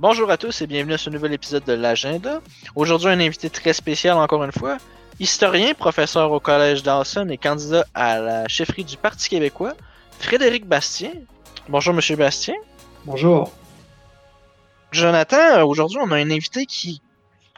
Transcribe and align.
Bonjour 0.00 0.30
à 0.30 0.38
tous 0.38 0.62
et 0.62 0.66
bienvenue 0.66 0.94
à 0.94 0.98
ce 0.98 1.10
nouvel 1.10 1.34
épisode 1.34 1.64
de 1.64 1.74
l'Agenda. 1.74 2.40
Aujourd'hui, 2.74 3.08
un 3.08 3.20
invité 3.20 3.50
très 3.50 3.74
spécial 3.74 4.16
encore 4.16 4.42
une 4.42 4.50
fois. 4.50 4.78
Historien, 5.18 5.74
professeur 5.74 6.32
au 6.32 6.40
Collège 6.40 6.82
Dawson 6.82 7.28
et 7.28 7.36
candidat 7.36 7.84
à 7.92 8.18
la 8.18 8.48
chefferie 8.48 8.84
du 8.84 8.96
Parti 8.96 9.28
québécois, 9.28 9.74
Frédéric 10.18 10.64
Bastien. 10.64 11.10
Bonjour, 11.68 11.92
Monsieur 11.92 12.16
Bastien. 12.16 12.54
Bonjour. 13.04 13.52
Jonathan, 14.90 15.68
aujourd'hui, 15.68 15.98
on 16.00 16.10
a 16.12 16.16
un 16.16 16.30
invité 16.30 16.64
qui 16.64 17.02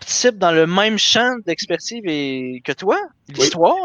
participe 0.03 0.37
dans 0.37 0.51
le 0.51 0.67
même 0.67 0.99
champ 0.99 1.37
d'expertise 1.47 2.03
que 2.03 2.73
toi, 2.73 2.99
l'histoire? 3.29 3.77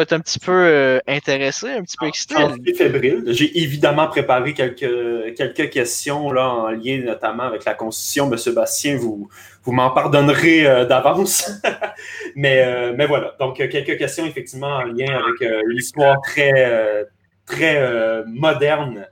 être 0.00 0.14
un 0.14 0.20
petit 0.20 0.38
peu 0.38 0.50
euh, 0.50 0.98
intéressé, 1.06 1.68
un 1.68 1.82
petit 1.82 1.98
peu 1.98 2.06
excité. 2.06 2.36
suis 2.64 2.74
fébrile. 2.74 3.22
J'ai 3.26 3.62
évidemment 3.62 4.08
préparé 4.08 4.54
quelques, 4.54 5.34
quelques 5.36 5.68
questions 5.68 6.32
là, 6.32 6.48
en 6.48 6.70
lien 6.70 7.02
notamment 7.04 7.42
avec 7.42 7.66
la 7.66 7.74
Constitution. 7.74 8.28
Monsieur 8.28 8.52
Bastien, 8.52 8.96
vous, 8.96 9.28
vous 9.62 9.72
m'en 9.72 9.90
pardonnerez 9.90 10.66
euh, 10.66 10.86
d'avance. 10.86 11.50
mais, 12.34 12.64
euh, 12.64 12.94
mais 12.96 13.04
voilà. 13.04 13.36
Donc, 13.38 13.56
quelques 13.56 13.98
questions 13.98 14.24
effectivement 14.24 14.76
en 14.76 14.84
lien 14.84 15.20
avec 15.22 15.52
l'histoire 15.66 16.18
très, 16.22 17.06
très 17.44 18.24
moderne, 18.26 19.06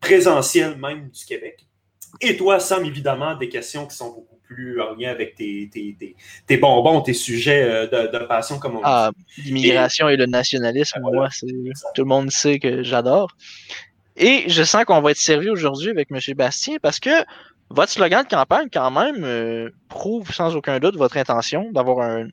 présentielle 0.00 0.76
même 0.76 1.08
du 1.08 1.24
Québec. 1.24 1.64
Et 2.20 2.36
toi, 2.36 2.60
Sam, 2.60 2.84
évidemment, 2.84 3.34
des 3.36 3.48
questions 3.48 3.86
qui 3.86 3.96
sont 3.96 4.10
beaucoup 4.10 4.31
plus 4.52 4.80
en 4.80 4.94
lien 4.94 5.10
avec 5.10 5.34
tes, 5.34 5.70
tes, 6.46 6.56
bonbons, 6.56 7.00
tes 7.00 7.14
sujets 7.14 7.62
euh, 7.62 7.86
de, 7.86 8.18
passion, 8.26 8.58
comme 8.58 8.76
on 8.76 8.80
ah, 8.84 9.10
L'immigration 9.38 10.08
et, 10.08 10.16
le 10.16 10.26
nationalisme, 10.26 11.00
moi, 11.00 11.28
tout 11.94 12.02
le 12.02 12.08
monde 12.08 12.30
sait 12.30 12.58
que 12.58 12.82
j'adore. 12.82 13.36
Et 14.16 14.44
je 14.48 14.62
sens 14.62 14.84
qu'on 14.84 15.00
va 15.00 15.12
être 15.12 15.16
sérieux 15.16 15.50
aujourd'hui 15.50 15.90
avec 15.90 16.08
M. 16.10 16.18
Bastien 16.36 16.76
parce 16.82 17.00
que 17.00 17.10
votre 17.70 17.90
slogan 17.90 18.24
de 18.24 18.28
campagne, 18.28 18.68
quand 18.70 18.90
même, 18.90 19.24
euh, 19.24 19.70
prouve 19.88 20.30
sans 20.32 20.54
aucun 20.54 20.78
doute 20.78 20.96
votre 20.96 21.16
intention 21.16 21.70
d'avoir 21.72 22.06
un, 22.06 22.28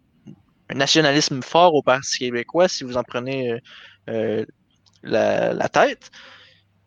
nationalisme 0.73 1.41
fort 1.41 1.73
au 1.73 1.81
Parti 1.81 2.19
québécois 2.19 2.67
si 2.67 2.83
vous 2.83 2.97
en 2.97 3.03
prenez 3.03 3.59
euh, 4.09 4.45
la, 5.01 5.53
la, 5.53 5.69
tête. 5.69 6.11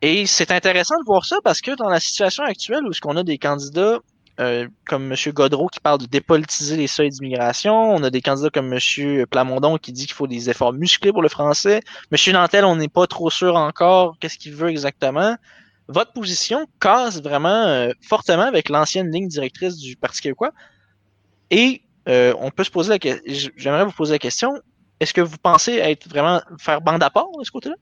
Et 0.03 0.27
c'est 0.27 0.53
intéressant 0.53 0.99
de 0.99 1.05
voir 1.05 1.25
ça 1.25 1.39
parce 1.43 1.61
que 1.61 1.75
dans 1.77 1.89
la 1.89 1.99
situation 1.99 2.45
actuelle 2.45 2.84
où 2.87 2.93
ce 2.93 3.01
qu'on 3.01 3.17
a 3.17 3.23
des 3.23 3.39
candidats 3.39 3.99
euh, 4.41 4.66
comme 4.86 5.12
M. 5.12 5.33
Godreau 5.33 5.69
qui 5.69 5.80
parle 5.80 5.98
de 5.98 6.06
dépolitiser 6.06 6.77
les 6.77 6.86
seuils 6.86 7.11
d'immigration. 7.11 7.75
On 7.75 8.02
a 8.02 8.11
des 8.11 8.22
candidats 8.22 8.50
comme 8.50 8.72
M. 8.72 9.27
Plamondon 9.27 9.77
qui 9.77 9.92
dit 9.92 10.06
qu'il 10.06 10.14
faut 10.14 10.27
des 10.27 10.48
efforts 10.48 10.72
musclés 10.72 11.12
pour 11.12 11.22
le 11.22 11.28
français. 11.28 11.80
M. 12.11 12.33
Nantel, 12.33 12.64
on 12.64 12.77
n'est 12.77 12.88
pas 12.88 13.06
trop 13.06 13.30
sûr 13.30 13.56
encore 13.56 14.16
qu'est-ce 14.20 14.38
qu'il 14.38 14.55
veut 14.55 14.70
exactement. 14.70 15.36
Votre 15.88 16.12
position 16.12 16.66
casse 16.80 17.20
vraiment 17.22 17.66
euh, 17.66 17.91
fortement 18.00 18.44
avec 18.44 18.69
l'ancienne 18.69 19.10
ligne 19.10 19.28
directrice 19.28 19.77
du 19.77 19.97
Parti 19.97 20.22
québécois. 20.22 20.53
Et 21.50 21.83
euh, 22.08 22.34
on 22.38 22.50
peut 22.50 22.64
se 22.64 22.70
poser 22.70 22.91
la 22.91 22.98
question, 22.98 23.50
j'aimerais 23.56 23.84
vous 23.84 23.92
poser 23.92 24.12
la 24.12 24.19
question, 24.19 24.55
est-ce 24.98 25.12
que 25.12 25.20
vous 25.20 25.36
pensez 25.36 25.75
être 25.75 26.08
vraiment 26.08 26.41
faire 26.58 26.80
bande 26.80 27.03
à 27.03 27.10
part 27.10 27.27
de 27.38 27.44
ce 27.44 27.50
côté-là? 27.50 27.75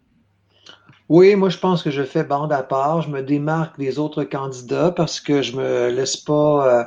Oui, 1.10 1.34
moi 1.34 1.48
je 1.48 1.58
pense 1.58 1.82
que 1.82 1.90
je 1.90 2.04
fais 2.04 2.22
bande 2.22 2.52
à 2.52 2.62
part. 2.62 3.02
Je 3.02 3.10
me 3.10 3.20
démarque 3.22 3.76
des 3.78 3.98
autres 3.98 4.22
candidats 4.24 4.92
parce 4.92 5.20
que 5.20 5.42
je 5.42 5.56
me 5.56 5.90
laisse 5.90 6.16
pas, 6.16 6.82
euh, 6.82 6.84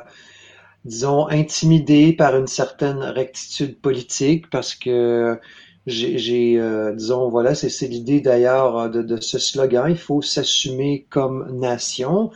disons, 0.86 1.28
intimider 1.28 2.14
par 2.14 2.34
une 2.36 2.46
certaine 2.46 3.00
rectitude 3.00 3.78
politique 3.80 4.48
parce 4.50 4.74
que 4.74 5.38
j'ai, 5.86 6.58
euh, 6.58 6.94
disons, 6.94 7.28
voilà, 7.28 7.54
c'est 7.54 7.86
l'idée 7.86 8.22
d'ailleurs 8.22 8.88
de, 8.90 9.02
de, 9.02 9.20
ce 9.20 9.38
slogan. 9.38 9.86
Il 9.90 9.98
faut 9.98 10.22
s'assumer 10.22 11.06
comme 11.10 11.58
nation 11.60 12.30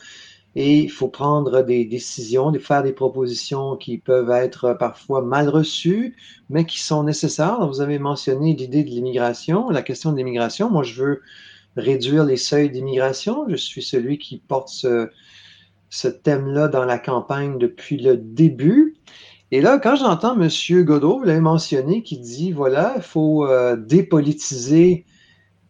et 0.56 0.80
il 0.80 0.90
faut 0.90 1.08
prendre 1.08 1.62
des 1.62 1.86
décisions, 1.86 2.50
de 2.50 2.58
faire 2.58 2.82
des 2.82 2.92
propositions 2.92 3.76
qui 3.76 3.96
peuvent 3.98 4.30
être 4.30 4.74
parfois 4.74 5.22
mal 5.22 5.48
reçues, 5.48 6.16
mais 6.50 6.66
qui 6.66 6.80
sont 6.80 7.02
nécessaires. 7.04 7.66
Vous 7.66 7.80
avez 7.80 7.98
mentionné 7.98 8.54
l'idée 8.54 8.84
de 8.84 8.90
l'immigration, 8.90 9.70
la 9.70 9.82
question 9.82 10.12
de 10.12 10.18
l'immigration. 10.18 10.68
Moi, 10.70 10.82
je 10.82 11.02
veux 11.02 11.22
réduire 11.76 12.24
les 12.24 12.36
seuils 12.36 12.70
d'immigration. 12.70 13.46
Je 13.48 13.56
suis 13.56 13.82
celui 13.82 14.18
qui 14.18 14.38
porte 14.38 14.68
ce, 14.68 15.08
thème-là 16.08 16.68
dans 16.68 16.84
la 16.84 16.98
campagne 16.98 17.58
depuis 17.58 17.98
le 17.98 18.16
début. 18.16 18.96
Et 19.50 19.60
là, 19.60 19.78
quand 19.78 19.96
j'entends 19.96 20.38
M. 20.38 20.48
Godot, 20.84 21.18
vous 21.18 21.24
l'avez 21.24 21.40
mentionné, 21.40 22.02
qui 22.02 22.18
dit, 22.18 22.52
voilà, 22.52 22.94
il 22.96 23.02
faut 23.02 23.46
euh, 23.46 23.76
dépolitiser 23.76 25.06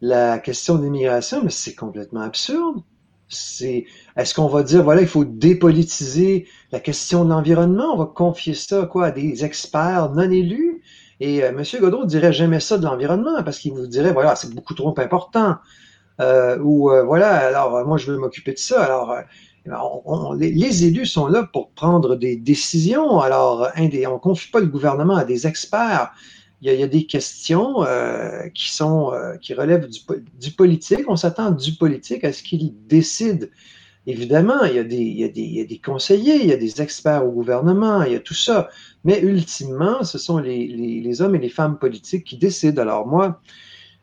la 0.01 0.39
question 0.39 0.75
de 0.75 0.83
l'immigration, 0.83 1.41
mais 1.43 1.49
c'est 1.49 1.75
complètement 1.75 2.21
absurde. 2.21 2.83
C'est, 3.29 3.85
est-ce 4.17 4.33
qu'on 4.33 4.47
va 4.47 4.63
dire, 4.63 4.83
voilà, 4.83 5.01
il 5.01 5.07
faut 5.07 5.23
dépolitiser 5.23 6.47
la 6.71 6.79
question 6.79 7.23
de 7.23 7.29
l'environnement? 7.29 7.93
On 7.93 7.97
va 7.97 8.05
confier 8.05 8.55
ça, 8.55 8.85
quoi, 8.85 9.07
à 9.07 9.11
des 9.11 9.45
experts 9.45 10.11
non 10.11 10.29
élus? 10.29 10.81
Et 11.19 11.43
euh, 11.43 11.49
M. 11.49 11.63
Godot 11.79 12.05
dirait 12.05 12.33
jamais 12.33 12.59
ça 12.59 12.77
de 12.77 12.85
l'environnement 12.85 13.43
parce 13.43 13.59
qu'il 13.59 13.73
vous 13.73 13.87
dirait, 13.87 14.13
voilà, 14.13 14.35
c'est 14.35 14.53
beaucoup 14.53 14.73
trop 14.73 14.97
important. 14.99 15.57
Euh, 16.19 16.57
ou 16.59 16.91
euh, 16.91 17.03
voilà, 17.03 17.47
alors 17.47 17.85
moi 17.85 17.97
je 17.97 18.11
veux 18.11 18.17
m'occuper 18.17 18.53
de 18.53 18.59
ça. 18.59 18.83
Alors 18.83 19.11
euh, 19.11 20.35
les, 20.37 20.85
élus 20.85 21.05
sont 21.05 21.27
là 21.27 21.43
pour 21.51 21.71
prendre 21.71 22.15
des 22.15 22.35
décisions. 22.35 23.19
Alors 23.19 23.69
on 23.77 23.83
ne 23.83 24.17
confie 24.17 24.51
pas 24.51 24.59
le 24.59 24.67
gouvernement 24.67 25.15
à 25.15 25.25
des 25.25 25.47
experts. 25.47 26.11
Il 26.61 26.69
y 26.73 26.83
a, 26.83 26.87
des 26.87 27.05
questions 27.05 27.85
qui 28.53 29.53
relèvent 29.53 29.87
du, 29.87 30.51
politique. 30.51 31.05
On 31.07 31.15
s'attend 31.15 31.51
du 31.51 31.71
politique 31.75 32.25
à 32.25 32.33
ce 32.33 32.43
qu'il 32.43 32.73
décide. 32.85 33.49
Évidemment, 34.05 34.65
il 34.65 34.75
y, 34.75 34.79
a 34.79 34.83
des, 35.29 35.81
conseillers, 35.85 36.35
il 36.35 36.47
y 36.47 36.51
a 36.51 36.57
des 36.57 36.81
experts 36.81 37.25
au 37.25 37.31
gouvernement, 37.31 38.03
il 38.03 38.11
y 38.11 38.15
a 38.15 38.19
tout 38.19 38.33
ça. 38.33 38.67
Mais 39.05 39.21
ultimement, 39.21 40.03
ce 40.03 40.17
sont 40.17 40.39
les, 40.39 40.67
les, 40.67 40.99
les 40.99 41.21
hommes 41.21 41.35
et 41.35 41.39
les 41.39 41.49
femmes 41.49 41.77
politiques 41.79 42.25
qui 42.25 42.37
décident. 42.37 42.81
Alors 42.81 43.07
moi, 43.07 43.39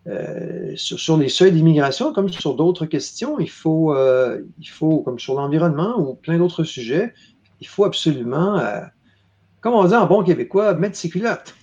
euh, 0.09 0.72
sur, 0.77 1.17
les 1.17 1.28
seuils 1.28 1.50
d'immigration, 1.50 2.12
comme 2.12 2.28
sur 2.28 2.55
d'autres 2.55 2.87
questions, 2.87 3.41
il 3.41 3.50
faut, 3.50 3.93
euh, 3.93 4.43
il 4.61 4.69
faut, 4.69 5.00
comme 5.00 5.19
sur 5.19 5.34
l'environnement 5.34 5.99
ou 5.99 6.15
plein 6.15 6.39
d'autres 6.39 6.62
sujets, 6.62 7.12
il 7.61 7.67
faut 7.67 7.84
absolument, 7.84 8.56
euh, 8.59 8.83
comme 9.61 9.75
on 9.75 9.84
dit 9.84 9.95
en 9.95 10.06
bon 10.06 10.22
québécois, 10.22 10.75
mettre 10.75 10.97
ses 10.97 11.09
culottes. 11.09 11.55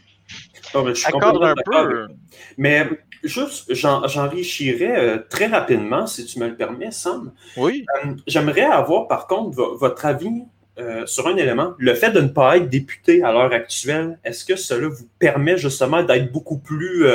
Oh, 0.74 0.82
mais 0.84 0.94
je 0.94 1.02
suis 1.02 1.14
un 1.14 1.56
peu. 1.66 2.08
Mais 2.58 2.90
juste, 3.24 3.74
j'enrichirais 3.74 5.24
très 5.30 5.46
rapidement, 5.46 6.06
si 6.06 6.26
tu 6.26 6.40
me 6.40 6.48
le 6.48 6.56
permets, 6.56 6.92
Sam. 6.92 7.32
Oui. 7.56 7.86
J'aimerais 8.28 8.64
avoir, 8.64 9.08
par 9.08 9.28
contre, 9.28 9.56
votre 9.56 10.06
avis 10.06 10.44
sur 11.06 11.28
un 11.28 11.38
élément. 11.38 11.76
Le 11.78 11.94
fait 11.94 12.10
de 12.10 12.20
ne 12.20 12.28
pas 12.28 12.58
être 12.58 12.70
député 12.70 13.24
à 13.24 13.32
l'heure 13.32 13.54
actuelle, 13.54 14.18
est-ce 14.24 14.44
que 14.44 14.56
cela 14.56 14.88
vous 14.88 15.08
permet 15.20 15.58
justement 15.58 16.02
d'être 16.02 16.32
beaucoup 16.32 16.58
plus 16.58 17.06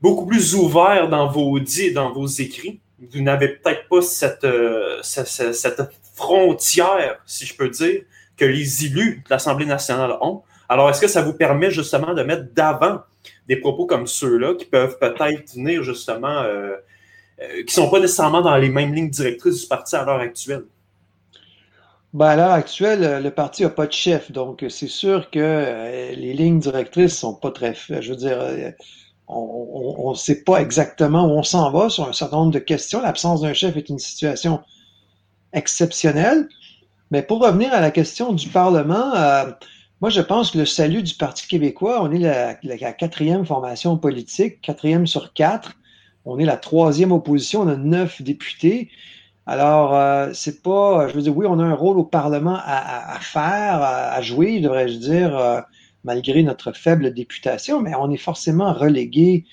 beaucoup 0.00 0.26
plus 0.26 0.54
ouvert 0.54 1.08
dans 1.08 1.28
vos 1.28 1.58
dits 1.58 1.92
dans 1.92 2.12
vos 2.12 2.26
écrits. 2.26 2.80
Vous 2.98 3.20
n'avez 3.20 3.48
peut-être 3.48 3.88
pas 3.88 4.00
cette, 4.00 4.44
euh, 4.44 5.00
cette, 5.02 5.82
frontière, 6.14 7.20
si 7.26 7.44
je 7.44 7.54
peux 7.54 7.68
dire, 7.68 8.02
que 8.38 8.44
les 8.44 8.86
élus 8.86 9.22
de 9.24 9.30
l'Assemblée 9.30 9.66
nationale 9.66 10.16
ont. 10.22 10.42
Alors, 10.68 10.88
est-ce 10.88 11.00
que 11.00 11.08
ça 11.08 11.22
vous 11.22 11.34
permet 11.34 11.70
justement 11.70 12.14
de 12.14 12.22
mettre 12.22 12.54
d'avant 12.54 13.00
des 13.48 13.56
propos 13.56 13.86
comme 13.86 14.06
ceux-là 14.06 14.54
qui 14.54 14.64
peuvent 14.64 14.98
peut-être 14.98 15.54
venir 15.54 15.82
justement, 15.82 16.40
euh, 16.42 16.74
euh, 17.42 17.56
qui 17.58 17.64
ne 17.64 17.84
sont 17.84 17.90
pas 17.90 18.00
nécessairement 18.00 18.40
dans 18.40 18.56
les 18.56 18.70
mêmes 18.70 18.94
lignes 18.94 19.10
directrices 19.10 19.62
du 19.62 19.68
parti 19.68 19.94
à 19.94 20.04
l'heure 20.04 20.20
actuelle? 20.20 20.64
Ben 22.14 22.28
à 22.28 22.36
l'heure 22.36 22.52
actuelle, 22.52 23.22
le 23.22 23.30
parti 23.30 23.62
n'a 23.62 23.68
pas 23.68 23.86
de 23.86 23.92
chef, 23.92 24.32
donc 24.32 24.64
c'est 24.70 24.88
sûr 24.88 25.28
que 25.30 26.14
les 26.14 26.32
lignes 26.32 26.60
directrices 26.60 27.12
ne 27.12 27.18
sont 27.18 27.34
pas 27.34 27.50
très. 27.50 27.74
Je 27.74 28.10
veux 28.10 28.16
dire, 28.16 28.38
on 29.28 30.10
ne 30.10 30.16
sait 30.16 30.42
pas 30.42 30.58
exactement 30.58 31.26
où 31.26 31.30
on 31.30 31.42
s'en 31.42 31.70
va 31.70 31.88
sur 31.88 32.08
un 32.08 32.12
certain 32.12 32.36
nombre 32.36 32.52
de 32.52 32.58
questions. 32.58 33.00
L'absence 33.00 33.40
d'un 33.40 33.54
chef 33.54 33.76
est 33.76 33.88
une 33.88 33.98
situation 33.98 34.60
exceptionnelle. 35.52 36.48
Mais 37.10 37.22
pour 37.22 37.40
revenir 37.40 37.72
à 37.72 37.80
la 37.80 37.90
question 37.90 38.32
du 38.32 38.48
Parlement, 38.48 39.14
euh, 39.14 39.50
moi 40.00 40.10
je 40.10 40.20
pense 40.20 40.50
que 40.50 40.58
le 40.58 40.66
salut 40.66 41.02
du 41.02 41.14
Parti 41.14 41.46
québécois, 41.46 42.02
on 42.02 42.10
est 42.12 42.18
la, 42.18 42.92
quatrième 42.92 43.46
formation 43.46 43.96
politique, 43.96 44.60
quatrième 44.60 45.06
sur 45.06 45.32
quatre. 45.32 45.76
On 46.24 46.38
est 46.38 46.44
la 46.44 46.56
troisième 46.56 47.12
opposition, 47.12 47.62
on 47.62 47.68
a 47.68 47.76
neuf 47.76 48.20
députés. 48.22 48.90
Alors, 49.46 49.94
euh, 49.94 50.30
c'est 50.34 50.60
pas, 50.62 51.06
je 51.06 51.14
veux 51.14 51.22
dire, 51.22 51.36
oui, 51.36 51.46
on 51.48 51.60
a 51.60 51.64
un 51.64 51.74
rôle 51.74 51.98
au 51.98 52.04
Parlement 52.04 52.58
à, 52.64 53.18
faire, 53.20 53.80
à, 53.80 54.20
jouer, 54.20 54.58
devrais-je 54.58 54.98
dire. 54.98 55.38
Euh, 55.38 55.60
malgré 56.06 56.42
notre 56.44 56.72
faible 56.72 57.12
députation, 57.12 57.80
mais 57.80 57.94
on 57.96 58.10
est 58.10 58.16
forcément 58.16 58.72
relégué 58.72 59.44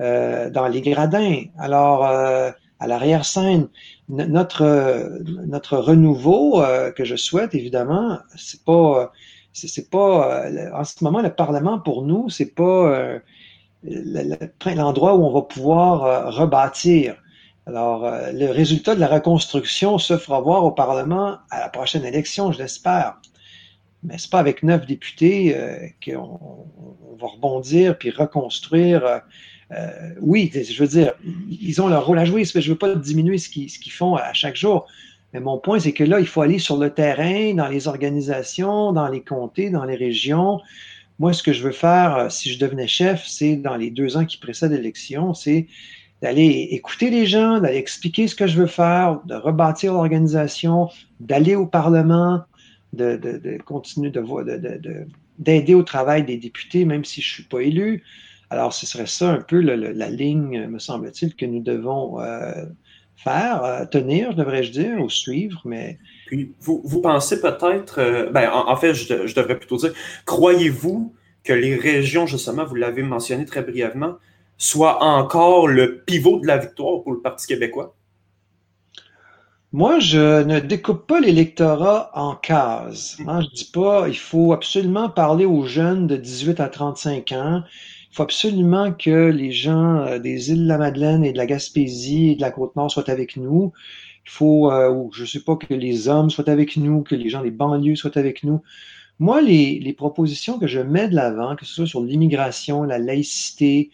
euh, 0.00 0.50
dans 0.50 0.68
les 0.68 0.82
gradins. 0.82 1.44
Alors, 1.58 2.06
euh, 2.06 2.50
à 2.78 2.86
l'arrière-scène, 2.86 3.68
notre, 4.08 5.18
notre 5.46 5.78
renouveau 5.78 6.62
euh, 6.62 6.92
que 6.92 7.04
je 7.04 7.16
souhaite, 7.16 7.54
évidemment, 7.54 8.18
c'est 8.36 8.62
pas, 8.64 9.12
c'est 9.54 9.88
pas, 9.88 10.44
en 10.74 10.84
ce 10.84 11.02
moment, 11.02 11.22
le 11.22 11.34
Parlement, 11.34 11.78
pour 11.80 12.02
nous, 12.02 12.28
c'est 12.28 12.54
pas 12.54 13.20
l'endroit 13.82 15.14
où 15.14 15.24
on 15.24 15.32
va 15.32 15.42
pouvoir 15.42 16.34
rebâtir. 16.34 17.16
Alors, 17.66 18.02
le 18.32 18.50
résultat 18.50 18.94
de 18.94 19.00
la 19.00 19.08
reconstruction 19.08 19.96
se 19.96 20.18
fera 20.18 20.40
voir 20.40 20.64
au 20.64 20.72
Parlement 20.72 21.38
à 21.50 21.60
la 21.60 21.70
prochaine 21.70 22.04
élection, 22.04 22.52
je 22.52 22.58
l'espère. 22.58 23.16
Mais 24.04 24.18
c'est 24.18 24.30
pas 24.30 24.38
avec 24.38 24.62
neuf 24.62 24.86
députés 24.86 25.56
euh, 25.56 25.78
qu'on 26.04 26.66
va 27.18 27.26
rebondir 27.26 27.96
puis 27.98 28.10
reconstruire. 28.10 29.22
Euh, 29.72 29.90
oui, 30.20 30.52
je 30.54 30.78
veux 30.80 30.88
dire, 30.88 31.14
ils 31.48 31.80
ont 31.80 31.88
leur 31.88 32.06
rôle 32.06 32.18
à 32.18 32.24
jouer. 32.24 32.44
Je 32.44 32.58
ne 32.58 32.64
veux 32.64 32.78
pas 32.78 32.94
diminuer 32.94 33.38
ce 33.38 33.48
qu'ils 33.48 33.92
font 33.92 34.14
à 34.14 34.32
chaque 34.32 34.56
jour. 34.56 34.86
Mais 35.32 35.40
mon 35.40 35.58
point, 35.58 35.80
c'est 35.80 35.92
que 35.92 36.04
là, 36.04 36.20
il 36.20 36.26
faut 36.26 36.42
aller 36.42 36.58
sur 36.60 36.76
le 36.76 36.90
terrain, 36.90 37.54
dans 37.54 37.66
les 37.66 37.88
organisations, 37.88 38.92
dans 38.92 39.08
les 39.08 39.22
comtés, 39.22 39.70
dans 39.70 39.84
les 39.84 39.96
régions. 39.96 40.60
Moi, 41.18 41.32
ce 41.32 41.42
que 41.42 41.52
je 41.52 41.62
veux 41.62 41.72
faire, 41.72 42.30
si 42.30 42.52
je 42.52 42.58
devenais 42.58 42.86
chef, 42.86 43.24
c'est 43.26 43.56
dans 43.56 43.76
les 43.76 43.90
deux 43.90 44.16
ans 44.16 44.24
qui 44.24 44.36
précèdent 44.36 44.72
l'élection, 44.72 45.34
c'est 45.34 45.66
d'aller 46.22 46.68
écouter 46.70 47.10
les 47.10 47.26
gens, 47.26 47.60
d'aller 47.60 47.78
expliquer 47.78 48.28
ce 48.28 48.34
que 48.34 48.46
je 48.46 48.60
veux 48.60 48.66
faire, 48.66 49.20
de 49.26 49.34
rebâtir 49.34 49.92
l'organisation, 49.92 50.88
d'aller 51.20 51.54
au 51.54 51.66
Parlement, 51.66 52.42
de, 52.94 53.16
de, 53.16 53.58
continuer 53.64 54.10
de 54.10 54.22
d'aider 55.38 55.74
au 55.74 55.82
travail 55.82 56.24
des 56.24 56.36
députés, 56.36 56.84
même 56.84 57.04
si 57.04 57.20
je 57.20 57.30
ne 57.30 57.34
suis 57.34 57.42
pas 57.44 57.60
élu. 57.60 58.04
Alors, 58.50 58.72
ce 58.72 58.86
serait 58.86 59.06
ça 59.06 59.30
un 59.30 59.40
peu 59.40 59.60
la 59.60 60.10
ligne, 60.10 60.66
me 60.68 60.78
semble-t-il, 60.78 61.34
que 61.34 61.44
nous 61.44 61.60
devons 61.60 62.20
euh, 62.20 62.52
faire, 63.16 63.64
euh, 63.64 63.84
tenir, 63.84 64.34
devrais-je 64.34 64.70
dire, 64.70 65.00
ou 65.00 65.10
suivre, 65.10 65.60
mais... 65.64 65.98
Puis, 66.26 66.52
vous, 66.60 66.80
vous 66.84 67.00
pensez 67.00 67.40
peut-être, 67.40 67.98
euh, 67.98 68.30
ben, 68.30 68.50
en, 68.52 68.76
fait, 68.76 68.94
je, 68.94 69.34
devrais 69.34 69.58
plutôt 69.58 69.76
dire, 69.76 69.92
croyez-vous 70.24 71.14
que 71.42 71.52
les 71.52 71.74
régions, 71.74 72.26
justement, 72.26 72.64
vous 72.64 72.74
l'avez 72.74 73.02
mentionné 73.02 73.44
très 73.44 73.62
brièvement, 73.62 74.14
soit 74.56 75.02
encore 75.02 75.66
le 75.66 76.00
pivot 76.00 76.38
de 76.38 76.46
la 76.46 76.58
victoire 76.58 77.02
pour 77.02 77.12
le 77.12 77.20
Parti 77.20 77.46
québécois? 77.46 77.94
Moi, 79.74 79.98
je 79.98 80.44
ne 80.44 80.60
découpe 80.60 81.04
pas 81.04 81.18
l'électorat 81.18 82.12
en 82.14 82.36
cases. 82.36 83.18
Hein. 83.26 83.40
Je 83.40 83.48
dis 83.56 83.70
pas 83.72 84.06
il 84.06 84.16
faut 84.16 84.52
absolument 84.52 85.10
parler 85.10 85.46
aux 85.46 85.66
jeunes 85.66 86.06
de 86.06 86.16
18 86.16 86.60
à 86.60 86.68
35 86.68 87.32
ans. 87.32 87.64
Il 88.08 88.14
faut 88.14 88.22
absolument 88.22 88.92
que 88.92 89.30
les 89.30 89.50
gens 89.50 89.96
euh, 89.96 90.20
des 90.20 90.52
îles 90.52 90.62
de 90.62 90.68
la 90.68 90.78
Madeleine 90.78 91.24
et 91.24 91.32
de 91.32 91.38
la 91.38 91.46
Gaspésie 91.46 92.30
et 92.30 92.36
de 92.36 92.40
la 92.40 92.52
Côte-Nord 92.52 92.88
soient 92.88 93.10
avec 93.10 93.36
nous. 93.36 93.72
Il 94.24 94.30
faut, 94.30 94.70
euh, 94.70 95.08
je 95.12 95.22
ne 95.22 95.26
sais 95.26 95.40
pas, 95.40 95.56
que 95.56 95.74
les 95.74 96.06
hommes 96.06 96.30
soient 96.30 96.48
avec 96.48 96.76
nous, 96.76 97.02
que 97.02 97.16
les 97.16 97.28
gens 97.28 97.42
des 97.42 97.50
banlieues 97.50 97.96
soient 97.96 98.16
avec 98.16 98.44
nous. 98.44 98.62
Moi, 99.18 99.42
les, 99.42 99.80
les 99.80 99.92
propositions 99.92 100.60
que 100.60 100.68
je 100.68 100.78
mets 100.78 101.08
de 101.08 101.16
l'avant, 101.16 101.56
que 101.56 101.64
ce 101.64 101.74
soit 101.74 101.86
sur 101.86 102.00
l'immigration, 102.00 102.84
la 102.84 103.00
laïcité, 103.00 103.90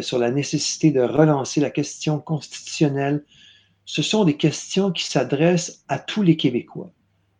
sur 0.00 0.18
la 0.18 0.30
nécessité 0.30 0.90
de 0.90 1.02
relancer 1.02 1.60
la 1.60 1.68
question 1.68 2.18
constitutionnelle, 2.18 3.24
ce 3.92 4.00
sont 4.00 4.24
des 4.24 4.38
questions 4.38 4.90
qui 4.90 5.04
s'adressent 5.04 5.84
à 5.86 5.98
tous 5.98 6.22
les 6.22 6.38
Québécois. 6.38 6.90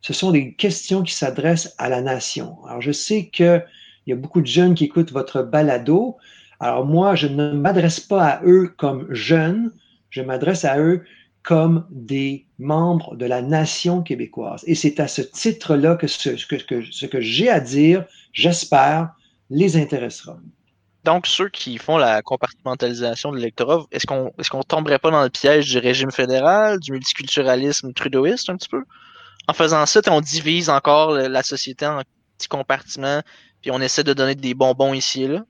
Ce 0.02 0.12
sont 0.12 0.32
des 0.32 0.52
questions 0.52 1.02
qui 1.02 1.14
s'adressent 1.14 1.74
à 1.78 1.88
la 1.88 2.02
nation. 2.02 2.62
Alors, 2.66 2.82
je 2.82 2.92
sais 2.92 3.28
qu'il 3.28 3.64
y 4.06 4.12
a 4.12 4.16
beaucoup 4.16 4.42
de 4.42 4.46
jeunes 4.46 4.74
qui 4.74 4.84
écoutent 4.84 5.12
votre 5.12 5.40
balado. 5.40 6.18
Alors, 6.60 6.84
moi, 6.84 7.14
je 7.14 7.26
ne 7.26 7.52
m'adresse 7.52 8.00
pas 8.00 8.26
à 8.26 8.44
eux 8.44 8.70
comme 8.76 9.06
jeunes, 9.14 9.72
je 10.10 10.20
m'adresse 10.20 10.66
à 10.66 10.78
eux 10.78 11.04
comme 11.42 11.86
des 11.90 12.44
membres 12.58 13.16
de 13.16 13.24
la 13.24 13.40
nation 13.40 14.02
québécoise. 14.02 14.62
Et 14.66 14.74
c'est 14.74 15.00
à 15.00 15.08
ce 15.08 15.22
titre-là 15.22 15.96
que 15.96 16.06
ce 16.06 16.28
que, 16.46 16.82
ce 16.90 17.06
que 17.06 17.20
j'ai 17.22 17.48
à 17.48 17.60
dire, 17.60 18.04
j'espère, 18.34 19.14
les 19.48 19.78
intéressera. 19.78 20.38
Donc, 21.04 21.26
ceux 21.26 21.48
qui 21.48 21.78
font 21.78 21.96
la 21.96 22.22
compartimentalisation 22.22 23.32
de 23.32 23.36
l'électorat, 23.36 23.84
est-ce 23.90 24.06
qu'on 24.06 24.32
est-ce 24.38 24.50
qu'on 24.50 24.62
tomberait 24.62 25.00
pas 25.00 25.10
dans 25.10 25.22
le 25.22 25.30
piège 25.30 25.70
du 25.70 25.78
régime 25.78 26.12
fédéral, 26.12 26.78
du 26.78 26.92
multiculturalisme 26.92 27.92
trudeauiste 27.92 28.50
un 28.50 28.56
petit 28.56 28.68
peu? 28.68 28.84
En 29.48 29.52
faisant 29.52 29.84
ça, 29.86 30.00
on 30.10 30.20
divise 30.20 30.70
encore 30.70 31.12
la 31.12 31.42
société 31.42 31.86
en 31.86 32.02
petits 32.38 32.48
compartiments, 32.48 33.22
puis 33.60 33.70
on 33.72 33.80
essaie 33.80 34.04
de 34.04 34.12
donner 34.12 34.36
des 34.36 34.54
bonbons 34.54 34.94
ici 34.94 35.24
et 35.24 35.28
là? 35.28 35.44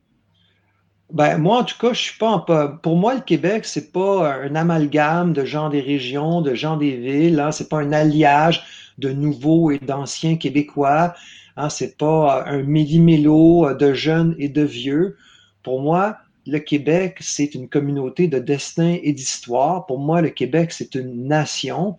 Ben, 1.13 1.37
moi, 1.37 1.59
en 1.59 1.65
tout 1.65 1.77
cas, 1.79 1.93
je 1.93 2.01
suis 2.01 2.19
pas 2.19 2.39
Pour 2.83 2.97
moi, 2.97 3.15
le 3.15 3.21
Québec, 3.21 3.67
c'est 3.67 3.93
pas 3.93 4.35
un 4.35 4.55
amalgame 4.55 5.35
de 5.35 5.45
gens 5.45 5.69
des 5.69 5.83
régions, 5.83 6.41
de 6.41 6.55
gens 6.55 6.79
des 6.79 6.97
villes. 6.97 7.39
Hein. 7.39 7.53
C'est 7.53 7.69
pas 7.69 7.81
un 7.81 7.93
alliage 7.93 8.65
de 8.97 9.11
nouveaux 9.11 9.71
et 9.71 9.79
d'anciens 9.79 10.37
Québécois. 10.37 11.13
Hein. 11.59 11.69
C'est 11.69 11.99
pas 11.99 12.45
un 12.47 12.63
méli-mélo 12.63 13.75
de 13.75 13.93
jeunes 13.93 14.35
et 14.39 14.49
de 14.49 14.63
vieux. 14.63 15.19
Pour 15.63 15.81
moi, 15.81 16.19
le 16.47 16.59
Québec, 16.59 17.19
c'est 17.21 17.55
une 17.55 17.69
communauté 17.69 18.29
de 18.29 18.39
destin 18.39 18.99
et 19.03 19.13
d'histoire. 19.13 19.87
Pour 19.87 19.99
moi, 19.99 20.23
le 20.23 20.31
Québec, 20.31 20.73
c'est 20.73 20.95
une 20.95 21.27
nation. 21.27 21.97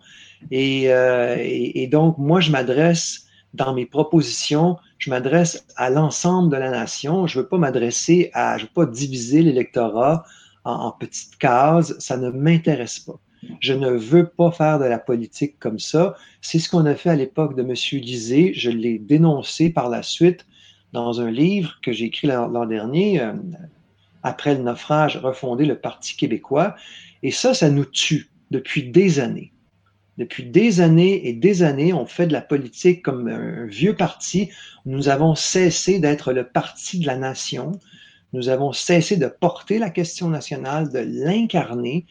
Euh, 0.52 1.36
et, 1.40 1.86
donc, 1.86 2.18
moi, 2.18 2.40
je 2.40 2.50
m'adresse 2.50 3.26
dans 3.54 3.72
mes 3.72 3.86
propositions, 3.86 4.76
je 4.98 5.10
m'adresse 5.10 5.64
à 5.76 5.88
l'ensemble 5.88 6.50
de 6.50 6.56
la 6.56 6.70
nation. 6.70 7.26
Je 7.26 7.38
ne 7.38 7.42
veux 7.42 7.48
pas 7.48 7.58
m'adresser 7.58 8.30
à, 8.34 8.58
je 8.58 8.64
ne 8.64 8.68
veux 8.68 8.72
pas 8.74 8.86
diviser 8.86 9.42
l'électorat 9.42 10.24
en, 10.64 10.72
en, 10.72 10.92
petites 10.92 11.36
cases. 11.36 11.94
Ça 11.98 12.16
ne 12.16 12.30
m'intéresse 12.30 12.98
pas. 12.98 13.18
Je 13.60 13.74
ne 13.74 13.90
veux 13.90 14.26
pas 14.26 14.50
faire 14.50 14.78
de 14.78 14.84
la 14.84 14.98
politique 14.98 15.58
comme 15.58 15.78
ça. 15.78 16.14
C'est 16.40 16.58
ce 16.58 16.68
qu'on 16.68 16.86
a 16.86 16.94
fait 16.94 17.10
à 17.10 17.16
l'époque 17.16 17.56
de 17.56 17.62
M. 17.62 17.74
Lisée. 18.00 18.52
Je 18.54 18.70
l'ai 18.70 18.98
dénoncé 18.98 19.70
par 19.70 19.88
la 19.88 20.02
suite 20.02 20.46
dans 20.94 21.20
un 21.20 21.30
livre 21.30 21.80
que 21.82 21.92
j'ai 21.92 22.06
écrit 22.06 22.28
l'an 22.28 22.66
dernier, 22.66 23.20
euh, 23.20 23.32
après 24.22 24.54
le 24.54 24.62
naufrage, 24.62 25.16
refonder 25.16 25.66
le 25.66 25.76
Parti 25.76 26.16
québécois. 26.16 26.76
Et 27.24 27.32
ça, 27.32 27.52
ça 27.52 27.68
nous 27.68 27.84
tue 27.84 28.30
depuis 28.52 28.84
des 28.84 29.18
années. 29.18 29.52
Depuis 30.18 30.44
des 30.44 30.80
années 30.80 31.28
et 31.28 31.32
des 31.32 31.64
années, 31.64 31.92
on 31.92 32.06
fait 32.06 32.28
de 32.28 32.32
la 32.32 32.40
politique 32.40 33.02
comme 33.02 33.26
un 33.26 33.66
vieux 33.66 33.96
parti. 33.96 34.50
Nous 34.86 35.08
avons 35.08 35.34
cessé 35.34 35.98
d'être 35.98 36.32
le 36.32 36.46
parti 36.46 37.00
de 37.00 37.06
la 37.06 37.16
nation. 37.16 37.72
Nous 38.32 38.48
avons 38.48 38.72
cessé 38.72 39.16
de 39.16 39.26
porter 39.26 39.80
la 39.80 39.90
question 39.90 40.28
nationale, 40.28 40.92
de 40.92 41.00
l'incarner. 41.00 42.06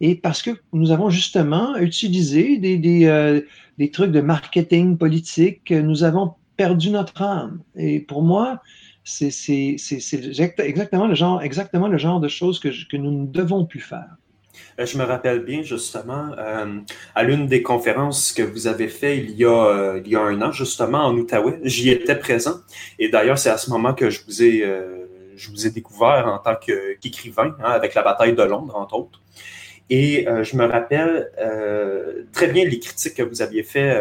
Et 0.00 0.16
parce 0.16 0.42
que 0.42 0.50
nous 0.72 0.90
avons 0.90 1.08
justement 1.08 1.76
utilisé 1.76 2.58
des, 2.58 2.78
des, 2.78 3.06
euh, 3.06 3.42
des 3.78 3.92
trucs 3.92 4.10
de 4.10 4.20
marketing 4.20 4.98
politique, 4.98 5.70
nous 5.70 6.02
avons 6.02 6.34
perdu 6.56 6.90
notre 6.90 7.22
âme. 7.22 7.60
Et 7.76 8.00
pour 8.00 8.22
moi, 8.22 8.60
c'est 9.04 9.76
exactement 10.58 11.06
le 11.06 11.14
genre, 11.14 11.42
exactement 11.42 11.88
le 11.88 11.98
genre 11.98 12.20
de 12.20 12.28
choses 12.28 12.58
que, 12.58 12.68
que 12.90 12.96
nous 12.96 13.10
ne 13.10 13.26
devons 13.26 13.64
plus 13.66 13.80
faire. 13.80 14.16
Euh, 14.78 14.86
je 14.86 14.98
me 14.98 15.04
rappelle 15.04 15.40
bien 15.40 15.62
justement 15.62 16.30
euh, 16.38 16.80
à 17.14 17.22
l'une 17.22 17.46
des 17.46 17.62
conférences 17.62 18.32
que 18.32 18.42
vous 18.42 18.66
avez 18.66 18.88
fait 18.88 19.18
il 19.18 19.30
y 19.32 19.44
a, 19.44 19.48
euh, 19.48 20.02
il 20.04 20.10
y 20.10 20.16
a 20.16 20.20
un 20.20 20.40
an, 20.42 20.52
justement 20.52 20.98
en 20.98 21.16
Outaouais. 21.16 21.60
J'y 21.62 21.90
étais 21.90 22.16
présent. 22.16 22.56
Et 22.98 23.08
d'ailleurs, 23.08 23.38
c'est 23.38 23.50
à 23.50 23.58
ce 23.58 23.70
moment 23.70 23.94
que 23.94 24.10
je 24.10 24.24
vous 24.24 24.42
ai, 24.42 24.64
je 25.36 25.50
vous 25.50 25.66
ai 25.66 25.70
découvert 25.70 26.26
en 26.26 26.38
tant 26.38 26.56
qu'écrivain, 26.56 27.56
hein, 27.60 27.70
avec 27.70 27.94
la 27.94 28.02
bataille 28.02 28.34
de 28.34 28.42
Londres, 28.42 28.76
entre 28.76 28.94
autres. 28.94 29.20
Et 29.90 30.26
je 30.42 30.56
me 30.56 30.64
rappelle 30.64 31.30
très 32.32 32.48
bien 32.48 32.64
les 32.64 32.78
critiques 32.78 33.14
que 33.14 33.22
vous 33.22 33.42
aviez 33.42 33.62
faites 33.62 33.98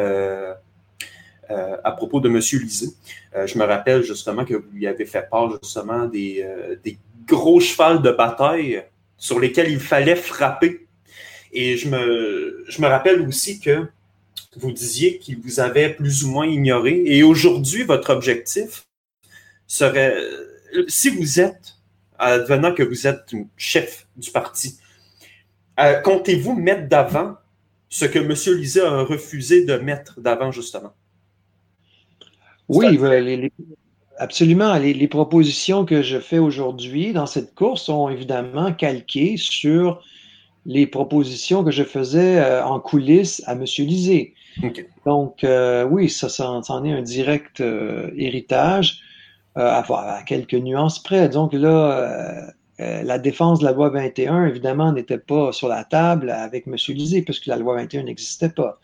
euh, 1.54 1.78
à 1.84 1.92
propos 1.92 2.20
de 2.20 2.30
M. 2.30 2.38
Lisée. 2.38 2.90
Euh, 3.36 3.46
je 3.46 3.58
me 3.60 3.64
rappelle 3.64 4.02
justement 4.02 4.44
que 4.44 4.56
vous 4.56 4.72
lui 4.74 4.88
avez 4.88 5.06
fait 5.06 5.28
part 5.30 5.52
justement 5.52 6.06
des, 6.06 6.44
euh, 6.44 6.76
gros 7.28 7.60
chevals 7.60 8.02
de 8.02 8.12
bataille 8.12 8.84
sur 9.18 9.40
lesquels 9.40 9.70
il 9.72 9.80
fallait 9.80 10.16
frapper. 10.16 10.88
Et 11.52 11.78
je 11.78 11.90
me, 11.90 12.66
je 12.68 12.82
me 12.82 12.88
rappelle 12.88 13.22
aussi 13.22 13.60
que 13.60 13.86
vous 14.56 14.72
disiez 14.72 15.20
qu'il 15.20 15.40
vous 15.40 15.60
avait 15.60 15.90
plus 15.94 16.24
ou 16.24 16.32
moins 16.32 16.48
ignoré. 16.48 17.04
Et 17.06 17.22
aujourd'hui, 17.22 17.84
votre 17.84 18.10
objectif 18.10 18.86
serait, 19.68 20.18
si 20.88 21.10
vous 21.10 21.40
êtes, 21.40 21.76
advenant 22.18 22.74
que 22.74 22.84
vous 22.84 23.06
êtes 23.06 23.32
chef 23.58 24.08
du 24.16 24.32
parti, 24.32 24.80
comptez-vous 26.04 26.56
mettre 26.56 26.88
d'avant 26.88 27.36
ce 27.90 28.06
que 28.06 28.20
M. 28.20 28.34
Lisée 28.58 28.82
a 28.82 29.04
refusé 29.04 29.66
de 29.66 29.78
mettre 29.78 30.20
d'avant, 30.20 30.52
justement? 30.52 30.94
Oui, 32.74 33.00
absolument. 34.18 34.78
Les, 34.78 35.08
propositions 35.08 35.86
que 35.86 36.02
je 36.02 36.20
fais 36.20 36.40
aujourd'hui 36.40 37.14
dans 37.14 37.26
cette 37.26 37.54
course 37.56 37.84
sont 37.84 38.10
évidemment 38.10 38.74
calquées 38.74 39.38
sur 39.38 40.02
les 40.66 40.88
propositions 40.88 41.64
que 41.64 41.72
je 41.72 41.84
faisais 41.84 42.40
euh, 42.40 42.66
en 42.66 42.80
coulisses 42.80 43.44
à 43.48 43.54
M. 43.54 43.66
Lisée. 43.80 44.34
Donc, 45.06 45.44
euh, 45.44 45.84
oui, 45.84 46.10
ça, 46.10 46.30
ça, 46.30 46.50
en 46.50 46.86
est 46.86 46.94
un 46.94 47.02
direct 47.02 47.60
euh, 47.60 48.12
héritage 48.16 49.00
à, 49.56 49.80
à, 49.80 50.24
quelques 50.24 50.54
nuances 50.54 51.02
près. 51.04 51.28
Donc 51.28 51.54
là, 51.54 52.54
la 52.80 53.20
défense 53.20 53.60
de 53.60 53.66
la 53.66 53.72
loi 53.72 53.90
21, 53.90 54.46
évidemment, 54.46 54.92
n'était 54.92 55.18
pas 55.20 55.52
sur 55.52 55.68
la 55.68 55.84
table 55.84 56.32
avec 56.32 56.66
M. 56.66 56.76
Lisée, 56.90 57.22
puisque 57.22 57.46
la 57.46 57.58
loi 57.58 57.76
21 57.76 58.04
n'existait 58.04 58.50
pas. 58.50 58.80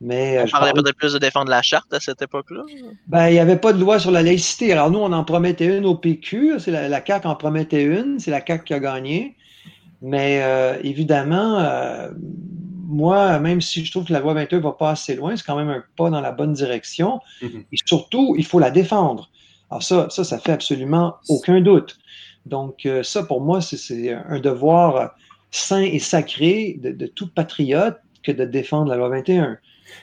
Mais, 0.00 0.42
on 0.44 0.48
parlait 0.48 0.72
peut-être 0.74 0.96
plus 0.96 1.14
de 1.14 1.18
défendre 1.18 1.50
la 1.50 1.62
charte 1.62 1.92
à 1.94 2.00
cette 2.00 2.20
époque-là. 2.20 2.62
Ben, 3.06 3.28
il 3.28 3.32
n'y 3.32 3.38
avait 3.38 3.56
pas 3.56 3.72
de 3.72 3.80
loi 3.80 3.98
sur 3.98 4.10
la 4.10 4.22
laïcité. 4.22 4.72
Alors 4.72 4.90
nous, 4.90 4.98
on 4.98 5.10
en 5.12 5.24
promettait 5.24 5.78
une 5.78 5.86
au 5.86 5.94
PQ. 5.94 6.58
C'est 6.58 6.70
la, 6.70 6.88
la 6.88 7.04
CAQ 7.04 7.26
en 7.26 7.34
promettait 7.34 7.82
une. 7.82 8.18
C'est 8.20 8.30
la 8.30 8.44
CAQ 8.44 8.64
qui 8.64 8.74
a 8.74 8.78
gagné. 8.80 9.36
Mais 10.02 10.40
euh, 10.42 10.76
évidemment, 10.82 11.58
euh, 11.60 12.10
moi, 12.86 13.38
même 13.38 13.60
si 13.62 13.84
je 13.84 13.90
trouve 13.90 14.04
que 14.04 14.12
la 14.12 14.20
loi 14.20 14.34
21 14.34 14.60
va 14.60 14.72
pas 14.72 14.90
assez 14.90 15.14
loin, 15.14 15.34
c'est 15.34 15.44
quand 15.44 15.56
même 15.56 15.70
un 15.70 15.82
pas 15.96 16.10
dans 16.10 16.20
la 16.20 16.32
bonne 16.32 16.52
direction. 16.52 17.20
Mhm. 17.42 17.64
Et 17.72 17.76
surtout, 17.86 18.34
il 18.36 18.44
faut 18.44 18.58
la 18.58 18.70
défendre. 18.70 19.30
Alors 19.70 19.82
ça, 19.82 20.08
ça, 20.10 20.24
ça 20.24 20.38
fait 20.38 20.52
absolument 20.52 21.16
aucun 21.28 21.60
doute. 21.62 21.98
Donc 22.44 22.84
euh, 22.86 23.02
ça, 23.02 23.22
pour 23.22 23.40
moi, 23.40 23.60
c'est- 23.60 24.12
un 24.12 24.38
devoir 24.40 25.14
saint 25.50 25.82
et 25.82 25.98
sacré 25.98 26.78
de, 26.82 26.90
de 26.92 27.06
tout 27.06 27.28
patriote 27.28 27.96
que 28.22 28.30
de 28.30 28.44
défendre 28.44 28.90
la 28.90 28.96
loi 28.96 29.08
21. 29.08 29.56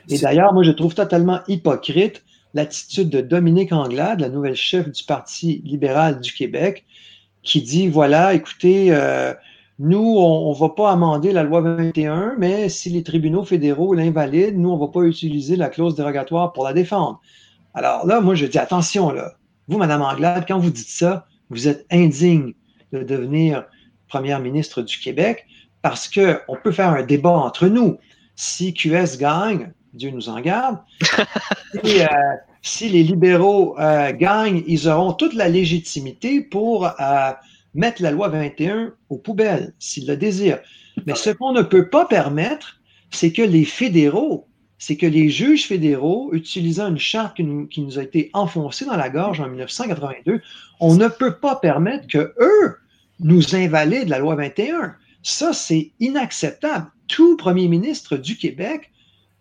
Et 0.09 0.19
d'ailleurs, 0.19 0.53
moi, 0.53 0.63
je 0.63 0.71
trouve 0.71 0.95
totalement 0.95 1.39
hypocrite 1.47 2.23
l'attitude 2.53 3.09
de 3.09 3.21
Dominique 3.21 3.71
Anglade, 3.71 4.19
la 4.19 4.29
nouvelle 4.29 4.55
chef 4.55 4.89
du 4.89 5.03
Parti 5.03 5.61
libéral 5.65 6.19
du 6.19 6.33
Québec, 6.33 6.85
qui 7.41 7.61
dit, 7.61 7.87
voilà, 7.87 8.33
écoutez, 8.33 8.93
euh, 8.93 9.33
nous, 9.79 10.17
on 10.17 10.53
ne 10.53 10.57
va 10.57 10.69
pas 10.69 10.91
amender 10.91 11.31
la 11.31 11.43
loi 11.43 11.61
21, 11.61 12.35
mais 12.37 12.69
si 12.69 12.89
les 12.89 13.03
tribunaux 13.03 13.43
fédéraux 13.43 13.93
l'invalident, 13.93 14.57
nous, 14.57 14.69
on 14.69 14.75
ne 14.75 14.79
va 14.79 14.87
pas 14.87 15.01
utiliser 15.01 15.55
la 15.55 15.69
clause 15.69 15.95
dérogatoire 15.95 16.53
pour 16.53 16.63
la 16.63 16.73
défendre. 16.73 17.19
Alors 17.73 18.05
là, 18.05 18.21
moi, 18.21 18.35
je 18.35 18.45
dis, 18.45 18.59
attention, 18.59 19.11
là, 19.11 19.33
vous, 19.67 19.77
Madame 19.77 20.01
Anglade, 20.01 20.45
quand 20.47 20.59
vous 20.59 20.69
dites 20.69 20.89
ça, 20.89 21.25
vous 21.49 21.67
êtes 21.67 21.85
indigne 21.91 22.53
de 22.91 23.03
devenir 23.03 23.65
première 24.07 24.39
ministre 24.39 24.81
du 24.83 24.99
Québec 24.99 25.45
parce 25.81 26.07
qu'on 26.07 26.55
peut 26.63 26.71
faire 26.71 26.89
un 26.89 27.03
débat 27.03 27.31
entre 27.31 27.67
nous. 27.67 27.97
Si 28.35 28.73
QS 28.73 29.17
gagne, 29.19 29.71
Dieu 29.93 30.09
nous 30.09 30.29
en 30.29 30.41
garde, 30.41 30.79
si, 31.83 32.01
euh, 32.01 32.07
si 32.61 32.89
les 32.89 33.03
libéraux 33.03 33.77
euh, 33.79 34.11
gagnent, 34.13 34.63
ils 34.67 34.87
auront 34.87 35.13
toute 35.13 35.33
la 35.33 35.49
légitimité 35.49 36.41
pour 36.41 36.87
euh, 36.87 37.31
mettre 37.75 38.01
la 38.01 38.11
loi 38.11 38.29
21 38.29 38.93
aux 39.09 39.17
poubelles, 39.17 39.73
s'ils 39.79 40.07
le 40.07 40.17
désirent. 40.17 40.59
Mais 41.05 41.15
ce 41.15 41.29
qu'on 41.29 41.51
ne 41.51 41.61
peut 41.61 41.89
pas 41.89 42.05
permettre, 42.05 42.81
c'est 43.11 43.31
que 43.31 43.41
les 43.41 43.65
fédéraux, 43.65 44.47
c'est 44.77 44.97
que 44.97 45.05
les 45.05 45.29
juges 45.29 45.67
fédéraux, 45.67 46.29
utilisant 46.33 46.89
une 46.89 46.97
charte 46.97 47.35
qui 47.35 47.43
nous, 47.43 47.67
qui 47.67 47.81
nous 47.81 47.99
a 47.99 48.03
été 48.03 48.29
enfoncée 48.33 48.85
dans 48.85 48.97
la 48.97 49.09
gorge 49.09 49.39
en 49.39 49.47
1982, 49.47 50.41
on 50.79 50.95
ne 50.95 51.07
peut 51.07 51.35
pas 51.35 51.55
permettre 51.55 52.07
que 52.07 52.33
eux 52.39 52.77
nous 53.19 53.55
invalident 53.55 54.09
la 54.09 54.19
loi 54.19 54.35
21. 54.35 54.95
Ça, 55.21 55.53
c'est 55.53 55.91
inacceptable. 55.99 56.87
Tout 57.07 57.37
premier 57.37 57.67
ministre 57.67 58.17
du 58.17 58.37
Québec 58.37 58.91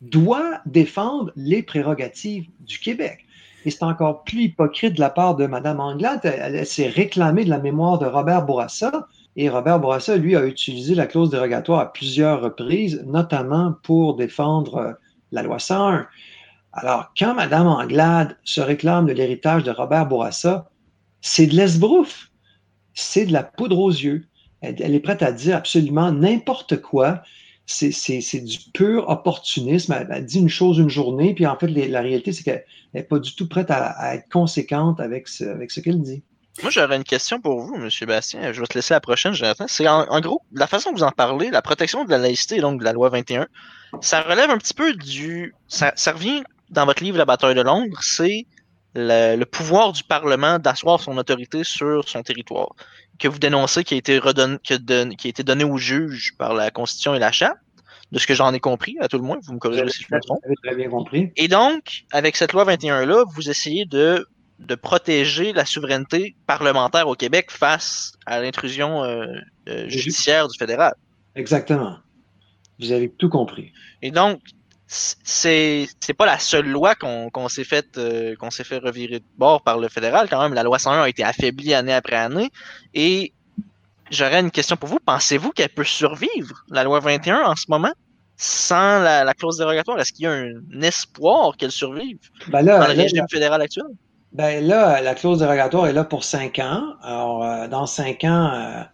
doit 0.01 0.61
défendre 0.67 1.33
les 1.37 1.63
prérogatives 1.63 2.47
du 2.61 2.79
Québec. 2.79 3.25
Et 3.65 3.71
c'est 3.71 3.85
encore 3.85 4.25
plus 4.25 4.45
hypocrite 4.45 4.95
de 4.95 5.01
la 5.01 5.11
part 5.11 5.37
de 5.37 5.47
Mme 5.47 5.81
Anglade. 5.81 6.21
Elle, 6.25 6.67
s'est 6.67 6.89
réclamée 6.89 7.45
de 7.45 7.51
la 7.51 7.59
mémoire 7.59 7.99
de 7.99 8.07
Robert 8.07 8.45
Bourassa. 8.45 9.07
Et 9.37 9.49
Robert 9.49 9.79
Bourassa, 9.79 10.17
lui, 10.17 10.37
a 10.37 10.45
utilisé 10.45 10.95
la 10.95 11.07
clause 11.07 11.31
dérogatoire 11.31 11.81
à 11.81 11.93
plusieurs 11.93 12.41
reprises, 12.41 13.03
notamment 13.07 13.75
pour 13.85 14.17
défendre 14.17 14.77
euh, 14.77 14.93
la 15.31 15.43
loi 15.43 15.59
101. 15.59 16.07
Alors, 16.73 17.13
quand 17.17 17.35
Mme 17.35 17.67
Anglade 17.67 18.37
se 18.45 18.61
réclame 18.61 19.07
de 19.07 19.13
l'héritage 19.13 19.63
de 19.63 19.71
Robert 19.71 20.07
Bourassa, 20.07 20.69
c'est 21.21 21.47
de 21.47 21.55
l'esbrouf. 21.55 22.31
C'est 22.95 23.27
de 23.27 23.33
la 23.33 23.45
poudre 23.45 23.79
aux 23.79 23.91
yeux. 23.91 24.27
Elle 24.61 24.95
est 24.95 25.01
prête 25.01 25.23
à 25.23 25.33
dire 25.33 25.57
absolument 25.57 26.13
n'importe 26.13 26.81
quoi 26.81 27.23
c'est 27.67 28.41
du 28.41 28.59
pur 28.73 29.09
opportunisme. 29.09 29.95
Elle, 30.11 30.25
dit 30.27 30.39
une 30.39 30.49
chose 30.49 30.79
une 30.79 30.89
journée, 30.89 31.35
puis 31.35 31.47
en 31.47 31.59
fait, 31.59 31.69
la 31.69 32.01
réalité, 32.01 32.33
c'est 32.33 32.43
qu'elle 32.43 32.65
n'est 32.95 33.03
pas 33.03 33.19
du 33.19 33.35
tout 33.35 33.49
prête 33.49 33.71
à, 33.71 34.15
être 34.15 34.29
conséquente 34.29 35.01
avec 35.01 35.29
ce, 35.29 35.81
qu'elle 35.81 36.01
dit. 36.01 36.23
Moi, 36.63 36.71
j'aurais 36.71 36.97
une 36.97 37.05
question 37.05 37.41
pour 37.41 37.61
vous, 37.61 37.75
M. 37.77 37.89
Bastien. 38.07 38.53
Je 38.53 38.61
vais 38.61 38.67
te 38.67 38.75
laisser 38.77 38.93
la 38.93 39.01
prochaine, 39.01 39.33
Jonathan. 39.33 39.65
C'est 39.69 39.89
en, 39.89 40.21
gros, 40.21 40.43
la 40.53 40.67
façon 40.67 40.91
que 40.91 40.97
vous 40.97 41.05
en 41.05 41.11
parlez, 41.11 41.51
la 41.51 41.63
protection 41.63 42.05
de 42.05 42.11
la 42.11 42.19
laïcité, 42.19 42.61
donc 42.61 42.81
de 42.81 42.85
la 42.85 42.93
loi 42.93 43.09
21, 43.09 43.47
ça 44.01 44.23
relève 44.23 44.51
un 44.51 44.59
petit 44.59 44.75
peu 44.75 44.93
du. 44.95 45.55
Ça, 45.69 45.93
ça 45.97 46.13
revient 46.13 46.43
dans 46.71 46.87
votre 46.87 47.03
livre 47.03 47.19
La 47.19 47.25
bataille 47.25 47.55
de 47.55 47.63
Londres, 47.63 47.99
c'est 48.03 48.47
le, 48.95 49.37
le, 49.37 49.47
pouvoir 49.47 49.93
du 49.93 50.05
Parlement 50.05 50.59
d'asseoir 50.59 51.01
son 51.01 51.17
autorité 51.17 51.65
sur 51.65 52.09
son 52.09 52.23
territoire, 52.23 52.75
que 53.19 53.29
vous 53.29 53.39
dénoncez 53.39 53.85
qui 53.85 53.95
a 53.95 53.97
été, 53.97 54.19
redonné, 54.19 54.59
qui 54.63 54.75
a, 54.75 54.79
don, 54.79 55.11
qui 55.11 55.29
a 55.29 55.31
été 55.31 55.43
donné 55.43 55.65
aux 55.65 55.79
juges 55.79 56.35
par 56.39 56.55
la 56.55 56.71
Constitution 56.71 57.15
et 57.15 57.19
la 57.19 57.33
Charte, 57.33 57.59
de 58.13 58.19
ce 58.19 58.27
que 58.27 58.35
j'en 58.35 58.53
ai 58.53 58.61
compris, 58.61 58.97
à 59.01 59.09
tout 59.09 59.17
le 59.17 59.25
moins, 59.25 59.39
vous 59.43 59.55
me 59.55 59.59
corrigez 59.59 59.89
si 59.89 60.05
je 60.09 60.15
me 60.15 60.21
trompe. 60.21 60.41
très 60.63 60.77
bien 60.77 60.91
compris. 60.91 61.33
Et 61.37 61.49
donc, 61.49 62.05
avec 62.13 62.37
cette 62.37 62.53
loi 62.53 62.65
21-là, 62.67 63.25
vous 63.35 63.49
essayez 63.49 63.87
de, 63.87 64.27
de 64.59 64.75
protéger 64.75 65.55
la 65.55 65.65
souveraineté 65.65 66.37
parlementaire 66.47 67.09
au 67.09 67.15
Québec 67.15 67.51
face 67.51 68.13
à 68.27 68.41
l'intrusion 68.41 69.03
euh, 69.03 69.27
euh, 69.69 69.89
judiciaire 69.89 70.49
du 70.49 70.59
fédéral. 70.59 70.95
Exactement. 71.35 71.97
Vous 72.79 72.93
avez 72.93 73.11
tout 73.11 73.31
compris. 73.31 73.73
Et 74.03 74.11
donc, 74.11 74.41
c'est 74.93 75.87
c'est 76.01 76.13
pas 76.13 76.27
la 76.27 76.39
seule 76.39 76.69
loi 76.69 76.95
qu'on 76.95 77.49
s'est 77.49 77.65
fait 77.65 77.97
euh, 77.97 78.37
qu'on 78.37 78.51
s'est 78.51 78.65
fait 78.65 78.77
revirer 78.77 79.21
de 79.21 79.25
bord 79.39 79.63
par 79.63 79.79
le 79.79 79.89
fédéral 79.89 80.29
quand 80.29 80.41
même. 80.43 80.53
La 80.53 80.63
loi 80.63 80.79
101 80.79 81.03
a 81.03 81.09
été 81.09 81.25
affaiblie 81.25 81.73
année 81.73 81.95
après 81.95 82.17
année. 82.17 82.51
Et 82.93 83.33
j'aurais 84.11 84.41
une 84.41 84.51
question 84.51 84.77
pour 84.77 84.91
vous. 84.91 84.99
Pensez-vous 85.05 85.51
qu'elle 85.53 85.71
peut 85.71 85.85
survivre 85.85 86.65
la 86.69 86.85
loi 86.85 87.01
21 87.01 87.43
en 87.43 87.57
ce 87.57 87.65
moment 87.69 87.93
sans 88.37 89.01
la, 89.01 89.25
la 89.25 89.33
clause 89.33 89.57
dérogatoire? 89.57 89.99
Est-ce 89.99 90.13
qu'il 90.13 90.25
y 90.25 90.29
a 90.29 90.33
un 90.33 90.83
espoir 90.83 91.57
qu'elle 91.57 91.71
survive 91.71 92.19
ben 92.49 92.61
là, 92.61 92.79
dans 92.79 92.89
le 92.89 92.95
là, 92.95 93.03
régime 93.03 93.27
fédéral 93.31 93.63
actuel? 93.63 93.87
ben 94.33 94.67
là 94.67 95.01
la 95.01 95.15
clause 95.15 95.39
dérogatoire 95.39 95.87
est 95.87 95.95
là 95.95 96.05
pour 96.05 96.23
cinq 96.23 96.59
ans. 96.59 96.83
Alors 97.03 97.43
euh, 97.45 97.67
dans 97.67 97.87
cinq 97.87 98.25
ans 98.25 98.85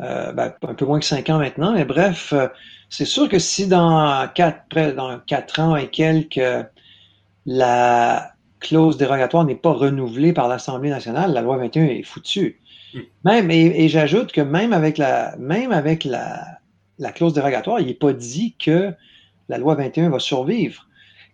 euh, 0.00 0.32
ben, 0.32 0.54
un 0.62 0.74
peu 0.74 0.84
moins 0.84 1.00
que 1.00 1.06
cinq 1.06 1.28
ans 1.28 1.38
maintenant 1.38 1.72
mais 1.72 1.84
bref 1.84 2.32
c'est 2.88 3.04
sûr 3.04 3.28
que 3.28 3.38
si 3.38 3.66
dans 3.66 4.28
quatre, 4.34 4.64
près, 4.68 4.92
dans 4.92 5.18
quatre 5.20 5.60
ans 5.60 5.76
et 5.76 5.88
quelques, 5.88 6.40
la 7.46 8.32
clause 8.60 8.96
dérogatoire 8.96 9.44
n'est 9.44 9.54
pas 9.54 9.72
renouvelée 9.72 10.32
par 10.32 10.48
l'Assemblée 10.48 10.90
nationale, 10.90 11.32
la 11.32 11.42
loi 11.42 11.56
21 11.58 11.84
est 11.86 12.02
foutue. 12.02 12.60
Mm. 12.94 12.98
Même, 13.24 13.50
et, 13.50 13.84
et 13.84 13.88
j'ajoute 13.88 14.32
que 14.32 14.40
même 14.40 14.72
avec 14.72 14.98
la, 14.98 15.36
même 15.38 15.72
avec 15.72 16.04
la, 16.04 16.58
la 16.98 17.12
clause 17.12 17.34
dérogatoire, 17.34 17.80
il 17.80 17.86
n'est 17.86 17.94
pas 17.94 18.12
dit 18.12 18.54
que 18.58 18.92
la 19.48 19.58
loi 19.58 19.74
21 19.74 20.10
va 20.10 20.18
survivre. 20.18 20.86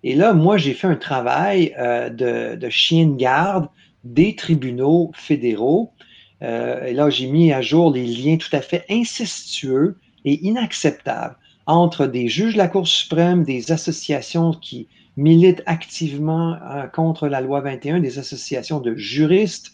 Et 0.02 0.14
là, 0.14 0.32
moi, 0.32 0.56
j'ai 0.56 0.74
fait 0.74 0.86
un 0.86 0.96
travail 0.96 1.74
euh, 1.78 2.08
de, 2.08 2.56
de, 2.56 2.70
chien 2.70 3.06
de 3.06 3.16
garde 3.16 3.68
des 4.02 4.34
tribunaux 4.34 5.12
fédéraux. 5.14 5.92
Euh, 6.42 6.86
et 6.86 6.94
là, 6.94 7.10
j'ai 7.10 7.26
mis 7.26 7.52
à 7.52 7.60
jour 7.60 7.92
les 7.92 8.06
liens 8.06 8.38
tout 8.38 8.54
à 8.54 8.62
fait 8.62 8.84
incestueux 8.88 9.98
et 10.24 10.46
inacceptables 10.46 11.36
entre 11.66 12.06
des 12.06 12.28
juges 12.28 12.54
de 12.54 12.58
la 12.58 12.68
Cour 12.68 12.86
suprême, 12.86 13.44
des 13.44 13.72
associations 13.72 14.52
qui 14.52 14.88
militent 15.16 15.62
activement 15.66 16.54
euh, 16.54 16.86
contre 16.86 17.28
la 17.28 17.40
loi 17.40 17.60
21, 17.60 18.00
des 18.00 18.18
associations 18.18 18.80
de 18.80 18.94
juristes 18.96 19.70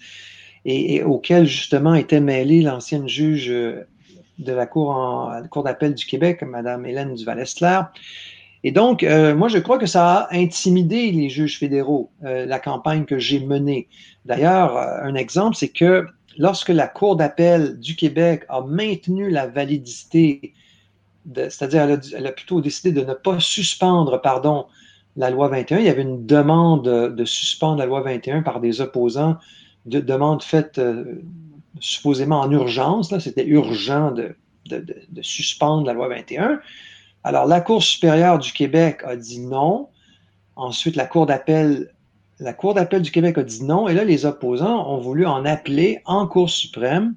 et, 0.64 0.96
et 0.96 1.02
auxquelles 1.02 1.46
justement 1.46 1.94
était 1.94 2.20
mêlée 2.20 2.62
l'ancienne 2.62 3.08
juge 3.08 3.48
euh, 3.50 3.86
de 4.38 4.52
la 4.52 4.66
Cour, 4.66 5.32
d'appel 5.64 5.94
du 5.94 6.04
Québec, 6.04 6.42
Mme 6.42 6.84
Hélène 6.84 7.14
Duval-Estler. 7.14 7.80
Et 8.64 8.72
donc, 8.72 9.02
euh, 9.02 9.34
moi, 9.34 9.48
je 9.48 9.58
crois 9.58 9.78
que 9.78 9.86
ça 9.86 10.14
a 10.14 10.36
intimidé 10.36 11.10
les 11.12 11.30
juges 11.30 11.58
fédéraux, 11.58 12.10
la 12.20 12.58
campagne 12.58 13.06
que 13.06 13.18
j'ai 13.18 13.40
menée. 13.40 13.88
D'ailleurs, 14.26 14.76
un 14.76 15.14
exemple, 15.14 15.56
c'est 15.56 15.68
que 15.68 16.06
lorsque 16.38 16.68
la 16.68 16.88
Cour 16.88 17.16
d'appel 17.16 17.78
du 17.78 17.96
Québec 17.96 18.44
a 18.48 18.60
maintenu 18.60 19.30
la 19.30 19.46
validité 19.46 20.54
c'est-à-dire 21.34 21.82
elle, 22.14 22.26
a 22.26 22.32
plutôt 22.32 22.60
décidé 22.60 22.92
de 22.92 23.04
ne 23.04 23.14
pas 23.14 23.40
suspendre, 23.40 24.20
la 25.16 25.30
loi 25.30 25.48
21. 25.48 25.78
Il 25.78 25.84
y 25.84 25.88
avait 25.88 26.02
une 26.02 26.26
demande 26.26 26.84
de 26.84 27.24
suspendre 27.24 27.78
la 27.78 27.86
loi 27.86 28.02
21 28.02 28.42
par 28.42 28.60
des 28.60 28.80
opposants, 28.80 29.36
de, 29.86 30.00
demande 30.00 30.42
faite 30.42 30.78
euh, 30.78 31.22
supposément 31.80 32.40
en 32.40 32.50
urgence. 32.50 33.16
C'était 33.18 33.46
urgent 33.46 34.12
de, 34.12 34.36
suspendre 35.22 35.86
la 35.86 35.94
loi 35.94 36.08
21. 36.08 36.60
Alors, 37.24 37.46
la 37.46 37.60
Cour 37.60 37.82
supérieure 37.82 38.38
du 38.38 38.52
Québec 38.52 39.00
a 39.04 39.16
dit 39.16 39.40
non. 39.40 39.88
Ensuite, 40.54 40.96
la 40.96 41.06
Cour 41.06 41.26
d'appel, 41.26 41.92
la 42.38 42.52
Cour 42.52 42.74
d'appel 42.74 43.02
du 43.02 43.10
Québec 43.10 43.38
a 43.38 43.42
dit 43.42 43.64
non. 43.64 43.88
Et 43.88 43.94
là, 43.94 44.04
les 44.04 44.26
opposants 44.26 44.90
ont 44.90 44.98
voulu 44.98 45.26
en 45.26 45.44
appeler 45.44 46.00
en 46.04 46.26
Cour 46.26 46.50
suprême. 46.50 47.14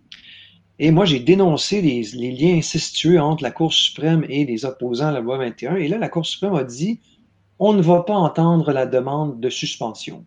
Et 0.79 0.91
moi, 0.91 1.05
j'ai 1.05 1.19
dénoncé 1.19 1.81
les, 1.81 2.31
liens 2.31 2.57
incestueux 2.57 3.19
entre 3.19 3.43
la 3.43 3.51
Cour 3.51 3.73
suprême 3.73 4.25
et 4.29 4.45
les 4.45 4.65
opposants 4.65 5.07
à 5.07 5.11
la 5.11 5.19
loi 5.19 5.37
21. 5.37 5.75
Et 5.75 5.87
là, 5.87 5.97
la 5.97 6.07
Cour 6.07 6.25
suprême 6.25 6.55
a 6.55 6.63
dit 6.63 6.99
on 7.59 7.73
ne 7.73 7.81
va 7.81 8.03
pas 8.03 8.15
entendre 8.15 8.71
la 8.71 8.85
demande 8.85 9.41
de 9.41 9.49
suspension. 9.49 10.25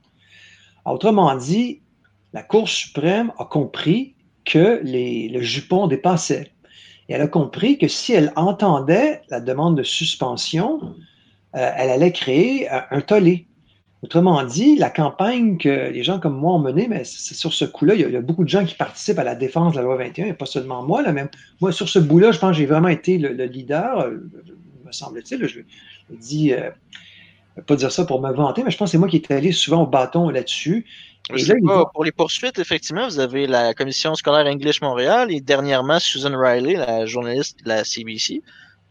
Autrement 0.85 1.35
dit, 1.35 1.81
la 2.35 2.43
Cour 2.43 2.69
suprême 2.69 3.33
a 3.39 3.47
compris 3.47 4.15
que 4.45 4.83
le 4.85 5.41
jupon 5.41 5.87
dépassait. 5.87 6.53
Elle 7.09 7.23
a 7.23 7.29
compris 7.29 7.79
que 7.79 7.89
si 7.89 8.13
elle 8.13 8.33
entendait 8.37 9.23
la 9.29 9.41
demande 9.41 9.77
de 9.77 9.83
suspension, 9.83 10.81
euh, 11.55 11.71
elle 11.77 11.91
allait 11.91 12.13
créer 12.13 12.69
un 12.71 13.01
tollé. 13.01 13.47
Autrement 14.03 14.43
dit, 14.43 14.77
la 14.77 14.91
campagne 14.91 15.59
que 15.59 15.69
les 15.69 16.03
gens 16.03 16.19
comme 16.19 16.37
moi 16.37 16.55
ont 16.55 16.59
menée, 16.59 16.89
mais 16.89 17.05
c'est 17.05 17.35
sur 17.35 17.53
ce 17.53 17.65
coup-là, 17.65 17.95
il, 17.95 18.01
y 18.01 18.17
a 18.17 18.21
beaucoup 18.21 18.43
de 18.43 18.49
gens 18.49 18.65
qui 18.65 18.75
participent 18.75 19.21
à 19.21 19.25
la 19.25 19.37
défense 19.37 19.75
de 19.75 19.79
la 19.79 19.85
loi 19.85 19.97
21, 19.97 20.27
et 20.27 20.33
pas 20.33 20.47
seulement 20.47 20.83
moi, 20.83 21.03
là, 21.03 21.13
même. 21.13 21.29
Moi, 21.61 21.71
sur 21.71 21.89
ce 21.89 22.01
bout-là, 22.01 22.33
je 22.33 22.39
pense 22.41 22.51
que 22.51 22.57
j'ai 22.57 22.67
vraiment 22.67 22.89
été 22.89 23.19
le, 23.19 23.45
leader, 23.45 24.01
euh, 24.01 24.29
me 24.85 24.91
semble-t-il. 24.91 25.47
Je, 25.47 25.61
je 26.11 26.17
dis, 26.17 26.53
euh, 26.53 26.71
pas 27.67 27.77
dire 27.77 27.93
ça 27.93 28.05
pour 28.05 28.21
me 28.21 28.33
vanter, 28.33 28.63
mais 28.65 28.71
je 28.71 28.77
pense 28.77 28.89
que 28.89 28.93
c'est 28.93 28.99
moi 28.99 29.09
qui 29.09 29.17
étais 29.17 29.35
allé 29.35 29.53
souvent 29.53 29.83
au 29.83 29.87
bâton 29.87 30.31
là-dessus. 30.31 30.87
pour 31.93 32.05
les 32.05 32.13
poursuites, 32.13 32.59
effectivement, 32.59 33.07
vous 33.07 33.21
avez 33.21 33.47
la 33.47 33.75
commission 33.75 34.15
scolaire 34.15 34.47
English 34.47 34.81
Montréal 34.81 35.31
et 35.31 35.41
dernièrement 35.41 36.01
Susan 36.01 36.33
Riley, 36.35 36.75
la 36.75 37.07
journaliste 37.07 37.63
de 37.63 37.69
la 37.69 37.85
CBC. 37.85 38.43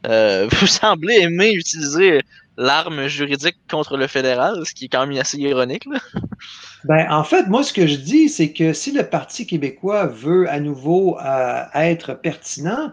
Euh, 0.08 0.48
vous 0.60 0.68
semblez 0.68 1.15
aimer 1.15 1.51
utiliser 1.51 2.22
l'arme 2.62 3.08
juridique 3.08 3.58
contre 3.70 3.98
le 3.98 4.08
fédéral, 4.08 4.63
ce 4.65 4.74
qui 4.74 4.86
est 4.86 4.88
quand 4.88 5.06
même 5.06 5.18
assez 5.20 5.38
ironique. 5.38 5.88
Ben, 6.86 7.08
en 7.12 7.24
fait, 7.24 7.48
moi, 7.48 7.63
ce 7.63 7.74
que 7.74 7.86
je 7.88 7.96
dis, 7.96 8.30
c'est 8.30 8.53
que 8.53 8.74
si 8.74 8.91
le 8.91 9.03
Parti 9.03 9.46
québécois 9.46 10.08
veut 10.08 10.50
à 10.50 10.60
nouveau 10.60 11.18
euh, 11.20 11.63
être 11.75 12.13
pertinent, 12.13 12.91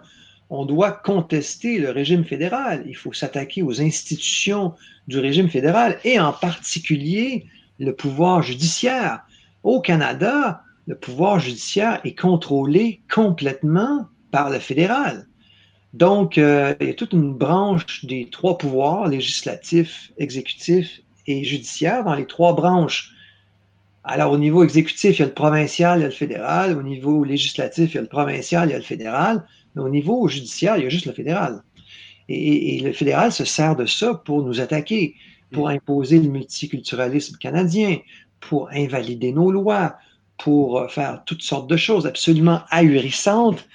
on 0.50 0.64
doit 0.64 0.92
contester 0.92 1.78
le 1.78 1.90
régime 1.90 2.24
fédéral. 2.24 2.82
Il 2.86 2.96
faut 2.96 3.12
s'attaquer 3.12 3.62
aux 3.62 3.80
institutions 3.80 4.74
du 5.06 5.18
régime 5.18 5.48
fédéral 5.48 5.98
et 6.04 6.18
en 6.18 6.32
particulier 6.32 7.46
le 7.78 7.94
pouvoir 7.94 8.42
judiciaire. 8.42 9.20
Au 9.62 9.80
Canada, 9.80 10.62
le 10.86 10.96
pouvoir 10.96 11.38
judiciaire 11.38 12.00
est 12.04 12.18
contrôlé 12.18 13.02
complètement 13.12 14.06
par 14.30 14.50
le 14.50 14.58
fédéral. 14.58 15.26
Donc, 15.94 16.36
euh, 16.36 16.74
il 16.80 16.88
y 16.88 16.90
a 16.90 16.94
toute 16.94 17.12
une 17.12 17.32
branche 17.32 18.04
des 18.04 18.28
trois 18.30 18.58
pouvoirs, 18.58 19.08
législatif, 19.08 20.12
exécutif 20.18 21.00
et 21.26 21.44
judiciaire, 21.44 22.04
dans 22.04 22.14
les 22.14 22.26
trois 22.26 22.54
branches. 22.54 23.12
Alors, 24.04 24.32
au 24.32 24.38
niveau 24.38 24.62
exécutif, 24.64 25.18
il 25.18 25.20
y 25.20 25.22
a 25.22 25.26
le 25.26 25.34
provincial, 25.34 25.98
il 25.98 26.02
y 26.02 26.04
a 26.04 26.08
le 26.08 26.14
fédéral. 26.14 26.76
Au 26.76 26.82
niveau 26.82 27.24
législatif, 27.24 27.92
il 27.92 27.94
y 27.94 27.98
a 27.98 28.02
le 28.02 28.08
provincial, 28.08 28.68
il 28.68 28.72
y 28.72 28.74
a 28.74 28.78
le 28.78 28.84
fédéral. 28.84 29.46
Mais 29.74 29.82
au 29.82 29.88
niveau 29.88 30.28
judiciaire, 30.28 30.76
il 30.76 30.84
y 30.84 30.86
a 30.86 30.90
juste 30.90 31.06
le 31.06 31.12
fédéral. 31.12 31.62
Et, 32.28 32.80
le 32.80 32.92
fédéral 32.92 33.32
se 33.32 33.44
sert 33.44 33.74
de 33.74 33.86
ça 33.86 34.14
pour 34.14 34.42
nous 34.42 34.60
attaquer, 34.60 35.14
pour 35.52 35.70
imposer 35.70 36.18
le 36.18 36.28
multiculturalisme 36.28 37.36
canadien, 37.38 37.98
pour 38.40 38.68
invalider 38.70 39.32
nos 39.32 39.50
lois, 39.50 39.96
pour 40.36 40.90
faire 40.90 41.22
toutes 41.24 41.42
sortes 41.42 41.68
de 41.68 41.76
choses 41.76 42.06
absolument 42.06 42.60
ahurissantes. 42.70 43.66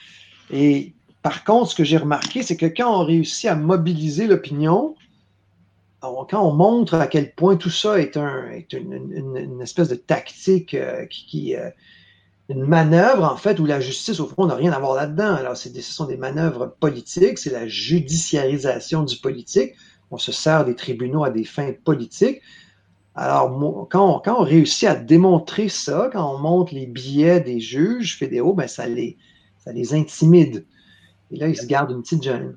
Et 0.52 0.94
par 1.24 1.46
contre, 1.46 1.72
ce 1.72 1.76
que 1.76 1.86
j'ai 1.86 1.98
remarqué, 1.98 2.44
c'est 2.44 2.58
que 2.58 2.66
quand 2.66 3.02
on 3.02 3.06
réussit 3.06 3.50
à 3.50 3.56
mobiliser 3.56 4.28
l'opinion, 4.28 4.96
quand 6.02 6.46
on 6.46 6.52
montre 6.54 6.96
à 6.96 7.08
quel 7.08 7.34
point 7.34 7.56
tout 7.56 7.70
ça 7.70 7.98
est, 7.98 8.18
une, 8.74 9.62
espèce 9.62 9.88
de 9.88 9.96
tactique 9.96 10.74
euh, 10.74 11.06
qui, 11.06 11.56
euh, 11.56 11.70
une 12.50 12.66
manœuvre, 12.66 13.24
en 13.24 13.38
fait, 13.38 13.58
où 13.62 13.66
la 13.66 13.80
justice, 13.80 14.20
au 14.20 14.28
fond, 14.28 14.46
n'a 14.46 14.56
rien 14.56 14.74
à 14.74 14.80
voir 14.80 14.96
là-dedans. 14.96 15.36
Alors, 15.36 15.56
ce 15.56 15.70
sont 15.82 16.06
des 16.06 16.18
manœuvres 16.18 16.76
politiques, 16.80 17.38
c'est 17.38 17.52
la 17.52 17.68
judiciarisation 17.68 19.04
du 19.04 19.16
politique. 19.18 19.76
On 20.12 20.18
se 20.18 20.34
sert 20.34 20.66
des 20.66 20.76
tribunaux 20.76 21.24
à 21.24 21.30
des 21.30 21.46
fins 21.46 21.72
politiques. 21.86 22.42
Alors, 23.16 23.88
quand 23.90 24.24
on, 24.26 24.44
réussit 24.44 24.90
à 24.90 24.96
démontrer 24.96 25.70
ça, 25.70 26.10
quand 26.12 26.36
on 26.36 26.38
montre 26.38 26.74
les 26.74 26.86
billets 26.86 27.40
des 27.40 27.62
juges 27.62 28.18
fédéraux, 28.18 28.54
ben, 28.54 28.68
ça, 28.68 28.88
les, 28.88 29.18
ça 29.64 29.72
les 29.72 29.94
intimide. 29.94 30.66
Et 31.34 31.38
là, 31.38 31.48
ils 31.48 31.58
se 31.58 31.66
gardent 31.66 31.92
une 31.92 32.04
petite 32.04 32.24
gêne. 32.24 32.56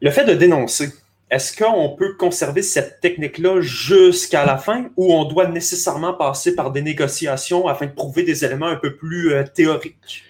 Le 0.00 0.10
fait 0.10 0.24
de 0.24 0.32
dénoncer, 0.32 0.90
est-ce 1.30 1.56
qu'on 1.56 1.90
peut 1.90 2.14
conserver 2.14 2.62
cette 2.62 3.00
technique-là 3.00 3.60
jusqu'à 3.60 4.44
la 4.44 4.56
fin 4.56 4.86
ou 4.96 5.12
on 5.12 5.26
doit 5.26 5.46
nécessairement 5.46 6.14
passer 6.14 6.56
par 6.56 6.72
des 6.72 6.82
négociations 6.82 7.68
afin 7.68 7.86
de 7.86 7.92
prouver 7.92 8.22
des 8.22 8.44
éléments 8.44 8.66
un 8.66 8.76
peu 8.76 8.96
plus 8.96 9.32
euh, 9.32 9.44
théoriques? 9.44 10.24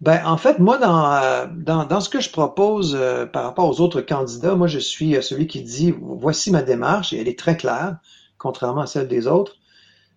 Ben, 0.00 0.20
en 0.24 0.36
fait, 0.36 0.58
moi, 0.58 0.78
dans, 0.78 1.12
euh, 1.12 1.46
dans, 1.54 2.00
ce 2.00 2.08
que 2.08 2.20
je 2.20 2.30
propose 2.30 2.96
euh, 2.98 3.24
par 3.24 3.44
rapport 3.44 3.68
aux 3.68 3.80
autres 3.80 4.00
candidats, 4.00 4.56
moi, 4.56 4.66
je 4.66 4.80
suis 4.80 5.22
celui 5.22 5.46
qui 5.46 5.62
dit 5.62 5.94
voici 6.00 6.50
ma 6.50 6.62
démarche 6.62 7.12
et 7.12 7.20
elle 7.20 7.28
est 7.28 7.38
très 7.38 7.56
claire, 7.56 7.98
contrairement 8.36 8.80
à 8.80 8.86
celle 8.86 9.06
des 9.06 9.28
autres. 9.28 9.58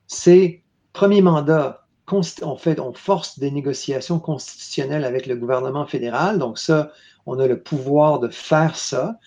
C'est 0.08 0.64
premier 0.92 1.22
mandat, 1.22 1.85
on 2.12 2.94
force 2.94 3.40
des 3.40 3.52
négociations 3.52 4.20
constitutionnelles 4.20 5.06
avec 5.06 5.26
le 5.26 5.36
gouvernement 5.36 5.86
fédéral. 5.86 6.40
Donc, 6.40 6.58
ça, 6.58 6.92
on 7.26 7.40
a 7.40 7.48
le 7.48 7.62
pouvoir 7.62 8.20
de 8.20 8.30
faire 8.30 8.76
ça. 8.76 9.18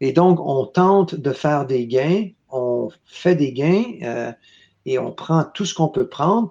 Et 0.00 0.12
donc, 0.12 0.40
on 0.40 0.66
tente 0.66 1.14
de 1.14 1.32
faire 1.32 1.66
des 1.66 1.86
gains, 1.86 2.28
on 2.50 2.90
fait 3.04 3.34
des 3.34 3.52
gains 3.52 3.84
euh, 4.02 4.32
et 4.86 4.98
on 4.98 5.12
prend 5.12 5.44
tout 5.44 5.64
ce 5.64 5.74
qu'on 5.74 5.88
peut 5.88 6.08
prendre. 6.08 6.50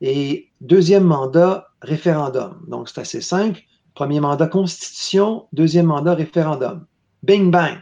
Et 0.00 0.48
deuxième 0.60 1.04
mandat, 1.04 1.68
référendum. 1.82 2.62
Donc, 2.68 2.88
c'est 2.88 3.00
assez 3.00 3.20
simple. 3.20 3.60
Premier 3.94 4.20
mandat, 4.20 4.46
constitution. 4.46 5.46
Deuxième 5.52 5.86
mandat, 5.86 6.14
référendum. 6.14 6.86
Bing, 7.22 7.50
bang. 7.50 7.78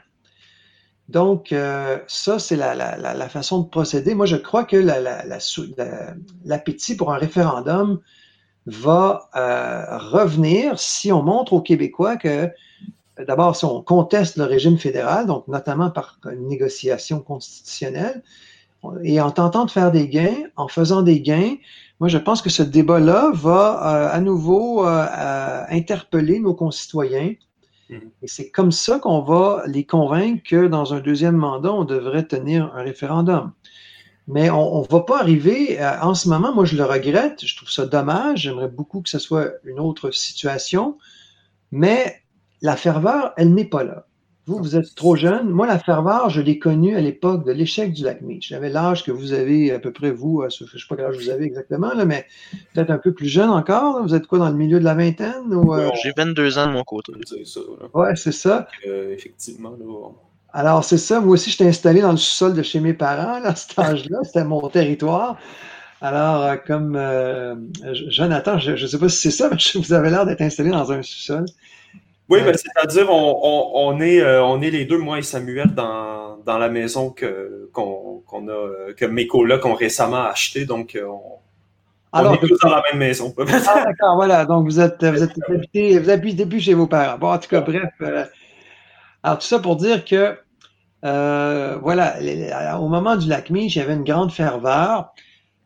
Donc, 1.08 1.52
euh, 1.52 1.98
ça, 2.06 2.38
c'est 2.38 2.56
la, 2.56 3.28
façon 3.28 3.60
de 3.60 3.68
procéder. 3.68 4.14
Moi, 4.14 4.26
je 4.26 4.36
crois 4.36 4.64
que 4.64 4.76
l'appétit 6.44 6.96
pour 6.96 7.12
un 7.12 7.16
référendum 7.16 8.00
va 8.66 9.30
euh, 9.34 9.98
revenir 9.98 10.78
si 10.78 11.10
on 11.10 11.22
montre 11.22 11.54
aux 11.54 11.62
Québécois 11.62 12.16
que 12.16 12.50
d'abord, 13.26 13.56
si 13.56 13.64
on 13.64 13.82
conteste 13.82 14.36
le 14.36 14.44
régime 14.44 14.78
fédéral, 14.78 15.26
donc 15.26 15.48
notamment 15.48 15.90
par 15.90 16.18
une 16.30 16.46
négociation 16.46 17.20
constitutionnelle, 17.20 18.22
et 19.02 19.20
en 19.20 19.30
tentant 19.30 19.64
de 19.64 19.70
faire 19.70 19.90
des 19.90 20.08
gains, 20.08 20.44
en 20.56 20.68
faisant 20.68 21.02
des 21.02 21.20
gains, 21.20 21.56
moi, 22.00 22.08
je 22.08 22.18
pense 22.18 22.42
que 22.42 22.50
ce 22.50 22.62
débat-là 22.62 23.32
va 23.34 23.80
euh, 23.82 24.16
à 24.16 24.20
nouveau 24.20 24.86
euh, 24.86 25.04
euh, 25.10 25.64
interpeller 25.68 26.38
nos 26.38 26.54
concitoyens. 26.54 27.34
Mm-hmm. 27.90 28.10
Et 28.22 28.28
c'est 28.28 28.50
comme 28.50 28.72
ça 28.72 28.98
qu'on 28.98 29.20
va 29.20 29.62
les 29.66 29.84
convaincre 29.84 30.42
que 30.48 30.66
dans 30.66 30.94
un 30.94 31.00
deuxième 31.00 31.36
mandat, 31.36 31.72
on 31.72 31.84
devrait 31.84 32.26
tenir 32.26 32.74
un 32.74 32.82
référendum. 32.82 33.52
Mais 34.26 34.50
on 34.50 34.82
ne 34.82 34.88
va 34.88 35.00
pas 35.00 35.20
arriver, 35.20 35.78
en 36.02 36.12
ce 36.14 36.28
moment, 36.28 36.54
moi 36.54 36.66
je 36.66 36.76
le 36.76 36.84
regrette, 36.84 37.46
je 37.46 37.56
trouve 37.56 37.70
ça 37.70 37.86
dommage, 37.86 38.40
j'aimerais 38.42 38.68
beaucoup 38.68 39.00
que 39.00 39.08
ce 39.08 39.18
soit 39.18 39.52
une 39.64 39.80
autre 39.80 40.10
situation, 40.10 40.98
mais 41.72 42.22
la 42.60 42.76
ferveur, 42.76 43.32
elle 43.38 43.54
n'est 43.54 43.64
pas 43.64 43.84
là. 43.84 44.07
Vous, 44.48 44.56
vous 44.56 44.76
êtes 44.76 44.94
trop 44.94 45.14
jeune. 45.14 45.50
Moi, 45.50 45.66
la 45.66 45.78
ferveur, 45.78 46.30
je 46.30 46.40
l'ai 46.40 46.58
connue 46.58 46.96
à 46.96 47.02
l'époque 47.02 47.44
de 47.44 47.52
l'échec 47.52 47.92
du 47.92 48.02
lac 48.02 48.22
Meech. 48.22 48.48
J'avais 48.48 48.70
l'âge 48.70 49.04
que 49.04 49.10
vous 49.10 49.34
avez 49.34 49.72
à 49.72 49.78
peu 49.78 49.92
près, 49.92 50.10
vous, 50.10 50.40
euh, 50.40 50.48
je 50.48 50.64
ne 50.64 50.68
sais 50.70 50.78
pas 50.88 50.96
quel 50.96 51.04
âge 51.04 51.18
vous 51.18 51.28
avez 51.28 51.44
exactement, 51.44 51.92
là, 51.92 52.06
mais 52.06 52.24
peut-être 52.72 52.88
un 52.88 52.96
peu 52.96 53.12
plus 53.12 53.28
jeune 53.28 53.50
encore. 53.50 54.02
Vous 54.02 54.14
êtes 54.14 54.26
quoi, 54.26 54.38
dans 54.38 54.48
le 54.48 54.54
milieu 54.54 54.80
de 54.80 54.84
la 54.84 54.94
vingtaine? 54.94 55.52
Euh? 55.52 55.90
J'ai 56.02 56.14
22 56.16 56.56
ans 56.56 56.66
de 56.66 56.72
mon 56.72 56.82
côté. 56.82 57.12
Oui, 57.92 58.06
c'est 58.14 58.32
ça. 58.32 58.66
Euh, 58.86 59.12
effectivement. 59.12 59.76
Alors, 60.54 60.82
c'est 60.82 60.96
ça. 60.96 61.20
Moi 61.20 61.34
aussi, 61.34 61.50
j'étais 61.50 61.66
installé 61.66 62.00
dans 62.00 62.12
le 62.12 62.16
sous-sol 62.16 62.54
de 62.54 62.62
chez 62.62 62.80
mes 62.80 62.94
parents 62.94 63.44
à 63.44 63.54
cet 63.54 63.78
âge-là. 63.78 64.20
C'était 64.24 64.44
mon 64.44 64.66
territoire. 64.70 65.36
Alors, 66.00 66.56
comme 66.66 66.98
Jonathan, 67.92 68.58
je 68.58 68.70
ne 68.70 68.86
sais 68.86 68.98
pas 68.98 69.10
si 69.10 69.20
c'est 69.20 69.30
ça, 69.30 69.50
mais 69.50 69.58
vous 69.78 69.92
avez 69.92 70.08
l'air 70.08 70.24
d'être 70.24 70.40
installé 70.40 70.70
dans 70.70 70.90
un 70.90 71.02
sous-sol. 71.02 71.44
Oui, 72.28 72.42
ben, 72.42 72.54
c'est-à-dire, 72.54 73.10
on, 73.10 73.70
on, 73.74 74.00
est, 74.00 74.20
euh, 74.20 74.44
on 74.44 74.60
est 74.60 74.70
les 74.70 74.84
deux, 74.84 74.98
moi 74.98 75.18
et 75.18 75.22
Samuel, 75.22 75.74
dans, 75.74 76.36
dans 76.44 76.58
la 76.58 76.68
maison 76.68 77.10
que, 77.10 77.70
qu'on, 77.72 78.22
qu'on 78.26 78.48
a, 78.48 78.92
que 78.94 79.06
mes 79.06 79.26
colocs 79.26 79.64
ont 79.64 79.74
récemment 79.74 80.24
acheté. 80.24 80.66
Donc, 80.66 80.94
euh, 80.94 81.06
on, 81.06 81.38
on 82.12 82.34
est 82.34 82.38
tous 82.38 82.58
dans 82.58 82.68
la 82.68 82.82
même 82.90 82.98
maison. 82.98 83.34
ah, 83.38 83.84
d'accord, 83.84 84.16
voilà. 84.16 84.44
Donc, 84.44 84.66
vous 84.66 84.78
êtes, 84.78 85.02
vous 85.02 85.22
êtes 85.22 85.32
habité, 85.48 85.98
vous 85.98 86.10
habitez 86.10 86.44
depuis 86.44 86.60
chez 86.60 86.74
vos 86.74 86.86
parents. 86.86 87.16
Bon, 87.16 87.32
en 87.32 87.38
tout 87.38 87.48
cas, 87.48 87.62
bref. 87.62 87.88
Euh, 88.02 88.26
alors, 89.22 89.38
tout 89.38 89.46
ça 89.46 89.58
pour 89.58 89.76
dire 89.76 90.04
que, 90.04 90.36
voilà, 91.02 92.78
au 92.78 92.88
moment 92.88 93.16
du 93.16 93.26
lac 93.26 93.48
Mich, 93.48 93.74
il 93.76 93.78
y 93.78 93.82
avait 93.82 93.94
une 93.94 94.04
grande 94.04 94.32
ferveur. 94.32 95.14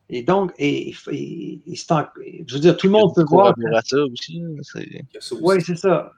Et 0.09 0.23
donc, 0.23 0.53
et, 0.59 0.93
et, 1.11 1.71
je 1.75 2.53
veux 2.53 2.59
dire, 2.59 2.77
tout 2.77 2.87
le 2.87 2.93
monde 2.93 3.13
peut 3.13 3.25
voir. 3.27 3.53
Aussi, 4.13 4.41
oui, 5.41 5.55
c'est 5.61 5.75
ça 5.77 6.13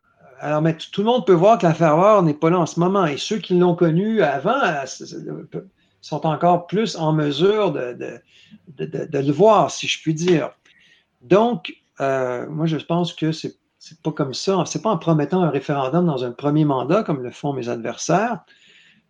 alors, 0.45 0.61
mais 0.61 0.77
tout 0.77 1.01
le 1.01 1.07
monde 1.07 1.25
peut 1.25 1.33
voir 1.33 1.57
que 1.57 1.65
la 1.65 1.73
ferveur 1.73 2.21
n'est 2.21 2.35
pas 2.35 2.51
là 2.51 2.59
en 2.59 2.67
ce 2.67 2.79
moment. 2.79 3.07
Et 3.07 3.17
ceux 3.17 3.39
qui 3.39 3.57
l'ont 3.57 3.73
connu 3.73 4.21
avant 4.21 4.61
euh, 4.63 4.85
sont 6.01 6.23
encore 6.27 6.67
plus 6.67 6.95
en 6.97 7.13
mesure 7.13 7.71
de, 7.71 8.21
le 8.77 9.31
voir, 9.31 9.71
si 9.71 9.87
je 9.87 9.99
puis 10.03 10.13
dire. 10.13 10.51
Donc, 11.23 11.73
euh, 11.99 12.45
moi, 12.47 12.67
je 12.67 12.77
pense 12.77 13.11
que 13.15 13.31
c'est 13.31 13.57
n'est 13.89 13.97
pas 14.03 14.11
comme 14.11 14.35
ça. 14.35 14.61
C'est 14.67 14.83
pas 14.83 14.91
en 14.91 14.99
promettant 14.99 15.41
un 15.41 15.49
référendum 15.49 16.05
dans 16.05 16.23
un 16.23 16.31
premier 16.31 16.63
mandat, 16.63 17.01
comme 17.01 17.23
le 17.23 17.31
font 17.31 17.51
mes 17.51 17.67
adversaires, 17.67 18.41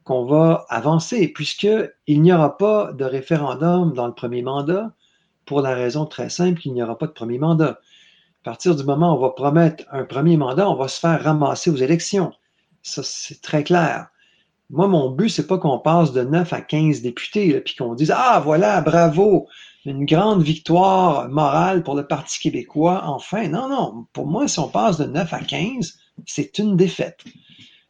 qu'on 0.05 0.23
va 0.23 0.65
avancer, 0.69 1.27
puisqu'il 1.27 2.21
n'y 2.21 2.31
aura 2.31 2.57
pas 2.57 2.93
de 2.93 3.03
référendum 3.03 3.91
dans 3.91 4.07
le 4.07 4.13
premier 4.13 4.41
mandat, 4.41 4.93
pour 5.45 5.59
la 5.59 5.75
raison 5.75 6.05
très 6.05 6.29
simple 6.29 6.61
qu'il 6.61 6.71
n'y 6.73 6.81
aura 6.81 6.97
pas 6.97 7.07
de 7.07 7.11
premier 7.11 7.39
mandat. 7.39 7.81
À 8.45 8.51
partir 8.51 8.75
du 8.75 8.83
moment 8.83 9.11
où 9.11 9.15
on 9.17 9.21
va 9.21 9.31
promettre 9.31 9.85
un 9.91 10.03
premier 10.03 10.37
mandat, 10.37 10.69
on 10.69 10.75
va 10.75 10.87
se 10.87 10.99
faire 10.99 11.23
ramasser 11.23 11.71
aux 11.71 11.77
élections. 11.77 12.31
Ça, 12.83 13.01
c'est 13.03 13.41
très 13.41 13.63
clair. 13.63 14.09
Moi, 14.69 14.87
mon 14.87 15.09
but, 15.09 15.29
c'est 15.29 15.47
pas 15.47 15.57
qu'on 15.57 15.79
passe 15.79 16.13
de 16.13 16.21
9 16.21 16.53
à 16.53 16.61
15 16.61 17.01
députés, 17.01 17.59
puis 17.61 17.73
qu'on 17.75 17.95
dise 17.95 18.13
Ah, 18.15 18.39
voilà, 18.45 18.81
bravo, 18.81 19.47
une 19.83 20.05
grande 20.05 20.43
victoire 20.43 21.27
morale 21.27 21.81
pour 21.81 21.95
le 21.95 22.05
Parti 22.05 22.37
québécois, 22.37 23.01
enfin. 23.05 23.47
Non, 23.47 23.67
non, 23.67 24.05
pour 24.13 24.27
moi, 24.27 24.47
si 24.47 24.59
on 24.59 24.67
passe 24.67 24.99
de 24.99 25.05
9 25.05 25.33
à 25.33 25.39
15, 25.39 25.97
c'est 26.27 26.59
une 26.59 26.77
défaite. 26.77 27.23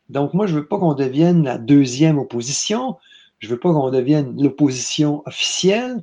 Donc, 0.07 0.33
moi, 0.33 0.47
je 0.47 0.55
veux 0.55 0.67
pas 0.69 0.79
qu'on 0.79 0.93
devienne 0.93 1.43
la 1.43 1.57
deuxième 1.57 2.17
opposition. 2.17 2.95
Je 3.39 3.49
veux 3.49 3.59
pas 3.59 3.73
qu'on 3.73 3.91
devienne 3.91 4.41
l'opposition 4.41 5.21
officielle. 5.25 6.01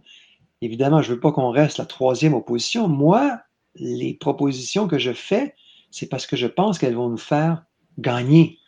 Évidemment, 0.61 1.01
je 1.01 1.15
veux 1.15 1.21
pas 1.21 1.33
qu'on 1.33 1.49
reste 1.49 1.79
la 1.79 1.87
troisième 1.87 2.35
opposition. 2.35 2.87
Moi, 2.87 3.39
les 3.75 4.15
propositions 4.15 4.89
que 4.89 4.99
je 4.99 5.13
fais, 5.13 5.55
c'est 5.91 6.07
parce 6.07 6.27
que 6.27 6.37
je 6.37 6.47
pense 6.47 6.79
qu'elles 6.79 6.95
vont 6.95 7.09
nous 7.09 7.17
faire 7.17 7.65
gagner. 7.99 8.59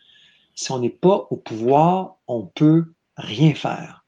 Si 0.53 0.71
on 0.71 0.79
n'est 0.79 0.89
pas 0.89 1.27
au 1.29 1.35
pouvoir, 1.35 2.17
on 2.27 2.45
peut 2.45 2.85
rien 3.17 3.53
faire. 3.53 4.05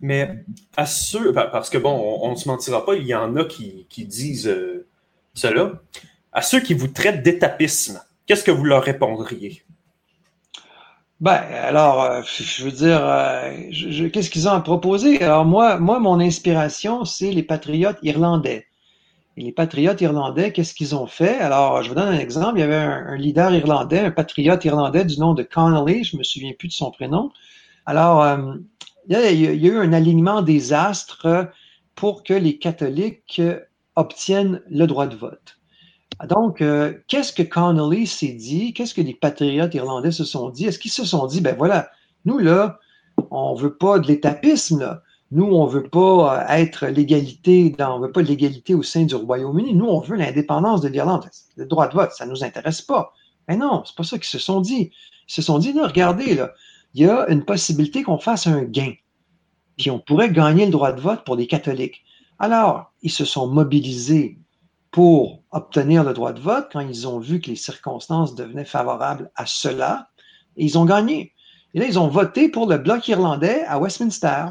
Mais 0.00 0.44
à 0.76 0.86
ceux, 0.86 1.32
parce 1.32 1.70
que 1.70 1.78
bon, 1.78 2.18
on 2.22 2.30
ne 2.32 2.36
se 2.36 2.48
mentira 2.48 2.84
pas, 2.84 2.94
il 2.94 3.06
y 3.06 3.14
en 3.14 3.36
a 3.36 3.44
qui, 3.44 3.86
disent 3.96 4.48
euh, 4.48 4.86
cela. 5.34 5.72
À 6.32 6.42
ceux 6.42 6.60
qui 6.60 6.74
vous 6.74 6.88
traitent 6.88 7.22
d'étapisme, 7.22 8.02
qu'est-ce 8.26 8.44
que 8.44 8.50
vous 8.50 8.64
leur 8.64 8.82
répondriez? 8.82 9.62
Ben, 11.20 11.40
alors, 11.52 12.02
euh, 12.02 12.22
je 12.24 12.64
veux 12.64 12.72
dire, 12.72 13.00
euh, 13.00 14.08
qu'est-ce 14.10 14.28
qu'ils 14.28 14.48
ont 14.48 14.52
à 14.52 14.60
proposer? 14.60 15.22
Alors, 15.22 15.44
moi, 15.44 15.78
moi, 15.78 16.00
mon 16.00 16.18
inspiration, 16.18 17.04
c'est 17.04 17.30
les 17.30 17.44
patriotes 17.44 17.98
irlandais. 18.02 18.66
Et 19.36 19.42
les 19.42 19.52
patriotes 19.52 20.00
irlandais, 20.00 20.52
qu'est-ce 20.52 20.74
qu'ils 20.74 20.94
ont 20.94 21.06
fait? 21.06 21.38
Alors, 21.38 21.82
je 21.82 21.88
vous 21.88 21.94
donne 21.94 22.08
un 22.08 22.18
exemple. 22.18 22.58
Il 22.58 22.60
y 22.60 22.64
avait 22.64 22.74
un, 22.74 23.16
leader 23.16 23.54
irlandais, 23.54 24.00
un 24.00 24.10
patriote 24.10 24.64
irlandais 24.64 25.04
du 25.04 25.18
nom 25.18 25.32
de 25.32 25.42
Connolly, 25.42 26.04
je 26.04 26.18
me 26.18 26.22
souviens 26.22 26.52
plus 26.58 26.68
de 26.68 26.74
son 26.74 26.90
prénom. 26.90 27.30
Alors, 27.86 28.22
euh, 28.22 28.54
il, 29.08 29.14
y 29.14 29.46
a, 29.46 29.52
eu 29.52 29.78
un 29.78 29.92
alignement 29.94 30.42
des 30.42 30.74
astres 30.74 31.50
pour 31.94 32.24
que 32.24 32.34
les 32.34 32.58
catholiques 32.58 33.40
obtiennent 33.96 34.62
le 34.68 34.86
droit 34.86 35.06
de 35.06 35.16
vote. 35.16 35.58
Donc, 36.28 36.60
euh, 36.60 36.94
qu'est-ce 37.08 37.32
que 37.32 37.42
Connolly 37.42 38.06
s'est 38.06 38.34
dit? 38.34 38.74
Qu'est-ce 38.74 38.94
que 38.94 39.00
les 39.00 39.14
patriotes 39.14 39.74
irlandais 39.74 40.12
se 40.12 40.24
sont 40.24 40.50
dit? 40.50 40.66
Est-ce 40.66 40.78
qu'ils 40.78 40.92
se 40.92 41.04
sont 41.04 41.26
dit, 41.26 41.40
ben 41.40 41.56
voilà, 41.56 41.90
nous 42.26 42.38
là, 42.38 42.78
on 43.30 43.54
veut 43.54 43.74
pas 43.74 43.98
de 43.98 44.06
l'étapisme, 44.06 44.80
là. 44.80 45.02
Nous, 45.34 45.46
on 45.46 45.64
veut 45.64 45.84
pas 45.84 46.44
euh, 46.44 46.46
être 46.48 46.88
l'égalité, 46.88 47.74
on 47.78 48.00
veut 48.00 48.12
pas 48.12 48.20
l'égalité 48.20 48.74
au 48.74 48.82
sein 48.82 49.04
du 49.04 49.14
Royaume-Uni. 49.14 49.72
Nous, 49.72 49.86
on 49.86 50.00
veut 50.00 50.16
l'indépendance 50.16 50.82
de 50.82 50.88
l'Irlande. 50.88 51.24
Le 51.56 51.64
droit 51.64 51.88
de 51.88 51.94
vote, 51.94 52.12
ça 52.12 52.26
nous 52.26 52.44
intéresse 52.44 52.82
pas. 52.82 53.14
Mais 53.48 53.56
non, 53.56 53.82
c'est 53.86 53.96
pas 53.96 54.04
ça 54.04 54.18
qu'ils 54.18 54.26
se 54.26 54.38
sont 54.38 54.60
dit. 54.60 54.92
Ils 55.28 55.32
se 55.32 55.40
sont 55.40 55.58
dit, 55.58 55.72
là, 55.72 55.86
regardez, 55.86 56.38
il 56.92 57.00
y 57.00 57.08
a 57.08 57.26
une 57.30 57.46
possibilité 57.46 58.02
qu'on 58.02 58.18
fasse 58.18 58.46
un 58.46 58.62
gain. 58.64 58.92
Puis 59.78 59.90
on 59.90 60.00
pourrait 60.00 60.30
gagner 60.30 60.66
le 60.66 60.70
droit 60.70 60.92
de 60.92 61.00
vote 61.00 61.24
pour 61.24 61.36
les 61.36 61.46
catholiques. 61.46 62.02
Alors, 62.38 62.92
ils 63.00 63.10
se 63.10 63.24
sont 63.24 63.46
mobilisés 63.46 64.38
pour 64.90 65.42
obtenir 65.50 66.04
le 66.04 66.12
droit 66.12 66.34
de 66.34 66.40
vote 66.40 66.68
quand 66.70 66.80
ils 66.80 67.08
ont 67.08 67.20
vu 67.20 67.40
que 67.40 67.48
les 67.48 67.56
circonstances 67.56 68.34
devenaient 68.34 68.66
favorables 68.66 69.30
à 69.36 69.46
cela. 69.46 70.10
Et 70.58 70.66
ils 70.66 70.76
ont 70.76 70.84
gagné. 70.84 71.32
Et 71.72 71.78
là, 71.78 71.86
ils 71.86 71.98
ont 71.98 72.08
voté 72.08 72.50
pour 72.50 72.68
le 72.68 72.76
bloc 72.76 73.08
irlandais 73.08 73.64
à 73.64 73.78
Westminster. 73.78 74.48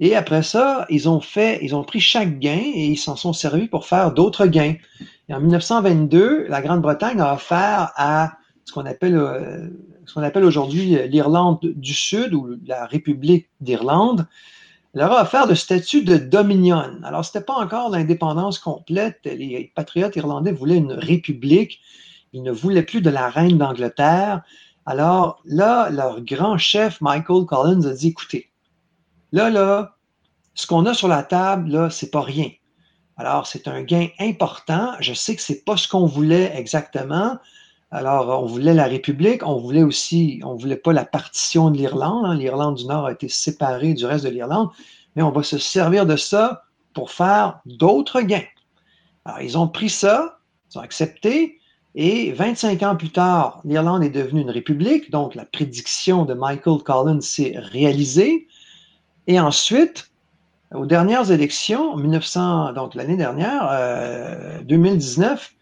Et 0.00 0.16
après 0.16 0.42
ça, 0.42 0.86
ils 0.90 1.08
ont 1.08 1.20
fait, 1.20 1.60
ils 1.62 1.74
ont 1.74 1.84
pris 1.84 2.00
chaque 2.00 2.38
gain 2.38 2.60
et 2.74 2.86
ils 2.86 2.96
s'en 2.96 3.16
sont 3.16 3.32
servis 3.32 3.68
pour 3.68 3.86
faire 3.86 4.12
d'autres 4.12 4.46
gains. 4.46 4.74
Et 5.28 5.34
en 5.34 5.40
1922, 5.40 6.46
la 6.48 6.60
Grande-Bretagne 6.60 7.20
a 7.20 7.34
offert 7.34 7.92
à 7.96 8.32
ce 8.64 8.72
qu'on 8.72 8.86
appelle, 8.86 9.16
euh, 9.16 9.68
ce 10.06 10.14
qu'on 10.14 10.22
appelle 10.22 10.44
aujourd'hui 10.44 10.98
l'Irlande 11.08 11.60
du 11.62 11.94
Sud 11.94 12.34
ou 12.34 12.56
la 12.66 12.86
République 12.86 13.48
d'Irlande, 13.60 14.26
leur 14.94 15.12
a 15.12 15.22
offert 15.22 15.46
le 15.46 15.54
statut 15.54 16.04
de 16.04 16.16
Dominion. 16.16 17.00
Alors, 17.02 17.24
ce 17.24 17.30
n'était 17.30 17.44
pas 17.44 17.54
encore 17.54 17.90
l'indépendance 17.90 18.58
complète. 18.58 19.20
Les 19.24 19.72
patriotes 19.74 20.14
irlandais 20.16 20.52
voulaient 20.52 20.76
une 20.76 20.92
république. 20.92 21.80
Ils 22.32 22.42
ne 22.42 22.52
voulaient 22.52 22.82
plus 22.82 23.00
de 23.00 23.10
la 23.10 23.28
reine 23.28 23.58
d'Angleterre. 23.58 24.42
Alors 24.86 25.40
là, 25.44 25.90
leur 25.90 26.20
grand 26.20 26.58
chef, 26.58 27.00
Michael 27.00 27.44
Collins, 27.46 27.84
a 27.84 27.92
dit, 27.92 28.08
écoutez, 28.08 28.50
Là, 29.34 29.50
là, 29.50 29.96
ce 30.54 30.64
qu'on 30.68 30.86
a 30.86 30.94
sur 30.94 31.08
la 31.08 31.24
table, 31.24 31.68
là, 31.68 31.90
c'est 31.90 32.12
pas 32.12 32.20
rien. 32.20 32.50
Alors, 33.16 33.48
c'est 33.48 33.66
un 33.66 33.82
gain 33.82 34.06
important. 34.20 34.92
Je 35.00 35.12
sais 35.12 35.34
que 35.34 35.42
c'est 35.42 35.64
pas 35.64 35.76
ce 35.76 35.88
qu'on 35.88 36.06
voulait 36.06 36.52
exactement. 36.56 37.38
Alors, 37.90 38.40
on 38.40 38.46
voulait 38.46 38.74
la 38.74 38.84
République, 38.84 39.44
on 39.44 39.58
voulait 39.58 39.82
aussi, 39.82 40.40
on 40.44 40.54
voulait 40.54 40.76
pas 40.76 40.92
la 40.92 41.04
partition 41.04 41.72
de 41.72 41.78
l'Irlande. 41.78 42.26
Hein. 42.26 42.36
L'Irlande 42.36 42.76
du 42.76 42.86
Nord 42.86 43.06
a 43.06 43.12
été 43.12 43.28
séparée 43.28 43.94
du 43.94 44.06
reste 44.06 44.24
de 44.24 44.30
l'Irlande, 44.30 44.68
mais 45.16 45.22
on 45.24 45.32
va 45.32 45.42
se 45.42 45.58
servir 45.58 46.06
de 46.06 46.14
ça 46.14 46.62
pour 46.92 47.10
faire 47.10 47.58
d'autres 47.66 48.20
gains. 48.20 48.46
Alors, 49.24 49.40
ils 49.40 49.58
ont 49.58 49.66
pris 49.66 49.90
ça, 49.90 50.38
ils 50.70 50.78
ont 50.78 50.82
accepté, 50.82 51.58
et 51.96 52.30
25 52.30 52.84
ans 52.84 52.94
plus 52.94 53.10
tard, 53.10 53.62
l'Irlande 53.64 54.04
est 54.04 54.10
devenue 54.10 54.42
une 54.42 54.50
république, 54.50 55.10
donc 55.10 55.34
la 55.34 55.44
prédiction 55.44 56.24
de 56.24 56.34
Michael 56.34 56.84
Collins 56.84 57.20
s'est 57.20 57.54
réalisée. 57.56 58.46
Et 59.26 59.40
ensuite, 59.40 60.10
aux 60.74 60.86
dernières 60.86 61.30
élections, 61.30 61.96
1900, 61.96 62.72
donc 62.72 62.94
l'année 62.94 63.16
dernière, 63.16 64.62
2019, 64.64 65.52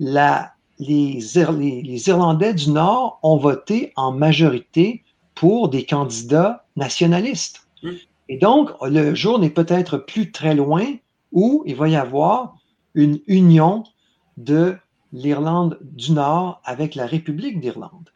euh, 0.00 0.42
les, 0.78 1.18
les, 1.82 2.08
Irlandais 2.08 2.54
du 2.54 2.70
Nord 2.70 3.18
ont 3.22 3.36
voté 3.36 3.92
en 3.96 4.12
majorité 4.12 5.04
pour 5.34 5.68
des 5.68 5.84
candidats 5.84 6.64
nationalistes. 6.76 7.66
Hmm. 7.82 7.90
Et 8.28 8.38
donc, 8.38 8.70
le 8.82 9.14
jour 9.14 9.38
n'est 9.38 9.50
peut-être 9.50 9.98
plus 9.98 10.30
très 10.30 10.54
loin 10.54 10.84
où 11.32 11.62
il 11.66 11.76
va 11.76 11.88
y 11.88 11.96
avoir 11.96 12.56
une 12.94 13.20
union 13.26 13.84
de 14.36 14.76
l'Irlande 15.12 15.78
du 15.82 16.12
Nord 16.12 16.60
avec 16.64 16.94
la 16.94 17.06
République 17.06 17.60
d'Irlande. 17.60 18.10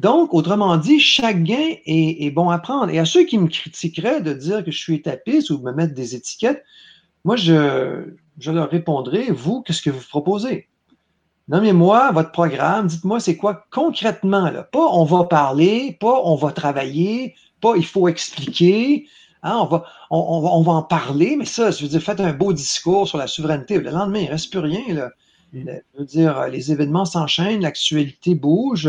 Donc, 0.00 0.32
autrement 0.32 0.78
dit, 0.78 0.98
chaque 0.98 1.42
gain 1.42 1.74
est, 1.84 2.30
bon 2.30 2.48
à 2.48 2.58
prendre. 2.58 2.90
Et 2.90 2.98
à 2.98 3.04
ceux 3.04 3.24
qui 3.24 3.36
me 3.36 3.48
critiqueraient 3.48 4.22
de 4.22 4.32
dire 4.32 4.64
que 4.64 4.70
je 4.70 4.78
suis 4.78 4.94
étapiste 4.94 5.50
ou 5.50 5.58
de 5.58 5.62
me 5.62 5.74
mettre 5.74 5.92
des 5.92 6.14
étiquettes, 6.14 6.64
moi, 7.26 7.36
je, 7.36 8.14
leur 8.46 8.70
répondrai, 8.70 9.30
vous, 9.30 9.60
qu'est-ce 9.60 9.82
que 9.82 9.90
vous 9.90 10.02
proposez? 10.08 10.68
Nommez-moi 11.48 12.12
votre 12.12 12.30
programme, 12.30 12.86
dites-moi 12.86 13.20
c'est 13.20 13.36
quoi 13.36 13.66
concrètement, 13.70 14.50
là? 14.50 14.62
Pas 14.62 14.86
on 14.90 15.04
va 15.04 15.24
parler, 15.24 15.98
pas 16.00 16.22
on 16.24 16.36
va 16.36 16.52
travailler, 16.52 17.34
pas 17.60 17.74
il 17.76 17.84
faut 17.84 18.08
expliquer, 18.08 19.06
hein, 19.42 19.58
on, 19.60 19.66
va, 19.66 19.84
on, 20.10 20.62
va, 20.62 20.70
en 20.70 20.82
parler, 20.82 21.36
mais 21.36 21.44
ça, 21.44 21.72
je 21.72 21.82
veux 21.82 21.88
dire, 21.88 22.00
faites 22.00 22.20
un 22.20 22.32
beau 22.32 22.54
discours 22.54 23.06
sur 23.06 23.18
la 23.18 23.26
souveraineté. 23.26 23.78
Le 23.78 23.90
lendemain, 23.90 24.20
il 24.20 24.26
ne 24.26 24.30
reste 24.30 24.50
plus 24.50 24.60
rien. 24.60 24.94
Là. 24.94 25.10
Mm. 25.52 25.68
Je 25.94 25.98
veux 25.98 26.06
dire, 26.06 26.46
les 26.46 26.72
événements 26.72 27.04
s'enchaînent, 27.04 27.60
l'actualité 27.60 28.34
bouge, 28.34 28.88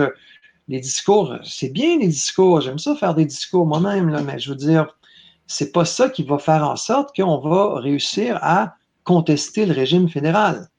les 0.72 0.80
discours, 0.80 1.36
c'est 1.44 1.70
bien 1.70 1.98
les 1.98 2.08
discours, 2.08 2.62
j'aime 2.62 2.80
ça 2.80 2.96
faire 2.96 3.14
des 3.14 3.26
discours 3.26 3.66
moi-même, 3.66 4.18
mais 4.26 4.40
je 4.40 4.50
veux 4.50 4.56
dire, 4.56 4.88
c'est 5.46 5.74
pas 5.74 5.84
ça 5.84 6.10
qui 6.10 6.24
va 6.24 6.38
faire 6.40 6.64
en 6.64 6.78
sorte 6.78 7.14
qu'on 7.14 7.40
va 7.40 7.78
réussir 7.82 8.40
à 8.42 8.76
contester 9.04 9.66
le 9.66 9.74
régime 9.74 10.08
fédéral. 10.08 10.70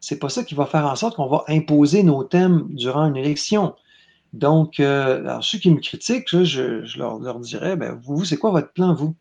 C'est 0.00 0.18
pas 0.18 0.30
ça 0.30 0.42
qui 0.42 0.56
va 0.56 0.66
faire 0.66 0.84
en 0.84 0.96
sorte 0.96 1.14
qu'on 1.14 1.28
va 1.28 1.44
imposer 1.46 2.02
nos 2.02 2.24
thèmes 2.24 2.66
durant 2.70 3.06
une 3.06 3.16
élection. 3.16 3.76
Donc, 4.32 4.80
euh, 4.80 5.40
ceux 5.42 5.58
qui 5.58 5.70
me 5.70 5.80
critiquent, 5.80 6.28
je, 6.44 6.98
leur, 6.98 7.20
leur, 7.20 7.38
dirais, 7.38 7.76
ben, 7.76 7.96
vous, 8.02 8.24
c'est 8.24 8.38
quoi 8.38 8.50
votre 8.50 8.72
plan, 8.72 8.94
vous? 8.94 9.14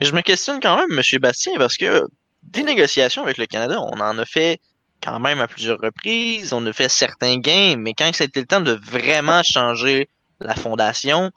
Mais 0.00 0.06
je 0.06 0.14
me 0.14 0.20
questionne 0.20 0.60
quand 0.60 0.76
même, 0.76 0.96
M. 0.96 1.20
Bastien, 1.20 1.54
parce 1.58 1.76
que 1.76 2.06
des 2.44 2.62
négociations 2.62 3.22
avec 3.24 3.38
le 3.38 3.46
Canada, 3.46 3.80
on 3.80 4.00
en 4.00 4.18
a 4.18 4.24
fait 4.24 4.60
quand 5.02 5.18
même 5.18 5.40
à 5.40 5.48
plusieurs 5.48 5.78
reprises. 5.78 6.52
On 6.52 6.64
a 6.66 6.72
fait 6.72 6.88
certains 6.88 7.38
gains, 7.38 7.76
mais 7.76 7.94
quand 7.94 8.10
c'était 8.14 8.40
le 8.40 8.46
temps 8.46 8.60
de 8.60 8.72
vraiment 8.72 9.42
changer 9.42 10.08
la 10.40 10.54
fondation, 10.54 11.30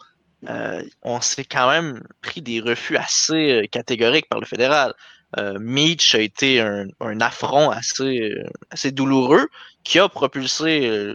euh, 0.49 0.83
on 1.01 1.21
s'est 1.21 1.45
quand 1.45 1.69
même 1.69 2.03
pris 2.21 2.41
des 2.41 2.59
refus 2.59 2.97
assez 2.97 3.51
euh, 3.51 3.67
catégoriques 3.67 4.29
par 4.29 4.39
le 4.39 4.45
fédéral. 4.45 4.93
Euh, 5.37 5.57
Meach 5.59 6.15
a 6.15 6.19
été 6.19 6.61
un, 6.61 6.87
affront 7.19 7.69
assez, 7.69 8.31
assez 8.69 8.91
douloureux 8.91 9.47
qui 9.83 9.99
a 9.99 10.07
propulsé, 10.07 11.13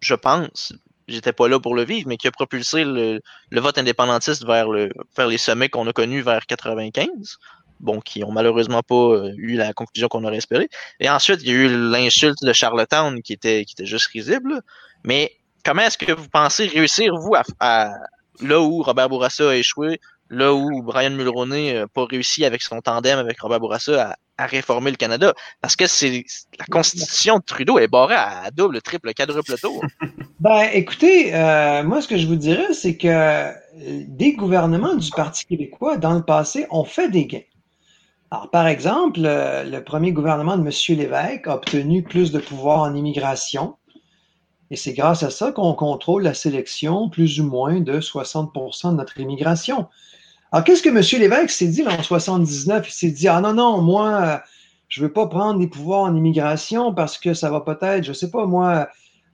je 0.00 0.14
pense, 0.14 0.72
j'étais 1.08 1.32
pas 1.32 1.48
là 1.48 1.58
pour 1.58 1.74
le 1.74 1.84
vivre, 1.84 2.06
mais 2.08 2.16
qui 2.16 2.28
a 2.28 2.30
propulsé 2.30 2.84
le, 2.84 3.20
le 3.50 3.60
vote 3.60 3.78
indépendantiste 3.78 4.46
vers, 4.46 4.68
le, 4.68 4.90
vers 5.16 5.26
les 5.26 5.38
sommets 5.38 5.68
qu'on 5.68 5.86
a 5.86 5.92
connus 5.92 6.22
vers 6.22 6.46
95 6.46 7.38
bon, 7.80 8.00
qui 8.00 8.24
ont 8.24 8.32
malheureusement 8.32 8.82
pas 8.82 8.94
euh, 8.94 9.32
eu 9.36 9.54
la 9.54 9.72
conclusion 9.72 10.08
qu'on 10.08 10.24
aurait 10.24 10.36
espéré. 10.36 10.68
Et 11.00 11.08
ensuite, 11.08 11.40
il 11.42 11.48
y 11.48 11.50
a 11.52 11.54
eu 11.54 11.90
l'insulte 11.90 12.42
de 12.42 12.52
Charlottetown 12.52 13.22
qui 13.22 13.32
était, 13.32 13.64
qui 13.64 13.74
était 13.74 13.86
juste 13.86 14.06
risible. 14.06 14.60
Mais 15.04 15.32
comment 15.64 15.82
est-ce 15.82 15.98
que 15.98 16.12
vous 16.12 16.28
pensez 16.28 16.66
réussir, 16.66 17.14
vous, 17.16 17.34
à, 17.60 17.92
là 18.40 18.60
où 18.60 18.82
Robert 18.82 19.08
Bourassa 19.08 19.50
a 19.50 19.54
échoué, 19.54 20.00
Là 20.28 20.52
où 20.52 20.82
Brian 20.82 21.10
Mulroney 21.10 21.74
n'a 21.74 21.86
pas 21.86 22.04
réussi 22.04 22.44
avec 22.44 22.60
son 22.60 22.80
tandem 22.80 23.16
avec 23.16 23.40
Robert 23.40 23.60
Bourassa 23.60 24.16
à, 24.38 24.46
réformer 24.46 24.90
le 24.90 24.96
Canada? 24.96 25.32
Parce 25.60 25.76
que 25.76 25.86
c'est 25.86 26.24
la 26.58 26.64
constitution 26.64 27.36
de 27.36 27.44
Trudeau 27.44 27.78
est 27.78 27.86
barrée 27.86 28.16
à 28.16 28.50
double, 28.50 28.82
triple, 28.82 29.12
quadruple 29.14 29.56
tour. 29.58 29.84
Ben, 30.38 30.68
écoutez, 30.74 31.34
euh, 31.34 31.82
moi, 31.82 32.02
ce 32.02 32.08
que 32.08 32.18
je 32.18 32.26
vous 32.26 32.36
dirais, 32.36 32.74
c'est 32.74 32.98
que 32.98 33.52
des 33.74 34.34
gouvernements 34.34 34.94
du 34.94 35.10
Parti 35.10 35.46
québécois, 35.46 35.96
dans 35.96 36.12
le 36.12 36.22
passé, 36.22 36.66
ont 36.70 36.84
fait 36.84 37.08
des 37.08 37.24
gains. 37.24 37.40
Alors, 38.36 38.50
par 38.50 38.66
exemple, 38.66 39.20
le, 39.22 39.78
premier 39.80 40.12
gouvernement 40.12 40.58
de 40.58 40.62
M. 40.62 40.98
Lévesque 40.98 41.46
a 41.46 41.54
obtenu 41.54 42.02
plus 42.02 42.32
de 42.32 42.38
pouvoir 42.38 42.80
en 42.80 42.94
immigration. 42.94 43.76
Et 44.70 44.76
c'est 44.76 44.92
grâce 44.92 45.22
à 45.22 45.30
ça 45.30 45.52
qu'on 45.52 45.72
contrôle 45.72 46.22
la 46.22 46.34
sélection 46.34 47.08
plus 47.08 47.40
ou 47.40 47.46
moins 47.46 47.80
de 47.80 47.98
60% 47.98 48.90
de 48.90 48.96
notre 48.96 49.18
immigration. 49.18 49.86
Alors, 50.52 50.64
qu'est-ce 50.64 50.82
que 50.82 50.90
M. 50.90 51.00
Lévesque 51.18 51.48
s'est 51.48 51.68
dit 51.68 51.82
en 51.88 52.02
79? 52.02 52.86
Il 52.86 52.92
s'est 52.92 53.10
dit, 53.10 53.26
ah 53.26 53.40
non, 53.40 53.54
non, 53.54 53.80
moi, 53.80 54.42
je 54.88 55.00
ne 55.00 55.06
veux 55.06 55.12
pas 55.14 55.28
prendre 55.28 55.58
des 55.58 55.68
pouvoirs 55.68 56.02
en 56.02 56.14
immigration 56.14 56.92
parce 56.92 57.16
que 57.16 57.32
ça 57.32 57.48
va 57.48 57.62
peut-être, 57.62 58.04
je 58.04 58.10
ne 58.10 58.14
sais 58.14 58.30
pas, 58.30 58.44
moi, 58.44 58.86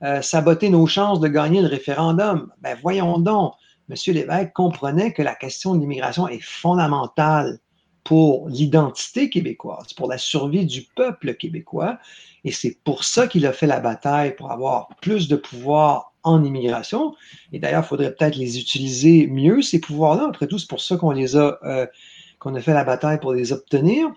euh, 0.03 0.21
saboter 0.21 0.69
nos 0.69 0.87
chances 0.87 1.19
de 1.19 1.27
gagner 1.27 1.61
le 1.61 1.67
référendum. 1.67 2.53
Ben, 2.61 2.77
voyons 2.81 3.19
donc. 3.19 3.51
M. 3.89 3.97
Lévesque 4.13 4.53
comprenait 4.53 5.11
que 5.11 5.21
la 5.21 5.35
question 5.35 5.75
de 5.75 5.81
l'immigration 5.81 6.29
est 6.29 6.41
fondamentale 6.41 7.59
pour 8.03 8.49
l'identité 8.49 9.29
québécoise, 9.29 9.93
pour 9.93 10.09
la 10.09 10.17
survie 10.17 10.65
du 10.65 10.83
peuple 10.95 11.35
québécois. 11.35 11.99
Et 12.43 12.51
c'est 12.51 12.77
pour 12.83 13.03
ça 13.03 13.27
qu'il 13.27 13.45
a 13.45 13.53
fait 13.53 13.67
la 13.67 13.79
bataille 13.79 14.35
pour 14.35 14.51
avoir 14.51 14.89
plus 15.01 15.27
de 15.27 15.35
pouvoir 15.35 16.13
en 16.23 16.43
immigration. 16.43 17.15
Et 17.51 17.59
d'ailleurs, 17.59 17.83
il 17.83 17.87
faudrait 17.87 18.13
peut-être 18.13 18.35
les 18.35 18.59
utiliser 18.59 19.27
mieux, 19.27 19.61
ces 19.61 19.79
pouvoirs-là. 19.79 20.27
Après 20.29 20.47
tout, 20.47 20.57
c'est 20.57 20.69
pour 20.69 20.81
ça 20.81 20.97
qu'on 20.97 21.11
les 21.11 21.35
a, 21.35 21.57
euh, 21.63 21.85
qu'on 22.39 22.55
a 22.55 22.61
fait 22.61 22.73
la 22.73 22.83
bataille 22.83 23.19
pour 23.19 23.33
les 23.33 23.53
obtenir. 23.53 24.09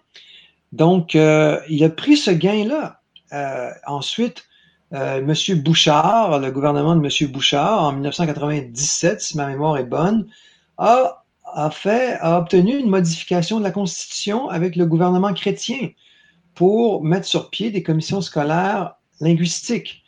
Donc, 0.73 1.15
euh, 1.15 1.61
il 1.69 1.85
a 1.85 1.91
pris 1.91 2.17
ce 2.17 2.31
gain-là. 2.31 3.01
Euh, 3.33 3.71
ensuite, 3.87 4.45
M. 4.93 5.35
Bouchard, 5.57 6.39
le 6.39 6.51
gouvernement 6.53 6.95
de 6.95 7.05
M. 7.05 7.31
Bouchard, 7.31 7.83
en 7.83 7.93
1997, 7.93 9.21
si 9.21 9.37
ma 9.37 9.47
mémoire 9.49 9.79
est 9.79 9.85
bonne, 9.85 10.29
a, 10.79 11.25
a, 11.57 11.71
fait, 11.71 12.19
obtenu 12.23 12.79
une 12.79 12.91
modification 12.91 13.59
de 13.59 13.65
la 13.65 13.71
Constitution 13.71 14.51
avec 14.51 14.77
le 14.77 14.85
gouvernement 14.85 15.33
chrétien 15.33 15.89
pour 16.55 17.03
mettre 17.03 17.27
sur 17.27 17.49
pied 17.49 17.71
des 17.71 17.83
commissions 17.83 18.21
scolaires 18.21 18.97
linguistiques. 19.21 20.03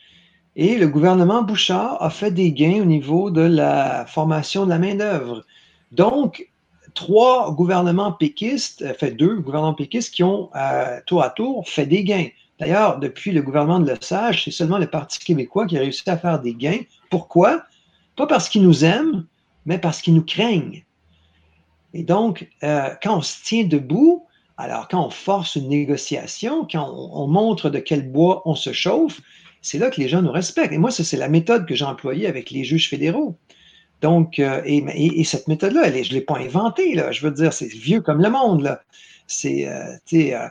Et 0.55 0.77
le 0.77 0.87
gouvernement 0.87 1.41
Bouchard 1.41 2.01
a 2.03 2.11
fait 2.11 2.31
des 2.31 2.51
gains 2.51 2.81
au 2.81 2.85
niveau 2.85 3.31
de 3.31 3.41
la 3.41 4.05
formation 4.05 4.65
de 4.65 4.69
la 4.69 4.77
main-d'œuvre. 4.77 5.43
Donc, 5.91 6.51
trois 6.93 7.51
gouvernements 7.55 8.11
péquistes, 8.11 8.83
euh, 8.83 8.93
fait 8.93 9.11
deux 9.11 9.39
gouvernements 9.39 9.73
péquistes 9.73 10.13
qui 10.13 10.23
ont 10.23 10.49
euh, 10.55 10.99
tour 11.07 11.23
à 11.23 11.31
tour 11.31 11.67
fait 11.67 11.87
des 11.87 12.03
gains. 12.03 12.27
D'ailleurs, 12.59 12.99
depuis 12.99 13.31
le 13.31 13.41
gouvernement 13.41 13.79
de 13.79 13.91
Lesage, 13.91 14.43
c'est 14.43 14.51
seulement 14.51 14.77
le 14.77 14.87
Parti 14.87 15.17
québécois 15.19 15.65
qui 15.65 15.77
a 15.77 15.81
réussi 15.81 16.07
à 16.09 16.17
faire 16.17 16.39
des 16.39 16.53
gains. 16.53 16.81
Pourquoi? 17.09 17.63
Pas 18.15 18.27
parce 18.27 18.49
qu'ils 18.49 18.63
nous 18.63 18.85
aiment, 18.85 19.25
mais 19.65 19.79
parce 19.79 20.01
qu'ils 20.01 20.13
nous 20.13 20.25
craignent. 20.25 20.83
Et 21.93 22.03
donc, 22.03 22.47
euh, 22.63 22.89
quand 23.01 23.17
on 23.17 23.21
se 23.21 23.43
tient 23.43 23.63
debout, 23.63 24.25
alors 24.57 24.87
quand 24.87 25.05
on 25.05 25.09
force 25.09 25.55
une 25.55 25.69
négociation, 25.69 26.67
quand 26.69 26.89
on 26.89 27.27
montre 27.27 27.69
de 27.69 27.79
quel 27.79 28.11
bois 28.11 28.41
on 28.45 28.55
se 28.55 28.73
chauffe, 28.73 29.21
c'est 29.61 29.77
là 29.77 29.89
que 29.89 29.99
les 29.99 30.07
gens 30.07 30.21
nous 30.21 30.31
respectent. 30.31 30.73
Et 30.73 30.77
moi, 30.77 30.91
c'est 30.91 31.17
la 31.17 31.29
méthode 31.29 31.65
que 31.65 31.75
j'ai 31.75 31.85
employée 31.85 32.27
avec 32.27 32.51
les 32.51 32.63
juges 32.63 32.89
fédéraux. 32.89 33.35
Donc, 34.01 34.39
euh, 34.39 34.61
et, 34.65 35.23
cette 35.25 35.47
méthode-là, 35.47 35.91
je 35.91 36.09
ne 36.09 36.13
l'ai 36.15 36.21
pas 36.21 36.37
inventée, 36.37 36.95
là. 36.95 37.11
Je 37.11 37.25
veux 37.25 37.31
dire, 37.31 37.51
c'est 37.51 37.67
vieux 37.67 38.01
comme 38.01 38.21
le 38.21 38.29
monde, 38.29 38.61
là. 38.61 38.81
C'est, 39.27 39.67
euh, 39.67 39.95
euh, 40.13 40.47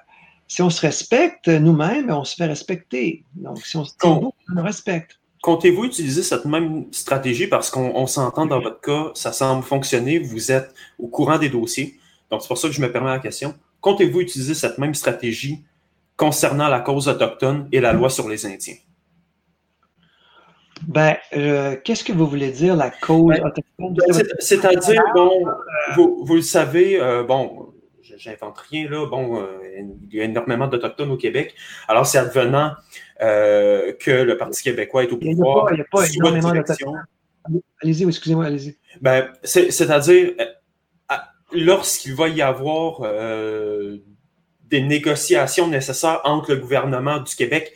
si 0.47 0.63
on 0.63 0.71
se 0.71 0.81
respecte 0.81 1.49
nous-mêmes, 1.49 2.11
on 2.11 2.25
se 2.25 2.35
fait 2.35 2.47
respecter. 2.47 3.25
Donc, 3.35 3.65
si 3.65 3.77
on 3.77 3.85
se 3.85 3.95
tient 3.99 4.21
on 4.21 4.33
nous 4.55 4.63
respecte. 4.63 5.19
Comptez-vous 5.49 5.87
utiliser 5.87 6.23
cette 6.23 6.45
même 6.45 6.93
stratégie 6.93 7.47
parce 7.47 7.71
qu'on 7.71 8.07
s'entend 8.07 8.45
dans 8.45 8.61
votre 8.61 8.83
cas, 8.83 9.13
ça 9.15 9.33
semble 9.33 9.65
fonctionner, 9.65 10.19
vous 10.19 10.53
êtes 10.53 10.75
au 10.99 11.09
courant 11.09 11.39
des 11.39 11.49
dossiers. 11.49 11.99
Donc, 12.31 12.43
c'est 12.43 12.49
pour 12.49 12.59
ça 12.59 12.69
que 12.69 12.75
je 12.75 12.83
me 12.83 12.93
permets 12.93 13.09
la 13.09 13.19
question. 13.19 13.55
Comptez-vous 13.81 14.21
utiliser 14.21 14.53
cette 14.53 14.77
même 14.77 14.93
stratégie 14.93 15.65
concernant 16.19 16.69
la 16.69 16.81
cause 16.81 17.09
autochtone 17.09 17.67
et 17.73 17.81
la 17.81 17.95
loi 17.95 18.11
sur 18.11 18.29
les 18.29 18.45
Indiens? 18.45 18.75
Ben, 20.87 21.17
euh, 21.35 21.77
qu'est-ce 21.83 22.05
que 22.05 22.13
vous 22.13 22.27
voulez 22.27 22.51
dire, 22.51 22.77
la 22.77 22.91
cause 22.91 23.35
ben, 23.39 23.47
autochtone? 23.47 23.97
C'est-à-dire, 24.41 25.03
bon, 25.15 25.47
vous, 25.95 26.25
vous, 26.27 26.35
le 26.35 26.43
savez, 26.43 27.01
euh, 27.01 27.23
bon, 27.23 27.73
j'invente 28.19 28.59
rien, 28.59 28.87
là, 28.91 29.07
bon, 29.07 29.41
euh, 29.41 29.47
il 30.11 30.19
y 30.19 30.21
a 30.21 30.25
énormément 30.25 30.67
d'Autochtones 30.67 31.11
au 31.11 31.17
Québec. 31.17 31.55
Alors, 31.89 32.05
c'est 32.05 32.19
advenant 32.19 32.73
que 33.21 34.23
le 34.23 34.37
Parti 34.37 34.63
québécois 34.63 35.05
est 35.05 35.13
au 35.13 35.17
pouvoir. 35.17 35.69
Il 35.73 35.77
n'y 35.77 35.81
a 35.81 35.85
pas, 35.91 36.07
énormément. 36.07 36.53
Allez-y, 37.83 38.07
excusez-moi, 38.07 38.47
allez-y. 38.47 38.77
Ben, 39.01 39.29
c'est-à-dire, 39.43 40.33
lorsqu'il 41.53 42.15
va 42.15 42.29
y 42.29 42.43
avoir 42.43 43.01
des 44.71 44.83
négociations 44.83 45.69
nécessaires 45.69 46.21
entre 46.25 46.53
le 46.53 46.61
gouvernement 46.61 47.21
du 47.21 47.35
Québec 47.35 47.73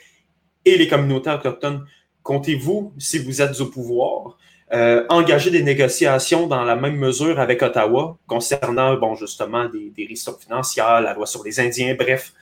et 0.64 0.76
les 0.76 0.88
communautés 0.88 1.30
autochtones, 1.30 1.86
comptez-vous, 2.22 2.92
si 2.98 3.18
vous 3.18 3.42
êtes 3.42 3.60
au 3.60 3.66
pouvoir, 3.66 4.36
euh, 4.72 5.04
engager 5.10 5.50
des 5.50 5.62
négociations 5.62 6.46
dans 6.46 6.64
la 6.64 6.76
même 6.76 6.96
mesure 6.96 7.38
avec 7.38 7.62
Ottawa 7.62 8.16
concernant, 8.26 8.96
bon, 8.96 9.14
justement, 9.14 9.68
des, 9.68 9.90
des 9.90 10.14
financières, 10.40 11.00
la 11.00 11.12
loi 11.14 11.26
sur 11.26 11.44
les 11.44 11.60
Indiens, 11.60 11.94
bref, 11.98 12.32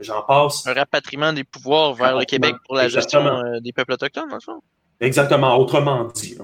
j'en 0.00 0.22
passe. 0.22 0.66
Un 0.66 0.72
rapatriement 0.72 1.32
des 1.32 1.44
pouvoirs 1.44 1.94
vers 1.94 2.16
le 2.16 2.24
Québec 2.24 2.54
pour 2.66 2.76
la 2.76 2.88
gestion 2.88 3.26
euh, 3.26 3.60
des 3.60 3.72
peuples 3.72 3.92
autochtones, 3.92 4.28
dans 4.28 4.36
le 4.36 4.40
fond. 4.40 4.60
Exactement, 5.00 5.56
autrement 5.56 6.04
dit. 6.04 6.36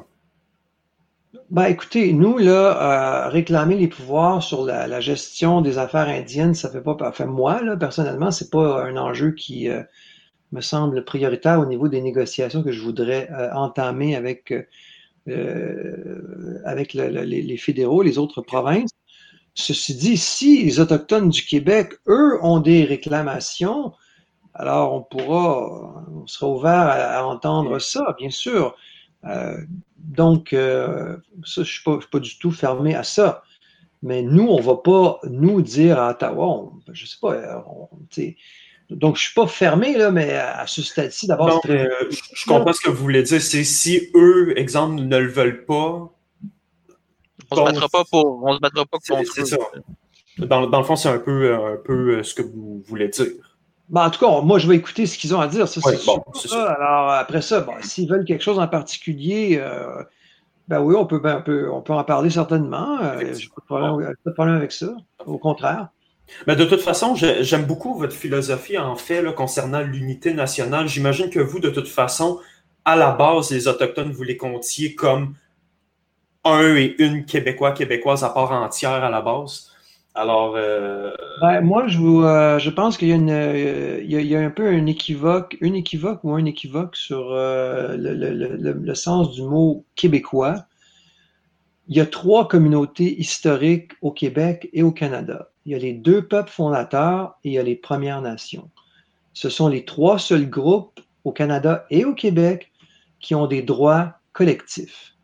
Ben, 1.50 1.66
écoutez, 1.66 2.12
nous, 2.12 2.38
là, 2.38 3.26
euh, 3.26 3.28
réclamer 3.28 3.76
les 3.76 3.88
pouvoirs 3.88 4.42
sur 4.42 4.64
la, 4.64 5.00
gestion 5.00 5.60
des 5.60 5.78
affaires 5.78 6.08
indiennes, 6.08 6.54
ça 6.54 6.70
fait 6.70 6.80
pas, 6.80 6.96
enfin, 7.00 7.26
moi, 7.26 7.62
là, 7.62 7.76
personnellement, 7.76 8.30
c'est 8.30 8.50
pas 8.50 8.84
un 8.84 8.96
enjeu 8.96 9.32
qui, 9.32 9.68
me 10.52 10.60
semble 10.60 11.04
prioritaire 11.04 11.60
au 11.60 11.66
niveau 11.66 11.88
des 11.88 12.00
négociations 12.00 12.62
que 12.62 12.72
je 12.72 12.80
voudrais 12.82 13.30
euh, 13.30 13.52
entamer 13.52 14.16
avec, 14.16 14.52
euh, 15.28 16.60
avec 16.64 16.94
les, 16.94 17.56
fédéraux, 17.56 18.02
les 18.02 18.18
autres 18.18 18.42
provinces. 18.42 18.90
Ceci 19.56 19.96
dit, 19.96 20.16
si 20.16 20.62
les 20.62 20.80
Autochtones 20.80 21.30
du 21.30 21.44
Québec, 21.44 21.94
eux, 22.06 22.38
ont 22.42 22.60
des 22.60 22.84
réclamations, 22.84 23.92
alors 24.54 24.94
on 24.94 25.02
pourra, 25.02 26.04
on 26.12 26.26
sera 26.26 26.48
ouvert 26.48 26.88
à, 26.88 27.26
entendre 27.26 27.78
ça, 27.78 28.14
bien 28.18 28.30
sûr. 28.30 28.76
Euh, 29.24 29.56
donc, 29.96 30.50
ça, 30.50 30.56
je 31.44 31.60
ne 31.60 31.64
suis, 31.64 31.82
pas 31.82 32.18
du 32.20 32.38
tout 32.38 32.52
fermé 32.52 32.94
à 32.94 33.02
ça. 33.02 33.42
Mais 34.02 34.22
nous, 34.22 34.46
on 34.46 34.58
ne 34.58 34.62
va 34.62 34.76
pas 34.76 35.18
nous 35.24 35.62
dire 35.62 35.98
à 35.98 36.10
Ottawa, 36.10 36.70
je 36.92 37.02
ne 37.02 37.06
sais 37.08 37.16
pas, 37.20 37.64
on, 37.66 37.88
donc, 38.90 39.16
je 39.16 39.22
ne 39.22 39.24
suis 39.24 39.34
pas 39.34 39.46
fermé, 39.48 39.96
là, 39.96 40.10
mais 40.12 40.32
à 40.34 40.64
ce 40.66 40.80
stade-ci, 40.82 41.26
d'abord. 41.26 41.60
Euh, 41.68 41.88
je 42.10 42.46
comprends 42.46 42.72
ce 42.72 42.80
que 42.80 42.90
vous 42.90 43.02
voulez 43.02 43.22
dire. 43.24 43.42
C'est 43.42 43.64
si 43.64 44.10
eux, 44.14 44.56
exemple, 44.56 45.02
ne 45.02 45.18
le 45.18 45.28
veulent 45.28 45.64
pas. 45.64 46.12
On 47.50 47.56
ne 47.56 47.60
se 47.60 47.72
battra 47.72 47.88
pas 47.88 48.04
pour. 48.04 48.44
On 48.44 48.54
se 48.54 48.60
battra 48.60 48.84
pas 48.86 48.98
contre. 49.06 49.32
C'est 49.32 49.46
ça. 49.46 49.56
Dans, 50.38 50.66
dans, 50.66 50.78
le 50.78 50.84
fond, 50.84 50.96
c'est 50.96 51.08
un 51.08 51.18
peu, 51.18 51.54
un 51.54 51.76
peu 51.82 52.18
euh, 52.18 52.22
ce 52.22 52.34
que 52.34 52.42
vous 52.42 52.82
voulez 52.86 53.08
dire. 53.08 53.26
Ben, 53.88 54.06
en 54.06 54.10
tout 54.10 54.20
cas, 54.20 54.40
moi, 54.42 54.58
je 54.58 54.68
vais 54.68 54.76
écouter 54.76 55.06
ce 55.06 55.16
qu'ils 55.16 55.34
ont 55.34 55.40
à 55.40 55.46
dire. 55.46 55.66
Ça, 55.66 55.80
c'est 55.80 56.48
ça. 56.48 56.64
Alors, 56.72 57.10
après 57.10 57.40
ça, 57.40 57.66
s'ils 57.82 58.08
veulent 58.08 58.24
quelque 58.24 58.42
chose 58.42 58.58
en 58.58 58.68
particulier, 58.68 59.58
euh, 59.60 60.02
ben 60.68 60.80
oui, 60.80 60.94
on 60.96 61.06
peut, 61.06 61.20
ben, 61.20 61.38
on, 61.38 61.42
peut, 61.42 61.70
on 61.72 61.80
peut 61.80 61.94
en 61.94 62.04
parler 62.04 62.30
certainement. 62.30 62.98
Je 63.18 63.24
n'ai 63.24 63.48
pas, 63.68 63.80
pas, 63.80 64.12
de 64.26 64.32
problème 64.32 64.56
avec 64.56 64.72
ça. 64.72 64.94
Au 65.24 65.38
contraire. 65.38 65.88
Mais 66.46 66.56
de 66.56 66.64
toute 66.64 66.80
façon, 66.80 67.14
j'aime 67.14 67.64
beaucoup 67.64 67.94
votre 67.94 68.14
philosophie 68.14 68.78
en 68.78 68.96
fait 68.96 69.22
là, 69.22 69.32
concernant 69.32 69.80
l'unité 69.80 70.34
nationale. 70.34 70.88
J'imagine 70.88 71.30
que 71.30 71.38
vous, 71.38 71.60
de 71.60 71.70
toute 71.70 71.88
façon, 71.88 72.40
à 72.84 72.96
la 72.96 73.12
base, 73.12 73.50
les 73.50 73.68
Autochtones, 73.68 74.12
vous 74.12 74.24
les 74.24 74.36
comptiez 74.36 74.94
comme 74.94 75.34
un 76.52 76.76
et 76.76 76.94
une 76.98 77.24
Québécois, 77.24 77.72
Québécoise 77.72 78.24
à 78.24 78.30
part 78.30 78.52
entière 78.52 79.04
à 79.04 79.10
la 79.10 79.20
base. 79.20 79.70
Alors. 80.14 80.54
Euh... 80.56 81.12
Ben, 81.40 81.60
moi, 81.60 81.86
euh, 81.86 82.58
je 82.58 82.70
pense 82.70 82.96
qu'il 82.96 83.08
y, 83.08 83.30
euh, 83.30 84.00
y, 84.02 84.36
a 84.36 84.40
un 84.40 84.50
peu 84.50 84.68
un 84.68 84.86
équivoque, 84.86 85.56
une 85.60 85.74
équivoque 85.74 86.24
ou 86.24 86.32
un 86.32 86.44
équivoque 86.44 86.96
sur 86.96 87.30
le, 87.30 88.94
sens 88.94 89.32
du 89.32 89.42
mot 89.42 89.84
québécois. 89.94 90.64
Il 91.88 91.96
y 91.96 92.00
a 92.00 92.06
trois 92.06 92.48
communautés 92.48 93.20
historiques 93.20 93.92
au 94.00 94.10
Québec 94.10 94.68
et 94.72 94.82
au 94.82 94.90
Canada 94.90 95.50
il 95.66 95.72
y 95.72 95.74
a 95.74 95.78
les 95.78 95.92
deux 95.92 96.26
peuples 96.26 96.50
fondateurs 96.50 97.34
et 97.42 97.50
il 97.50 97.52
y 97.54 97.58
a 97.58 97.62
les 97.62 97.74
Premières 97.74 98.22
Nations. 98.22 98.70
Ce 99.34 99.50
sont 99.50 99.68
les 99.68 99.84
trois 99.84 100.18
seuls 100.18 100.48
groupes 100.48 101.00
au 101.24 101.32
Canada 101.32 101.84
et 101.90 102.04
au 102.04 102.14
Québec 102.14 102.72
qui 103.18 103.34
ont 103.34 103.48
des 103.48 103.62
droits 103.62 104.14
collectifs. 104.32 105.15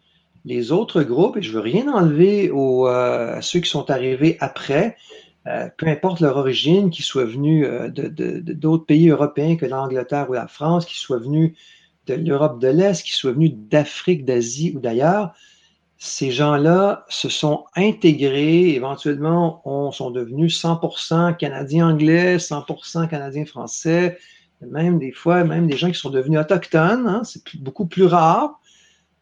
Les 0.44 0.72
autres 0.72 1.02
groupes, 1.02 1.36
et 1.36 1.42
je 1.42 1.52
veux 1.52 1.60
rien 1.60 1.92
enlever 1.92 2.50
aux, 2.50 2.86
à 2.86 3.40
ceux 3.42 3.60
qui 3.60 3.70
sont 3.70 3.90
arrivés 3.90 4.36
après, 4.40 4.96
peu 5.44 5.86
importe 5.86 6.20
leur 6.20 6.36
origine, 6.36 6.90
qu'ils 6.90 7.04
soient 7.04 7.24
venus 7.24 7.66
d'autres 7.94 8.84
pays 8.84 9.08
européens 9.08 9.56
que 9.56 9.66
l'Angleterre 9.66 10.28
ou 10.30 10.32
la 10.32 10.48
France, 10.48 10.84
qu'ils 10.84 10.98
soient 10.98 11.18
venus 11.18 11.52
de 12.06 12.14
l'Europe 12.14 12.60
de 12.60 12.68
l'Est, 12.68 13.04
qu'ils 13.04 13.14
soient 13.14 13.32
venus 13.32 13.52
d'Afrique, 13.54 14.24
d'Asie 14.24 14.72
ou 14.74 14.80
d'ailleurs, 14.80 15.32
ces 16.04 16.32
gens-là 16.32 17.06
se 17.08 17.28
sont 17.28 17.66
intégrés, 17.76 18.70
éventuellement, 18.70 19.62
on, 19.64 19.92
sont 19.92 20.10
devenus 20.10 20.60
100% 20.60 21.36
Canadiens 21.36 21.90
anglais, 21.90 22.38
100% 22.38 23.08
Canadiens 23.08 23.46
français, 23.46 24.18
même 24.60 24.98
des 24.98 25.12
fois, 25.12 25.44
même 25.44 25.68
des 25.68 25.76
gens 25.76 25.88
qui 25.88 25.98
sont 25.98 26.10
devenus 26.10 26.40
autochtones, 26.40 27.06
hein, 27.06 27.22
c'est 27.22 27.42
beaucoup 27.56 27.86
plus 27.86 28.04
rare, 28.04 28.60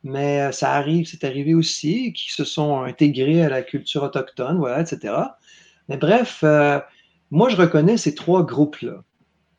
mais 0.02 0.40
euh, 0.40 0.52
ça 0.52 0.72
arrive, 0.72 1.06
c'est 1.06 1.24
arrivé 1.24 1.54
aussi, 1.54 2.12
qui 2.12 2.32
se 2.32 2.44
sont 2.44 2.82
intégrés 2.82 3.42
à 3.42 3.48
la 3.48 3.62
culture 3.62 4.02
autochtone, 4.02 4.58
voilà, 4.58 4.80
etc. 4.80 5.14
Mais 5.88 5.96
bref, 5.96 6.40
euh, 6.42 6.78
moi, 7.30 7.48
je 7.48 7.56
reconnais 7.56 7.96
ces 7.96 8.14
trois 8.14 8.44
groupes-là. 8.44 9.02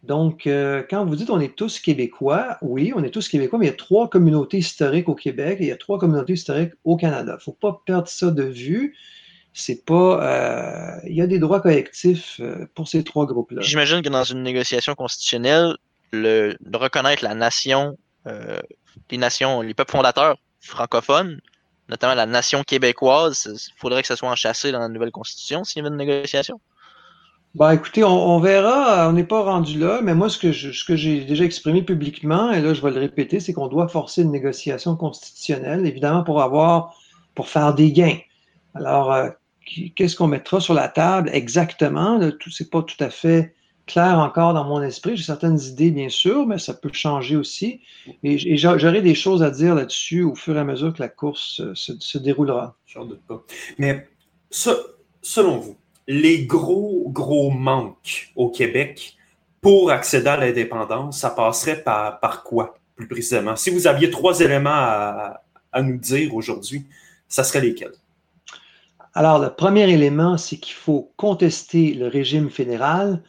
Donc, 0.04 0.48
euh, 0.48 0.82
quand 0.90 1.06
vous 1.06 1.16
dites 1.16 1.30
on 1.30 1.40
est 1.40 1.56
tous 1.56 1.80
québécois, 1.80 2.58
oui, 2.64 2.92
on 2.96 3.04
est 3.04 3.12
tous 3.12 3.30
québécois, 3.30 3.60
mais 3.60 3.68
il 3.68 3.70
y 3.70 3.72
a 3.72 3.78
trois 3.78 4.10
communautés 4.10 4.58
historiques 4.58 5.08
au 5.08 5.14
Québec 5.14 5.58
et 5.60 5.66
il 5.66 5.68
y 5.68 5.72
a 5.72 5.78
trois 5.78 6.00
communautés 6.00 6.34
historiques 6.34 6.74
au 6.84 6.98
Canada. 6.98 7.34
Il 7.34 7.36
ne 7.36 7.42
faut 7.42 7.52
pas 7.52 7.84
perdre 7.86 8.08
ça 8.08 8.32
de 8.32 8.44
vue. 8.44 8.98
C'est 9.54 9.86
pas. 9.86 11.02
Il 11.06 11.14
y 11.14 11.22
a 11.22 11.28
des 11.28 11.38
droits 11.38 11.60
collectifs 11.60 12.42
pour 12.74 12.88
ces 12.88 13.04
trois 13.04 13.28
groupes-là. 13.28 13.62
J'imagine 13.62 14.02
que 14.02 14.10
dans 14.10 14.24
une 14.24 14.42
négociation 14.42 14.96
constitutionnelle, 14.96 15.76
le, 16.12 16.56
de 16.62 16.78
reconnaître 16.78 17.24
la 17.24 17.36
nation, 17.36 17.96
les 19.10 19.18
nations, 19.18 19.62
les 19.62 19.74
peuples 19.74 19.92
fondateurs 19.92 20.38
francophones, 20.60 21.40
notamment 21.90 22.16
la 22.16 22.26
nation 22.26 22.64
québécoise, 22.64 23.50
il 23.52 23.80
faudrait 23.80 24.02
que 24.02 24.08
ça 24.08 24.16
soit 24.16 24.30
enchâssé 24.30 24.72
dans 24.72 24.80
la 24.80 24.88
nouvelle 24.88 25.12
constitution 25.12 25.64
s'il 25.64 25.84
y 25.84 25.86
avait 25.86 25.94
une 25.94 25.98
négociation. 25.98 26.60
Bah, 27.54 27.74
écoutez, 27.74 28.04
on, 28.04 28.40
verra. 28.40 29.10
On 29.10 29.12
n'est 29.12 29.26
pas 29.26 29.44
rendu 29.44 29.78
là, 29.78 30.00
mais 30.02 30.16
moi, 30.16 30.30
ce 30.30 30.38
que 30.38 30.54
ce 30.54 30.86
que 30.86 30.96
j'ai 30.96 31.26
déjà 31.26 31.44
exprimé 31.44 31.82
publiquement, 31.82 32.52
et 32.52 32.62
là, 32.62 32.74
je 32.74 32.82
vais 32.82 32.92
le 32.92 33.00
répéter, 33.00 33.42
c'est 33.42 33.52
qu'on 33.52 33.68
doit 33.68 33.90
forcer 33.90 34.22
une 34.22 34.32
négociation 34.32 34.96
constitutionnelle, 34.96 35.86
évidemment, 35.86 36.24
pour 36.24 36.42
avoir, 36.42 36.96
pour 37.36 37.50
faire 37.50 37.74
des 37.74 37.92
gains. 37.92 38.20
Alors, 38.74 39.12
euh, 39.12 39.30
qu'est-ce 39.96 40.16
qu'on 40.16 40.28
mettra 40.28 40.62
sur 40.62 40.74
la 40.74 40.88
table 40.88 41.30
exactement? 41.34 42.20
Tout, 42.40 42.52
c'est 42.52 42.70
pas 42.70 42.84
tout 42.84 43.04
à 43.04 43.10
fait 43.10 43.54
clair 43.86 44.20
encore 44.20 44.54
dans 44.54 44.64
mon 44.64 44.82
esprit. 44.82 45.18
J'ai 45.18 45.24
certaines 45.24 45.60
idées, 45.60 45.92
bien 45.92 46.10
sûr, 46.10 46.46
mais 46.48 46.60
ça 46.60 46.74
peut 46.74 46.92
changer 46.94 47.36
aussi. 47.36 47.82
Et, 48.24 48.58
j'aurai 48.58 49.02
des 49.02 49.16
choses 49.16 49.44
à 49.44 49.52
dire 49.52 49.76
là-dessus 49.76 50.24
au 50.24 50.36
fur 50.36 50.56
et 50.56 50.60
à 50.60 50.64
mesure 50.64 50.94
que 50.94 51.02
la 51.02 51.10
course 51.10 51.62
euh, 51.62 51.74
se, 51.76 51.94
se 52.00 52.18
déroulera. 52.18 52.76
J'en 52.86 53.06
doute 53.06 53.22
pas. 53.28 53.44
Mais 53.78 54.08
selon 55.22 55.58
vous, 55.58 55.78
les 56.08 56.46
gros, 56.46 57.06
gros 57.10 57.52
manques 57.52 58.32
au 58.36 58.50
Québec 58.50 59.16
pour 59.62 59.92
accéder 59.92 60.28
à 60.28 60.38
l'indépendance, 60.38 61.20
ça 61.20 61.30
passerait 61.30 61.84
par, 61.84 62.20
par 62.20 62.44
quoi, 62.44 62.76
plus 62.96 63.08
précisément? 63.08 63.56
Si 63.56 63.70
vous 63.70 63.88
aviez 63.88 64.10
trois 64.10 64.40
éléments 64.42 64.70
à, 64.72 65.42
nous 65.82 65.98
dire 65.98 66.36
aujourd'hui, 66.36 66.86
ça 67.28 67.44
serait 67.44 67.62
lesquels? 67.62 67.94
Alors, 69.14 69.40
le 69.40 69.50
premier 69.50 69.90
élément, 69.90 70.38
c'est 70.38 70.58
qu'il 70.58 70.76
faut 70.76 71.12
contester 71.18 71.94
le 71.94 72.08
régime 72.08 72.50
fédéral. 72.50 73.22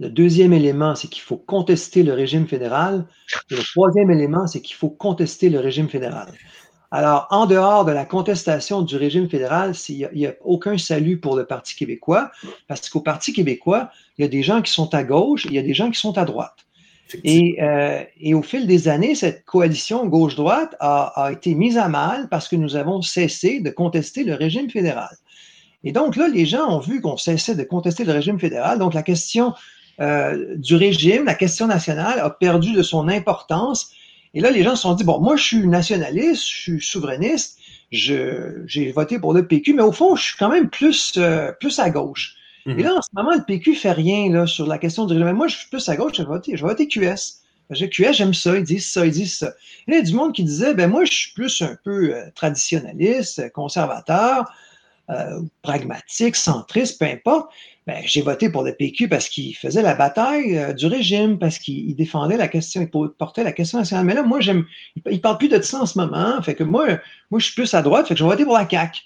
Le 0.00 0.08
deuxième 0.08 0.52
élément, 0.52 0.94
c'est 0.94 1.08
qu'il 1.08 1.22
faut 1.22 1.36
contester 1.36 2.02
le 2.02 2.12
régime 2.12 2.46
fédéral. 2.46 3.04
Et 3.50 3.56
le 3.56 3.62
troisième 3.62 4.10
élément, 4.10 4.46
c'est 4.46 4.60
qu'il 4.60 4.76
faut 4.76 4.90
contester 4.90 5.50
le 5.50 5.58
régime 5.58 5.88
fédéral. 5.88 6.32
Alors, 6.90 7.26
en 7.30 7.46
dehors 7.46 7.84
de 7.84 7.92
la 7.92 8.04
contestation 8.06 8.80
du 8.82 8.96
régime 8.96 9.28
fédéral, 9.28 9.72
il 9.88 10.08
n'y 10.14 10.26
a, 10.26 10.34
aucun 10.42 10.78
salut 10.78 11.18
pour 11.18 11.36
le 11.36 11.44
Parti 11.44 11.74
québécois, 11.74 12.30
parce 12.66 12.88
qu'au 12.88 13.00
Parti 13.00 13.32
québécois, 13.32 13.90
il 14.16 14.22
y 14.22 14.24
a 14.24 14.28
des 14.28 14.42
gens 14.42 14.62
qui 14.62 14.72
sont 14.72 14.94
à 14.94 15.04
gauche 15.04 15.46
et 15.46 15.48
il 15.48 15.54
y 15.54 15.58
a 15.58 15.62
des 15.62 15.74
gens 15.74 15.90
qui 15.90 16.00
sont 16.00 16.16
à 16.16 16.24
droite. 16.24 16.56
Et, 17.24 17.62
euh, 17.62 18.04
au 18.34 18.42
fil 18.42 18.66
des 18.66 18.88
années, 18.88 19.14
cette 19.14 19.44
coalition 19.44 20.06
gauche-droite 20.06 20.76
a, 20.80 21.30
été 21.32 21.54
mise 21.54 21.76
à 21.76 21.88
mal 21.88 22.28
parce 22.28 22.48
que 22.48 22.56
nous 22.56 22.76
avons 22.76 23.02
cessé 23.02 23.60
de 23.60 23.70
contester 23.70 24.24
le 24.24 24.34
régime 24.34 24.70
fédéral. 24.70 25.14
Et 25.84 25.92
donc 25.92 26.16
là, 26.16 26.28
les 26.28 26.46
gens 26.46 26.68
ont 26.70 26.80
vu 26.80 27.00
qu'on 27.00 27.16
cessait 27.16 27.54
de 27.54 27.64
contester 27.64 28.04
le 28.04 28.12
régime 28.12 28.38
fédéral. 28.38 28.78
Donc 28.78 28.94
la 28.94 29.02
question 29.02 29.54
euh, 30.00 30.56
du 30.56 30.76
régime, 30.76 31.24
la 31.24 31.34
question 31.34 31.66
nationale 31.66 32.20
a 32.20 32.30
perdu 32.30 32.72
de 32.72 32.82
son 32.82 33.08
importance 33.08 33.92
et 34.34 34.40
là, 34.40 34.50
les 34.50 34.62
gens 34.62 34.76
se 34.76 34.82
sont 34.82 34.94
dit, 34.94 35.04
bon, 35.04 35.20
moi, 35.20 35.36
je 35.36 35.44
suis 35.44 35.66
nationaliste, 35.66 36.42
je 36.48 36.56
suis 36.56 36.80
souverainiste, 36.80 37.58
j'ai 37.90 38.92
voté 38.92 39.18
pour 39.18 39.32
le 39.32 39.46
PQ, 39.46 39.74
mais 39.74 39.82
au 39.82 39.92
fond, 39.92 40.16
je 40.16 40.24
suis 40.24 40.36
quand 40.38 40.50
même 40.50 40.68
plus, 40.68 41.14
euh, 41.16 41.52
plus 41.52 41.78
à 41.78 41.90
gauche. 41.90 42.34
Et 42.66 42.82
là, 42.82 42.96
en 42.96 43.00
ce 43.00 43.08
moment, 43.14 43.32
le 43.34 43.42
PQ 43.42 43.74
fait 43.74 43.92
rien 43.92 44.30
là, 44.30 44.46
sur 44.46 44.66
la 44.66 44.76
question 44.76 45.06
du 45.06 45.14
régime. 45.14 45.32
Moi, 45.32 45.48
je 45.48 45.56
suis 45.56 45.68
plus 45.70 45.88
à 45.88 45.96
gauche, 45.96 46.12
je 46.18 46.22
vais 46.22 46.28
voter, 46.28 46.54
je 46.54 46.62
vais 46.62 46.68
voter 46.68 46.86
QS. 46.86 47.40
QS, 47.72 48.12
j'aime 48.12 48.34
ça, 48.34 48.58
ils 48.58 48.62
disent 48.62 48.90
ça, 48.90 49.06
ils 49.06 49.12
disent 49.12 49.38
ça. 49.38 49.54
Et 49.86 49.90
là, 49.90 49.96
il 49.96 50.00
y 50.00 50.02
a 50.02 50.02
du 50.02 50.12
monde 50.12 50.34
qui 50.34 50.44
disait, 50.44 50.74
ben 50.74 50.90
moi, 50.90 51.06
je 51.06 51.12
suis 51.12 51.32
plus 51.32 51.62
un 51.62 51.78
peu 51.82 52.14
euh, 52.14 52.26
traditionnaliste, 52.34 53.50
conservateur, 53.52 54.52
euh, 55.10 55.40
pragmatique, 55.62 56.36
centriste, 56.36 56.98
peu 56.98 57.06
importe. 57.06 57.50
Ben, 57.86 58.02
j'ai 58.04 58.20
voté 58.20 58.50
pour 58.50 58.62
le 58.62 58.74
PQ 58.74 59.08
parce 59.08 59.30
qu'il 59.30 59.56
faisait 59.56 59.80
la 59.80 59.94
bataille 59.94 60.58
euh, 60.58 60.74
du 60.74 60.86
régime, 60.86 61.38
parce 61.38 61.58
qu'il 61.58 61.96
défendait 61.96 62.36
la 62.36 62.48
question, 62.48 62.82
il 62.82 62.88
portait 62.88 63.42
la 63.42 63.52
question 63.52 63.78
nationale. 63.78 64.04
Mais 64.04 64.12
là, 64.12 64.22
moi, 64.22 64.40
j'aime, 64.40 64.66
il 65.06 65.14
ne 65.14 65.18
parle 65.18 65.38
plus 65.38 65.48
de 65.48 65.62
ça 65.62 65.80
en 65.80 65.86
ce 65.86 65.98
moment. 65.98 66.42
Fait 66.42 66.54
que 66.54 66.62
moi, 66.62 66.86
moi, 67.30 67.40
je 67.40 67.46
suis 67.46 67.54
plus 67.54 67.72
à 67.72 67.80
droite, 67.80 68.06
fait 68.06 68.14
que 68.14 68.18
je 68.18 68.24
vais 68.24 68.30
voter 68.30 68.44
pour 68.44 68.58
la 68.58 68.68
CAQ. 68.68 69.00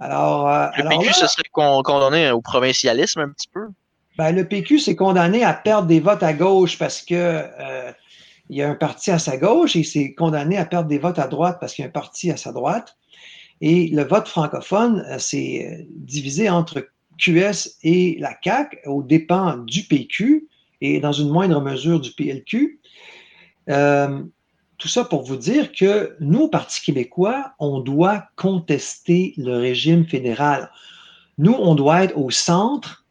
Alors, 0.00 0.48
euh, 0.48 0.66
le 0.78 0.88
PQ, 0.88 1.12
ce 1.12 1.26
serait 1.28 1.44
condamné 1.52 2.32
au 2.32 2.40
provincialisme 2.40 3.20
un 3.20 3.28
petit 3.28 3.48
peu? 3.48 3.68
Ben, 4.18 4.32
le 4.32 4.48
PQ, 4.48 4.80
c'est 4.80 4.96
condamné 4.96 5.44
à 5.44 5.54
perdre 5.54 5.86
des 5.86 6.00
votes 6.00 6.24
à 6.24 6.32
gauche 6.32 6.76
parce 6.76 7.02
que 7.02 7.44
il 8.48 8.56
y 8.56 8.62
a 8.62 8.68
un 8.68 8.74
parti 8.74 9.10
à 9.10 9.18
sa 9.18 9.36
gauche 9.36 9.76
et 9.76 9.82
c'est 9.82 10.14
condamné 10.14 10.56
à 10.56 10.64
perdre 10.64 10.88
des 10.88 10.98
votes 10.98 11.18
à 11.18 11.26
droite 11.26 11.58
parce 11.60 11.74
qu'il 11.74 11.82
y 11.82 11.86
a 11.86 11.88
un 11.88 11.92
parti 11.92 12.30
à 12.30 12.36
sa 12.36 12.52
droite. 12.52 12.96
Et 13.60 13.88
le 13.88 14.04
vote 14.04 14.28
francophone, 14.28 15.04
c'est 15.18 15.86
divisé 15.90 16.50
entre 16.50 16.88
QS 17.18 17.78
et 17.82 18.16
la 18.20 18.36
CAQ 18.42 18.78
aux 18.86 19.02
dépens 19.02 19.56
du 19.58 19.84
PQ 19.84 20.48
et 20.80 21.00
dans 21.00 21.12
une 21.12 21.30
moindre 21.30 21.60
mesure 21.60 22.00
du 22.00 22.12
PLQ. 22.12 22.80
Euh, 23.70 24.22
tout 24.78 24.88
ça 24.88 25.04
pour 25.04 25.22
vous 25.22 25.36
dire 25.36 25.72
que 25.72 26.16
nous, 26.20 26.42
au 26.42 26.48
Parti 26.48 26.82
québécois, 26.82 27.52
on 27.58 27.80
doit 27.80 28.24
contester 28.36 29.32
le 29.38 29.56
régime 29.56 30.06
fédéral. 30.06 30.70
Nous, 31.38 31.54
on 31.54 31.74
doit 31.74 32.04
être 32.04 32.18
au 32.18 32.30
centre 32.30 33.06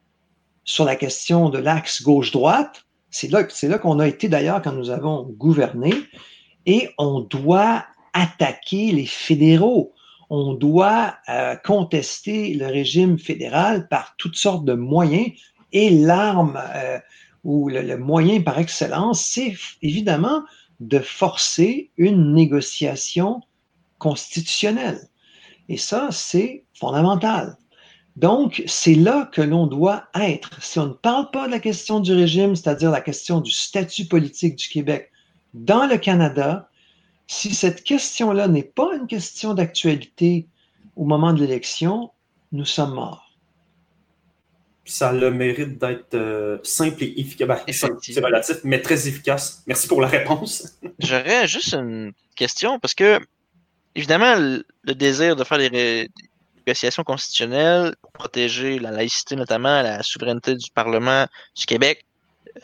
sur 0.63 0.85
la 0.85 0.95
question 0.95 1.49
de 1.49 1.57
l'axe 1.57 2.03
gauche-droite. 2.03 2.85
C'est 3.09 3.31
là, 3.31 3.43
c'est 3.49 3.67
là 3.67 3.79
qu'on 3.79 3.99
a 3.99 4.07
été 4.07 4.29
d'ailleurs 4.29 4.61
quand 4.61 4.73
nous 4.73 4.91
avons 4.91 5.23
gouverné. 5.23 5.93
Et 6.67 6.89
on 6.99 7.21
doit 7.21 7.85
attaquer 8.13 8.91
les 8.91 9.05
fédéraux 9.05 9.94
on 10.29 10.53
doit 10.53 11.15
euh, 11.29 11.55
contester 11.55 12.53
le 12.53 12.67
régime 12.67 13.19
fédéral 13.19 13.87
par 13.87 14.15
toutes 14.17 14.35
sortes 14.35 14.65
de 14.65 14.73
moyens 14.73 15.31
et 15.71 15.89
l'arme 15.89 16.59
euh, 16.75 16.99
ou 17.43 17.69
le, 17.69 17.97
moyen 17.97 18.41
par 18.41 18.57
excellence, 18.57 19.23
c'est 19.23 19.55
évidemment 19.81 20.43
de 20.79 20.99
forcer 20.99 21.91
une 21.97 22.33
négociation 22.33 23.41
constitutionnelle. 23.99 24.99
Et 25.69 25.77
ça, 25.77 26.09
c'est 26.11 26.63
fondamental. 26.73 27.57
Donc, 28.15 28.63
c'est 28.65 28.95
là 28.95 29.29
que 29.31 29.41
l'on 29.41 29.67
doit 29.67 30.05
être. 30.15 30.61
Si 30.61 30.79
on 30.79 30.87
ne 30.87 30.93
parle 30.93 31.29
pas 31.31 31.47
de 31.47 31.51
la 31.51 31.59
question 31.59 31.99
du 31.99 32.13
régime, 32.13 32.55
c'est-à-dire 32.55 32.89
la 32.89 33.01
question 33.01 33.41
du 33.41 33.51
statut 33.51 34.05
politique 34.05 34.55
du 34.55 34.67
Québec 34.69 35.11
dans 35.53 35.85
le 35.85 35.97
Canada, 35.97 36.69
si 37.27 37.53
cette 37.55 37.83
question-là 37.83 38.47
n'est 38.47 38.63
pas 38.63 38.95
une 38.95 39.07
question 39.07 39.53
d'actualité 39.53 40.47
au 40.95 41.05
moment 41.05 41.33
de 41.33 41.41
l'élection, 41.41 42.11
nous 42.51 42.65
sommes 42.65 42.93
morts. 42.93 43.23
Ça 44.85 45.09
a 45.09 45.13
le 45.13 45.31
mérite 45.31 45.79
d'être 45.79 46.13
euh, 46.13 46.59
simple 46.63 47.03
et 47.03 47.19
efficace. 47.19 47.47
Ben, 47.47 47.73
c'est 48.01 48.23
relatif, 48.23 48.57
mais 48.63 48.81
très 48.81 49.07
efficace. 49.07 49.63
Merci 49.65 49.87
pour 49.87 49.99
la 49.99 50.07
réponse. 50.07 50.77
J'aurais 50.99 51.47
juste 51.47 51.73
une 51.73 52.13
question 52.35 52.79
parce 52.79 52.93
que, 52.93 53.19
évidemment, 53.95 54.35
le, 54.35 54.93
désir 54.93 55.35
de 55.35 55.43
faire 55.43 55.57
des 55.57 56.07
négociations 56.59 57.03
constitutionnelles 57.03 57.95
pour 57.99 58.11
protéger 58.11 58.77
la 58.77 58.91
laïcité, 58.91 59.35
notamment 59.35 59.81
la 59.81 60.03
souveraineté 60.03 60.55
du 60.55 60.69
Parlement 60.69 61.25
du 61.55 61.65
Québec, 61.65 62.05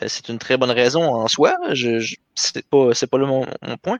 euh, 0.00 0.06
c'est 0.06 0.28
une 0.28 0.38
très 0.38 0.56
bonne 0.56 0.70
raison 0.70 1.02
en 1.02 1.26
soi. 1.26 1.56
Je, 1.72 1.98
je 1.98 2.14
c'est 2.36 2.64
pas, 2.68 2.90
pas 3.10 3.18
là 3.18 3.26
mon 3.26 3.76
point. 3.82 3.98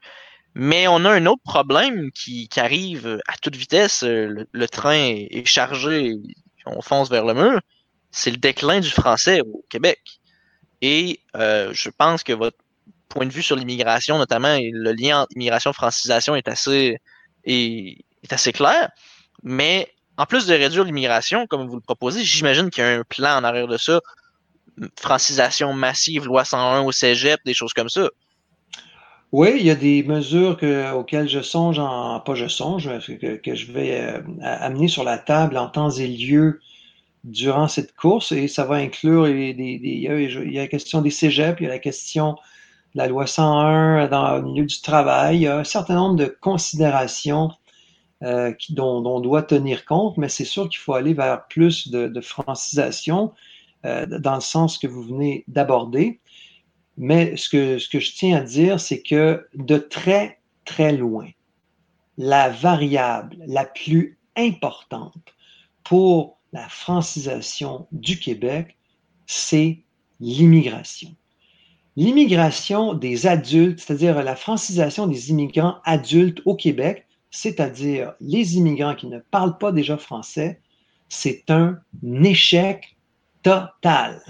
Mais 0.54 0.86
on 0.86 1.04
a 1.04 1.10
un 1.10 1.26
autre 1.26 1.42
problème 1.44 2.10
qui, 2.12 2.48
qui 2.48 2.60
arrive 2.60 3.18
à 3.26 3.36
toute 3.40 3.56
vitesse. 3.56 4.02
Le, 4.02 4.66
train 4.66 5.14
est 5.30 5.46
chargé, 5.46 6.14
on 6.66 6.82
fonce 6.82 7.10
vers 7.10 7.24
le 7.24 7.34
mur. 7.34 7.60
C'est 8.10 8.30
le 8.30 8.36
déclin 8.36 8.80
du 8.80 8.90
français 8.90 9.40
au 9.40 9.64
Québec. 9.70 10.00
Et 10.82 11.20
euh, 11.36 11.70
je 11.72 11.88
pense 11.88 12.22
que 12.22 12.32
votre 12.32 12.58
point 13.08 13.26
de 13.26 13.32
vue 13.32 13.42
sur 13.42 13.56
l'immigration, 13.56 14.18
notamment 14.18 14.58
le 14.60 14.92
lien 14.92 15.22
entre 15.22 15.32
immigration 15.36 15.70
et 15.70 15.74
francisation, 15.74 16.34
est 16.34 16.48
assez, 16.48 16.98
est, 17.44 18.04
est 18.22 18.32
assez 18.32 18.52
clair. 18.52 18.90
Mais 19.42 19.90
en 20.16 20.26
plus 20.26 20.46
de 20.46 20.54
réduire 20.54 20.84
l'immigration, 20.84 21.46
comme 21.46 21.66
vous 21.66 21.76
le 21.76 21.80
proposez, 21.80 22.24
j'imagine 22.24 22.70
qu'il 22.70 22.84
y 22.84 22.86
a 22.86 22.98
un 22.98 23.04
plan 23.04 23.38
en 23.38 23.44
arrière 23.44 23.68
de 23.68 23.78
ça. 23.78 24.00
Francisation 24.98 25.72
massive, 25.72 26.24
loi 26.26 26.44
101 26.44 26.82
au 26.82 26.92
cégep, 26.92 27.40
des 27.44 27.54
choses 27.54 27.72
comme 27.72 27.88
ça. 27.88 28.08
Oui, 29.32 29.54
il 29.58 29.64
y 29.64 29.70
a 29.70 29.74
des 29.74 30.02
mesures 30.02 30.58
auxquelles 30.94 31.28
je 31.28 31.40
songe, 31.40 31.78
en, 31.78 32.20
pas 32.20 32.34
je 32.34 32.48
songe, 32.48 32.90
que, 33.42 33.54
je 33.54 33.72
vais 33.72 34.00
euh, 34.00 34.20
amener 34.42 34.88
sur 34.88 35.04
la 35.04 35.16
table 35.16 35.56
en 35.56 35.68
temps 35.68 35.90
et 35.90 36.06
lieu 36.06 36.60
durant 37.24 37.66
cette 37.66 37.94
course 37.94 38.32
et 38.32 38.46
ça 38.48 38.64
va 38.66 38.74
inclure 38.76 39.24
des, 39.24 39.54
il, 39.58 40.00
y 40.00 40.58
a, 40.58 40.62
la 40.62 40.68
question 40.68 41.00
des 41.00 41.10
cégeps, 41.10 41.60
il 41.60 41.64
y 41.64 41.66
a 41.66 41.70
la 41.70 41.78
question 41.78 42.32
de 42.94 42.98
la 42.98 43.08
loi 43.08 43.26
101 43.26 44.08
dans 44.08 44.36
le 44.36 44.42
milieu 44.42 44.66
du 44.66 44.80
travail, 44.82 45.36
il 45.38 45.42
y 45.42 45.46
a 45.46 45.58
un 45.58 45.64
certain 45.64 45.94
nombre 45.94 46.16
de 46.16 46.26
considérations 46.26 47.52
euh, 48.22 48.52
dont, 48.70 49.02
on 49.06 49.20
doit 49.20 49.42
tenir 49.42 49.86
compte, 49.86 50.18
mais 50.18 50.28
c'est 50.28 50.44
sûr 50.44 50.68
qu'il 50.68 50.78
faut 50.78 50.94
aller 50.94 51.14
vers 51.14 51.46
plus 51.48 51.88
de, 51.88 52.20
francisation 52.20 53.32
euh, 53.86 54.06
dans 54.06 54.34
le 54.34 54.40
sens 54.42 54.78
que 54.78 54.86
vous 54.86 55.02
venez 55.02 55.44
d'aborder. 55.48 56.20
Mais 56.96 57.36
ce 57.36 57.48
que, 57.48 57.78
je 57.78 58.14
tiens 58.14 58.38
à 58.38 58.40
dire, 58.40 58.80
c'est 58.80 59.02
que 59.02 59.46
de 59.54 59.78
très, 59.78 60.40
très 60.64 60.92
loin, 60.92 61.28
la 62.18 62.50
variable 62.50 63.36
la 63.46 63.64
plus 63.64 64.18
importante 64.36 65.34
pour 65.84 66.38
la 66.52 66.68
francisation 66.68 67.86
du 67.92 68.18
Québec, 68.18 68.76
c'est 69.26 69.82
l'immigration. 70.20 71.14
L'immigration 71.96 72.94
des 72.94 73.26
adultes, 73.26 73.80
c'est-à-dire 73.80 74.22
la 74.22 74.36
francisation 74.36 75.06
des 75.06 75.30
immigrants 75.30 75.78
adultes 75.84 76.40
au 76.44 76.54
Québec, 76.54 77.06
c'est-à-dire 77.30 78.12
les 78.20 78.56
immigrants 78.56 78.94
qui 78.94 79.06
ne 79.06 79.18
parlent 79.18 79.58
pas 79.58 79.72
déjà 79.72 79.96
français, 79.96 80.60
c'est 81.08 81.50
un 81.50 81.78
échec 82.22 82.96
total. 83.42 84.22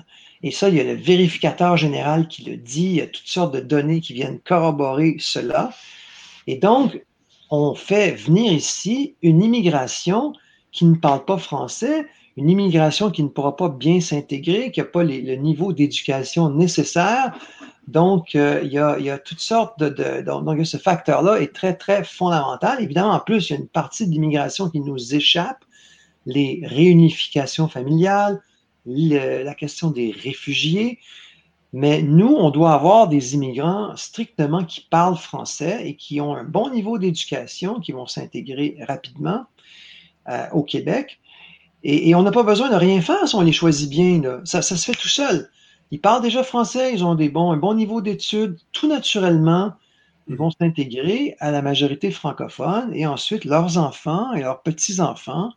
Et 0.42 0.50
ça, 0.50 0.68
il 0.68 0.74
y 0.74 0.80
a 0.80 0.84
le 0.84 0.94
vérificateur 0.94 1.76
général 1.76 2.26
qui 2.26 2.42
le 2.44 2.56
dit, 2.56 2.86
il 2.86 2.94
y 2.96 3.00
a 3.00 3.06
toutes 3.06 3.28
sortes 3.28 3.54
de 3.54 3.60
données 3.60 4.00
qui 4.00 4.12
viennent 4.12 4.40
corroborer 4.40 5.16
cela. 5.20 5.70
Et 6.46 6.56
donc, 6.56 7.00
on 7.50 7.74
fait 7.74 8.12
venir 8.12 8.52
ici 8.52 9.14
une 9.22 9.42
immigration 9.42 10.32
qui 10.72 10.84
ne 10.84 10.96
parle 10.96 11.24
pas 11.24 11.38
français, 11.38 12.06
une 12.36 12.50
immigration 12.50 13.10
qui 13.10 13.22
ne 13.22 13.28
pourra 13.28 13.56
pas 13.56 13.68
bien 13.68 14.00
s'intégrer, 14.00 14.72
qui 14.72 14.80
n'a 14.80 14.86
pas 14.86 15.04
le 15.04 15.34
niveau 15.36 15.72
d'éducation 15.72 16.50
nécessaire. 16.50 17.32
Donc, 17.86 18.34
euh, 18.34 18.60
il, 18.64 18.72
y 18.72 18.78
a, 18.78 19.18
toutes 19.18 19.40
sortes 19.40 19.78
de... 19.78 20.22
donc, 20.22 20.66
ce 20.66 20.76
facteur-là 20.76 21.40
est 21.40 21.52
très, 21.52 21.74
très 21.74 22.04
fondamental. 22.04 22.82
Évidemment, 22.82 23.12
en 23.12 23.20
plus, 23.20 23.50
il 23.50 23.52
y 23.52 23.56
a 23.56 23.58
une 23.58 23.68
partie 23.68 24.06
de 24.06 24.12
l'immigration 24.12 24.70
qui 24.70 24.80
nous 24.80 25.14
échappe, 25.14 25.64
les 26.24 26.62
réunifications 26.64 27.68
familiales, 27.68 28.40
la 28.86 29.54
question 29.54 29.90
des 29.90 30.12
réfugiés. 30.12 30.98
Mais 31.72 32.02
nous, 32.02 32.28
on 32.28 32.50
doit 32.50 32.74
avoir 32.74 33.08
des 33.08 33.34
immigrants 33.34 33.96
strictement 33.96 34.64
qui 34.64 34.82
parlent 34.82 35.16
français 35.16 35.88
et 35.88 35.96
qui 35.96 36.20
ont 36.20 36.34
un 36.34 36.44
bon 36.44 36.68
niveau 36.68 36.98
d'éducation, 36.98 37.80
qui 37.80 37.92
vont 37.92 38.06
s'intégrer 38.06 38.76
rapidement 38.86 39.46
euh, 40.28 40.46
au 40.52 40.62
Québec. 40.62 41.18
Et, 41.84 42.14
on 42.14 42.22
n'a 42.22 42.30
pas 42.30 42.44
besoin 42.44 42.70
de 42.70 42.76
rien 42.76 43.00
faire 43.00 43.26
si 43.26 43.34
on 43.34 43.40
les 43.40 43.52
choisit 43.52 43.90
bien. 43.90 44.20
Ça, 44.44 44.62
se 44.62 44.74
fait 44.74 44.92
tout 44.92 45.08
seul. 45.08 45.50
Ils 45.90 46.00
parlent 46.00 46.22
déjà 46.22 46.44
français, 46.44 46.92
ils 46.94 47.04
ont 47.04 47.10
un 47.10 47.56
bon 47.56 47.74
niveau 47.74 48.00
d'études. 48.00 48.58
Tout 48.72 48.86
naturellement, 48.86 49.72
ils 50.28 50.36
vont 50.36 50.50
s'intégrer 50.50 51.36
à 51.40 51.50
la 51.50 51.60
majorité 51.60 52.10
francophone 52.10 52.92
et 52.94 53.06
ensuite 53.06 53.44
leurs 53.44 53.78
enfants 53.78 54.32
et 54.34 54.40
leurs 54.40 54.62
petits-enfants 54.62 55.50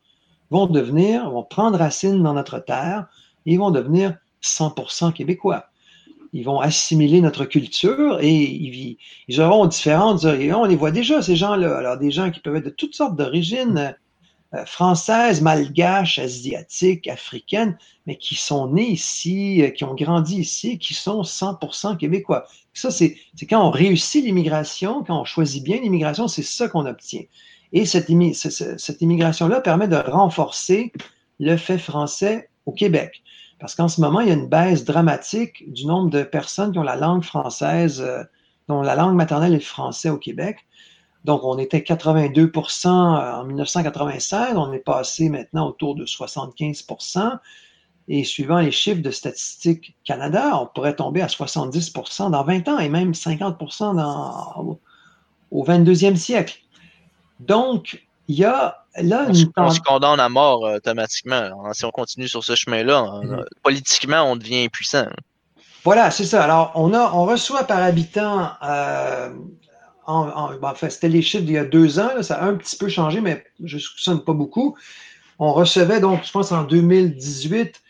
vont 0.52 0.68
devenir, 0.68 1.30
vont 1.30 1.44
prendre 1.44 1.78
racine 1.78 2.22
dans 2.22 2.34
notre 2.34 2.60
terre 2.60 3.08
et 3.46 3.54
ils 3.54 3.60
vont 3.60 3.72
devenir 3.72 4.18
100% 4.44 5.14
québécois. 5.14 5.66
Ils 6.34 6.44
vont 6.44 6.60
assimiler 6.60 7.22
notre 7.22 7.46
culture 7.46 8.20
et 8.22 8.34
ils, 8.34 8.98
ils 9.28 9.42
auront 9.42 9.68
différentes. 9.68 10.26
On 10.26 10.66
les 10.66 10.76
voit 10.76 10.92
déjà, 10.92 11.22
ces 11.22 11.36
gens-là. 11.36 11.78
Alors, 11.78 11.98
des 11.98 12.12
gens 12.12 12.30
qui 12.30 12.42
peuvent 12.42 12.58
être 12.58 12.66
de 12.66 12.70
toutes 12.70 12.94
sortes 12.94 13.16
d'origines 13.16 13.96
euh, 14.54 14.66
françaises, 14.66 15.42
malgaches, 15.42 16.20
asiatiques, 16.20 17.08
africaines, 17.08 17.78
mais 18.06 18.18
qui 18.18 18.36
sont 18.36 18.68
nés 18.68 18.90
ici, 18.90 19.62
euh, 19.62 19.70
qui 19.70 19.84
ont 19.84 19.96
grandi 19.96 20.38
ici, 20.38 20.78
qui 20.78 20.94
sont 20.94 21.22
100% 21.22 21.98
québécois. 21.98 22.46
Ça, 22.74 22.92
c'est 22.92 23.18
quand 23.50 23.66
on 23.66 23.72
réussit 23.72 24.24
l'immigration, 24.24 25.04
quand 25.04 25.22
on 25.22 25.26
choisit 25.26 25.64
bien 25.64 25.80
l'immigration, 25.82 26.28
c'est 26.28 26.44
ça 26.44 26.68
qu'on 26.68 26.86
obtient. 26.86 27.24
Et 27.76 27.86
cette, 27.86 28.10
immigration-là 28.10 29.60
permet 29.60 29.90
de 29.90 29.98
renforcer 29.98 30.94
le 31.40 31.58
fait 31.58 31.78
français 31.78 32.50
au 32.66 32.72
Québec. 32.72 33.22
Parce 33.60 33.76
qu'en 33.76 33.90
ce 33.90 34.00
moment, 34.00 34.22
il 34.22 34.30
y 34.30 34.32
a 34.32 34.34
une 34.34 34.48
baisse 34.48 34.86
dramatique 34.86 35.72
du 35.72 35.86
nombre 35.86 36.10
de 36.10 36.24
personnes 36.24 36.72
qui 36.72 36.80
ont 36.80 36.84
la 36.84 36.96
langue 36.96 37.24
française, 37.24 38.02
euh, 38.02 38.24
dont 38.70 38.82
la 38.82 38.96
langue 38.96 39.16
maternelle 39.16 39.52
est 39.52 39.58
le 39.58 39.62
français 39.62 40.10
au 40.10 40.18
Québec. 40.18 40.60
Donc, 41.26 41.44
on 41.44 41.58
était 41.58 41.80
82% 41.80 42.88
en 42.88 43.44
1996, 43.44 44.56
on 44.56 44.72
est 44.72 44.80
passé 44.80 45.28
maintenant 45.28 45.68
autour 45.68 45.96
de 45.96 46.06
75% 46.06 47.40
et 48.08 48.24
suivant 48.24 48.60
les 48.60 48.72
chiffres 48.72 49.02
de 49.02 49.12
Statistique 49.12 49.98
Canada, 50.06 50.58
on 50.62 50.68
pourrait 50.68 50.96
tomber 50.96 51.22
à 51.22 51.28
70% 51.28 52.32
dans 52.32 52.44
20 52.44 52.70
ans 52.70 52.80
et 52.80 52.88
même 52.88 53.12
50% 53.12 53.96
dans, 53.96 54.80
au 55.52 55.66
22e 55.66 56.16
siècle. 56.16 56.62
Donc, 57.40 58.04
il 58.28 58.36
y 58.36 58.46
a 58.46 58.84
là 59.02 59.28
une... 59.28 59.52
On 59.58 59.70
se 59.70 59.80
condamne 59.80 60.20
à 60.20 60.30
mort 60.30 60.66
euh, 60.66 60.78
automatiquement. 60.78 61.74
Si 61.74 61.86
on 61.86 61.92
continue 61.92 62.28
sur 62.28 62.44
ce 62.44 62.56
chemin-là, 62.56 63.02
mm-hmm. 63.02 63.44
politiquement, 63.64 64.24
on 64.32 64.36
devient 64.36 64.66
impuissant. 64.66 65.08
Voilà, 65.84 66.10
c'est 66.10 66.26
ça. 66.26 66.44
Alors, 66.44 66.72
on, 66.76 66.94
a, 66.94 67.12
on 67.14 67.26
reçoit 67.26 67.66
par 67.66 67.80
habitant 67.80 68.50
euh, 68.64 69.30
enfin, 70.08 70.90
c'était 70.90 71.10
les 71.10 71.22
chiffres 71.22 71.46
d'il 71.46 71.56
y 71.56 71.58
a 71.58 71.66
deux 71.66 72.00
ans, 72.00 72.22
ça 72.22 72.36
a 72.36 72.46
un 72.46 72.56
petit 72.56 72.78
peu 72.78 72.90
changé, 72.90 73.22
mais 73.22 73.44
je 73.64 73.76
ne 73.76 73.82
soupçonne 73.82 74.24
pas 74.24 74.34
beaucoup. 74.34 74.76
On 75.40 75.54
recevait 75.54 76.00
donc, 76.00 76.24
je 76.24 76.32
pense, 76.32 76.52
en 76.52 76.64
2018, 76.64 77.82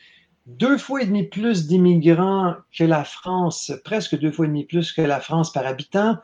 deux 0.45 0.77
fois 0.77 1.01
et 1.01 1.05
demi 1.05 1.23
plus 1.23 1.67
d'immigrants 1.67 2.55
que 2.77 2.83
la 2.83 3.03
France, 3.03 3.71
presque 3.83 4.17
deux 4.17 4.31
fois 4.31 4.45
et 4.45 4.47
demi 4.47 4.65
plus 4.65 4.91
que 4.91 5.01
la 5.01 5.19
France 5.19 5.51
par 5.51 5.65
habitant, 5.65 6.17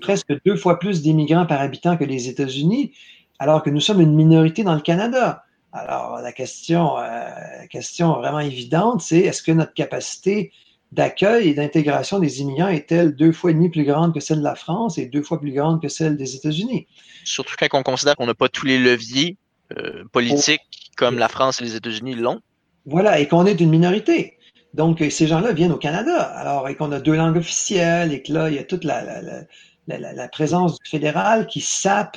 presque 0.00 0.32
deux 0.44 0.56
fois 0.56 0.78
plus 0.78 1.02
d'immigrants 1.02 1.46
par 1.46 1.60
habitant 1.60 1.96
que 1.96 2.04
les 2.04 2.28
États-Unis, 2.28 2.92
alors 3.38 3.62
que 3.62 3.70
nous 3.70 3.80
sommes 3.80 4.00
une 4.00 4.14
minorité 4.14 4.64
dans 4.64 4.74
le 4.74 4.80
Canada. 4.80 5.44
Alors, 5.72 6.18
la 6.20 6.32
question, 6.32 6.98
euh, 6.98 7.02
la 7.02 7.66
question 7.68 8.14
vraiment 8.14 8.40
évidente, 8.40 9.02
c'est 9.02 9.20
est-ce 9.20 9.42
que 9.42 9.52
notre 9.52 9.72
capacité 9.72 10.52
d'accueil 10.90 11.48
et 11.48 11.54
d'intégration 11.54 12.18
des 12.18 12.40
immigrants 12.40 12.68
est-elle 12.68 13.14
deux 13.14 13.30
fois 13.30 13.52
et 13.52 13.54
demi 13.54 13.68
plus 13.68 13.84
grande 13.84 14.12
que 14.12 14.18
celle 14.18 14.38
de 14.38 14.44
la 14.44 14.56
France 14.56 14.98
et 14.98 15.06
deux 15.06 15.22
fois 15.22 15.40
plus 15.40 15.52
grande 15.52 15.80
que 15.80 15.88
celle 15.88 16.16
des 16.16 16.34
États-Unis? 16.34 16.88
Surtout 17.24 17.54
quand 17.56 17.68
on 17.78 17.84
considère 17.84 18.16
qu'on 18.16 18.26
n'a 18.26 18.34
pas 18.34 18.48
tous 18.48 18.66
les 18.66 18.78
leviers 18.78 19.36
euh, 19.78 20.04
politiques 20.10 20.90
comme 20.96 21.16
la 21.18 21.28
France 21.28 21.60
et 21.60 21.64
les 21.64 21.76
États-Unis 21.76 22.16
l'ont. 22.16 22.40
Voilà, 22.86 23.20
et 23.20 23.28
qu'on 23.28 23.46
est 23.46 23.60
une 23.60 23.70
minorité. 23.70 24.38
Donc, 24.74 25.04
ces 25.10 25.26
gens-là 25.26 25.52
viennent 25.52 25.72
au 25.72 25.78
Canada. 25.78 26.22
Alors, 26.22 26.68
et 26.68 26.76
qu'on 26.76 26.92
a 26.92 27.00
deux 27.00 27.16
langues 27.16 27.36
officielles 27.36 28.12
et 28.12 28.22
que 28.22 28.32
là, 28.32 28.48
il 28.48 28.54
y 28.54 28.58
a 28.58 28.64
toute 28.64 28.84
la, 28.84 30.28
présence 30.28 30.78
du 30.78 30.88
fédéral 30.88 31.46
qui 31.46 31.60
sape 31.60 32.16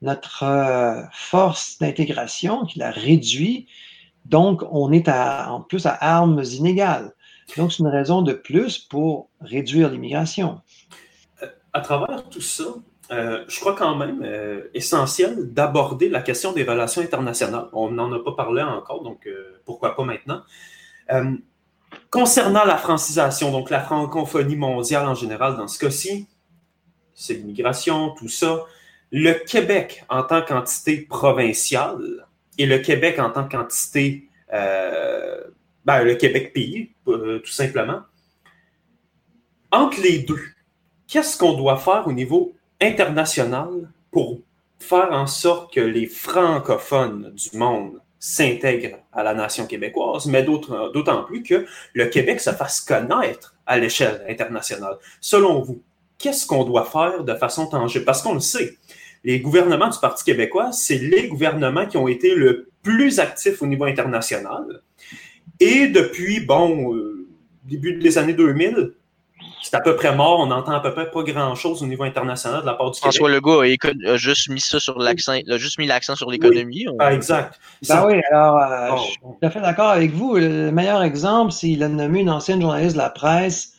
notre 0.00 0.42
euh, 0.42 1.02
force 1.12 1.78
d'intégration, 1.78 2.64
qui 2.64 2.78
la 2.78 2.90
réduit. 2.90 3.68
Donc, 4.24 4.62
on 4.70 4.90
est 4.92 5.08
en 5.08 5.60
plus 5.60 5.86
à 5.86 5.92
armes 5.92 6.42
inégales. 6.42 7.12
Donc, 7.56 7.72
c'est 7.72 7.80
une 7.80 7.88
raison 7.88 8.22
de 8.22 8.32
plus 8.32 8.78
pour 8.78 9.28
réduire 9.40 9.90
l'immigration. 9.90 10.60
Euh, 11.42 11.46
à 11.72 11.80
travers 11.80 12.28
tout 12.28 12.40
ça, 12.40 12.64
euh, 13.10 13.44
je 13.48 13.60
crois 13.60 13.74
quand 13.74 13.96
même 13.96 14.22
euh, 14.24 14.68
essentiel 14.74 15.52
d'aborder 15.52 16.08
la 16.08 16.22
question 16.22 16.52
des 16.52 16.62
relations 16.62 17.02
internationales. 17.02 17.66
On 17.72 17.90
n'en 17.90 18.12
a 18.12 18.20
pas 18.20 18.32
parlé 18.32 18.62
encore, 18.62 19.02
donc 19.02 19.28
pourquoi 19.64 19.96
pas 19.96 20.04
maintenant. 20.04 20.42
concernant 22.10 22.64
la 22.64 22.76
francisation, 22.76 23.50
donc 23.50 23.70
la 23.70 23.80
francophonie 23.80 24.56
mondiale 24.56 25.06
en 25.06 25.14
général, 25.14 25.56
dans 25.56 25.68
ce 25.68 25.78
cas-ci, 25.78 26.26
c'est 27.14 27.34
l'immigration, 27.34 28.14
tout 28.14 28.28
ça. 28.28 28.64
Le 29.10 29.32
Québec 29.44 30.04
en 30.08 30.22
tant 30.22 30.40
qu'entité 30.42 31.02
provinciale 31.02 32.26
et 32.56 32.66
le 32.66 32.78
Québec 32.78 33.18
en 33.18 33.30
tant 33.30 33.46
qu'entité 33.46 34.28
ben, 35.84 36.04
le 36.04 36.14
Québec 36.14 36.52
pays, 36.52 36.92
euh, 37.08 37.40
tout 37.40 37.50
simplement. 37.50 38.02
Entre 39.70 40.00
les 40.00 40.20
deux, 40.20 40.42
qu'est-ce 41.08 41.36
qu'on 41.36 41.54
doit 41.54 41.78
faire 41.78 42.06
au 42.06 42.12
niveau 42.12 42.54
international 42.82 43.68
pour 44.10 44.40
faire 44.78 45.12
en 45.12 45.26
sorte 45.26 45.72
que 45.72 45.80
les 45.80 46.06
francophones 46.06 47.32
du 47.34 47.56
monde 47.56 48.00
s'intègrent 48.18 48.98
à 49.12 49.22
la 49.22 49.34
nation 49.34 49.66
québécoise, 49.66 50.26
mais 50.26 50.42
d'autant 50.42 51.24
plus 51.24 51.42
que 51.42 51.66
le 51.94 52.06
Québec 52.06 52.40
se 52.40 52.50
fasse 52.50 52.80
connaître 52.80 53.56
à 53.66 53.78
l'échelle 53.78 54.24
internationale. 54.28 54.96
Selon 55.20 55.60
vous, 55.60 55.82
qu'est-ce 56.18 56.46
qu'on 56.46 56.64
doit 56.64 56.84
faire 56.84 57.24
de 57.24 57.34
façon 57.34 57.66
tangible? 57.66 58.04
Parce 58.04 58.22
qu'on 58.22 58.34
le 58.34 58.40
sait, 58.40 58.76
les 59.24 59.40
gouvernements 59.40 59.88
du 59.88 59.98
Parti 59.98 60.24
québécois, 60.24 60.72
c'est 60.72 60.98
les 60.98 61.28
gouvernements 61.28 61.86
qui 61.86 61.96
ont 61.96 62.08
été 62.08 62.34
le 62.34 62.68
plus 62.82 63.20
actifs 63.20 63.62
au 63.62 63.66
niveau 63.66 63.84
international. 63.84 64.82
Et 65.60 65.88
depuis, 65.88 66.40
bon, 66.40 66.94
euh, 66.94 67.26
début 67.64 67.94
des 67.94 68.18
années 68.18 68.34
2000, 68.34 68.94
c'est 69.62 69.76
à 69.76 69.80
peu 69.80 69.96
près 69.96 70.14
mort. 70.14 70.40
On 70.40 70.46
n'entend 70.46 70.72
à 70.72 70.80
peu 70.80 70.92
près 70.92 71.10
pas 71.10 71.22
grand-chose 71.22 71.82
au 71.82 71.86
niveau 71.86 72.02
international 72.04 72.62
de 72.62 72.66
la 72.66 72.74
part 72.74 72.90
du 72.90 72.98
François 72.98 73.30
Legault 73.30 73.62
a, 73.62 74.16
juste 74.16 74.48
mis 74.48 74.60
ça 74.60 74.80
sur 74.80 74.98
l'accent, 74.98 75.32
a 75.32 75.56
juste 75.56 75.78
mis 75.78 75.86
l'accent 75.86 76.16
sur 76.16 76.30
l'économie. 76.30 76.84
Ah, 76.98 77.14
exact. 77.14 77.58
Ben 77.88 78.04
oui, 78.06 78.20
alors, 78.30 78.58
euh, 78.58 78.96
je 78.96 79.02
suis 79.02 79.18
tout 79.20 79.36
à 79.40 79.50
fait 79.50 79.60
d'accord 79.60 79.90
avec 79.90 80.12
vous. 80.12 80.36
Le 80.36 80.70
meilleur 80.70 81.02
exemple, 81.02 81.52
c'est 81.52 81.68
qu'il 81.68 81.82
a 81.82 81.88
nommé 81.88 82.20
une 82.20 82.30
ancienne 82.30 82.60
journaliste 82.60 82.94
de 82.94 82.98
la 83.00 83.10
presse, 83.10 83.74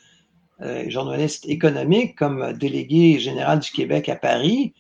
euh, 0.62 0.90
journaliste 0.90 1.48
économique, 1.48 2.16
comme 2.16 2.54
délégué 2.54 3.20
général 3.20 3.60
du 3.60 3.72
Québec 3.72 4.10
à 4.10 4.16
Paris. 4.16 4.74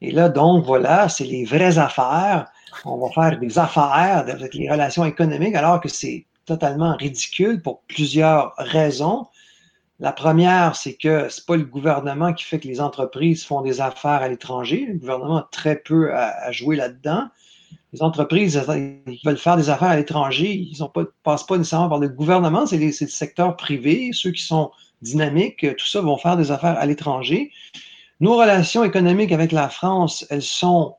Et 0.00 0.12
là, 0.12 0.28
donc, 0.28 0.64
voilà, 0.64 1.08
c'est 1.08 1.24
les 1.24 1.44
vraies 1.44 1.78
affaires. 1.78 2.46
On 2.84 2.98
va 2.98 3.10
faire 3.10 3.38
des 3.38 3.58
affaires 3.58 4.24
avec 4.28 4.54
les 4.54 4.70
relations 4.70 5.04
économiques, 5.04 5.54
alors 5.54 5.80
que 5.80 5.88
c'est 5.88 6.26
totalement 6.44 6.94
ridicule 6.96 7.60
pour 7.60 7.82
plusieurs 7.88 8.54
raisons. 8.58 9.26
La 9.98 10.12
première, 10.12 10.76
c'est 10.76 10.94
que 10.94 11.28
c'est 11.30 11.46
pas 11.46 11.56
le 11.56 11.64
gouvernement 11.64 12.34
qui 12.34 12.44
fait 12.44 12.60
que 12.60 12.68
les 12.68 12.80
entreprises 12.80 13.44
font 13.44 13.62
des 13.62 13.80
affaires 13.80 14.22
à 14.22 14.28
l'étranger. 14.28 14.86
Le 14.88 14.98
gouvernement 14.98 15.38
a 15.38 15.48
très 15.50 15.76
peu 15.76 16.14
à, 16.14 16.52
jouer 16.52 16.76
là-dedans. 16.76 17.28
Les 17.94 18.02
entreprises 18.02 18.62
qui 19.06 19.20
veulent 19.24 19.38
faire 19.38 19.56
des 19.56 19.70
affaires 19.70 19.88
à 19.88 19.96
l'étranger, 19.96 20.52
ils 20.52 20.82
ne 20.82 21.04
passent 21.22 21.46
pas 21.46 21.56
nécessairement 21.56 21.88
par 21.88 21.98
le 21.98 22.08
gouvernement, 22.08 22.66
c'est 22.66 22.76
le 22.76 22.92
secteur 22.92 23.56
privé, 23.56 24.10
ceux 24.12 24.32
qui 24.32 24.42
sont 24.42 24.70
dynamiques, 25.00 25.66
tout 25.76 25.86
ça 25.86 26.02
vont 26.02 26.18
faire 26.18 26.36
des 26.36 26.50
affaires 26.50 26.78
à 26.78 26.84
l'étranger. 26.84 27.52
Nos 28.20 28.36
relations 28.36 28.84
économiques 28.84 29.32
avec 29.32 29.52
la 29.52 29.68
France, 29.68 30.26
elles 30.28 30.42
sont 30.42 30.96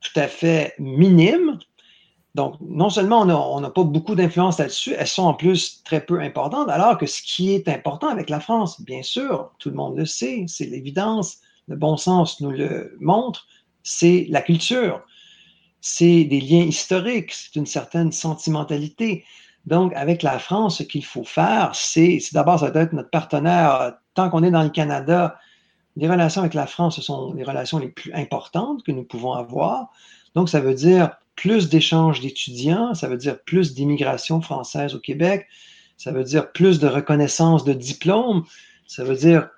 tout 0.00 0.20
à 0.20 0.28
fait 0.28 0.74
minimes. 0.78 1.58
Donc, 2.36 2.56
non 2.60 2.90
seulement 2.90 3.22
on 3.22 3.60
n'a 3.60 3.70
pas 3.70 3.82
beaucoup 3.82 4.14
d'influence 4.14 4.58
là-dessus, 4.58 4.94
elles 4.98 5.06
sont 5.06 5.22
en 5.22 5.32
plus 5.32 5.82
très 5.84 6.04
peu 6.04 6.20
importantes, 6.20 6.68
alors 6.68 6.98
que 6.98 7.06
ce 7.06 7.22
qui 7.22 7.54
est 7.54 7.66
important 7.66 8.08
avec 8.08 8.28
la 8.28 8.40
France, 8.40 8.78
bien 8.82 9.02
sûr, 9.02 9.52
tout 9.58 9.70
le 9.70 9.74
monde 9.74 9.96
le 9.96 10.04
sait, 10.04 10.44
c'est 10.46 10.66
l'évidence, 10.66 11.38
le 11.66 11.76
bon 11.76 11.96
sens 11.96 12.42
nous 12.42 12.50
le 12.50 12.94
montre, 13.00 13.46
c'est 13.82 14.26
la 14.28 14.42
culture, 14.42 15.00
c'est 15.80 16.24
des 16.24 16.42
liens 16.42 16.64
historiques, 16.64 17.32
c'est 17.32 17.56
une 17.56 17.64
certaine 17.64 18.12
sentimentalité. 18.12 19.24
Donc, 19.64 19.94
avec 19.94 20.22
la 20.22 20.38
France, 20.38 20.76
ce 20.76 20.82
qu'il 20.82 21.06
faut 21.06 21.24
faire, 21.24 21.70
c'est 21.74 22.18
d'abord, 22.34 22.60
ça 22.60 22.70
doit 22.70 22.82
être 22.82 22.92
notre 22.92 23.08
partenaire, 23.08 23.94
tant 24.12 24.28
qu'on 24.28 24.42
est 24.42 24.50
dans 24.50 24.62
le 24.62 24.68
Canada, 24.68 25.38
les 25.96 26.06
relations 26.06 26.42
avec 26.42 26.52
la 26.52 26.66
France, 26.66 26.96
ce 26.96 27.02
sont 27.02 27.32
les 27.32 27.44
relations 27.44 27.78
les 27.78 27.88
plus 27.88 28.12
importantes 28.12 28.82
que 28.82 28.92
nous 28.92 29.04
pouvons 29.04 29.32
avoir. 29.32 29.88
Donc, 30.34 30.50
ça 30.50 30.60
veut 30.60 30.74
dire 30.74 31.16
plus 31.36 31.68
d'échanges 31.68 32.20
d'étudiants, 32.20 32.94
ça 32.94 33.08
veut 33.08 33.16
dire 33.16 33.38
plus 33.42 33.74
d'immigration 33.74 34.40
française 34.40 34.94
au 34.94 35.00
Québec, 35.00 35.46
ça 35.96 36.10
veut 36.10 36.24
dire 36.24 36.50
plus 36.52 36.78
de 36.78 36.86
reconnaissance 36.86 37.64
de 37.64 37.72
diplômes, 37.72 38.44
ça 38.86 39.04
veut 39.04 39.14
dire 39.14 39.48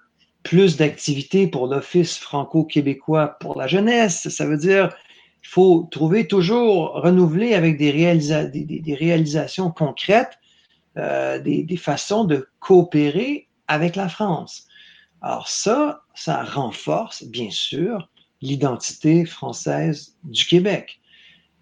plus 0.42 0.76
d'activités 0.76 1.46
pour 1.46 1.66
l'Office 1.66 2.18
franco-québécois 2.18 3.36
pour 3.40 3.58
la 3.58 3.66
jeunesse, 3.66 4.28
ça 4.28 4.46
veut 4.46 4.56
dire 4.56 4.88
qu'il 5.42 5.50
faut 5.50 5.88
trouver 5.90 6.26
toujours, 6.26 6.92
renouveler 6.94 7.54
avec 7.54 7.76
des, 7.76 7.92
des, 7.92 8.94
réalisations 8.94 9.70
concrètes, 9.70 10.38
euh, 10.96 11.38
des, 11.38 11.62
des 11.62 11.76
façons 11.76 12.24
de 12.24 12.48
coopérer 12.60 13.48
avec 13.68 13.94
la 13.94 14.08
France. 14.08 14.66
Alors 15.20 15.48
ça, 15.48 16.02
ça 16.14 16.42
renforce, 16.42 17.24
bien 17.24 17.50
sûr, 17.50 18.08
l'identité 18.40 19.24
française 19.24 20.16
du 20.24 20.46
Québec. 20.46 21.00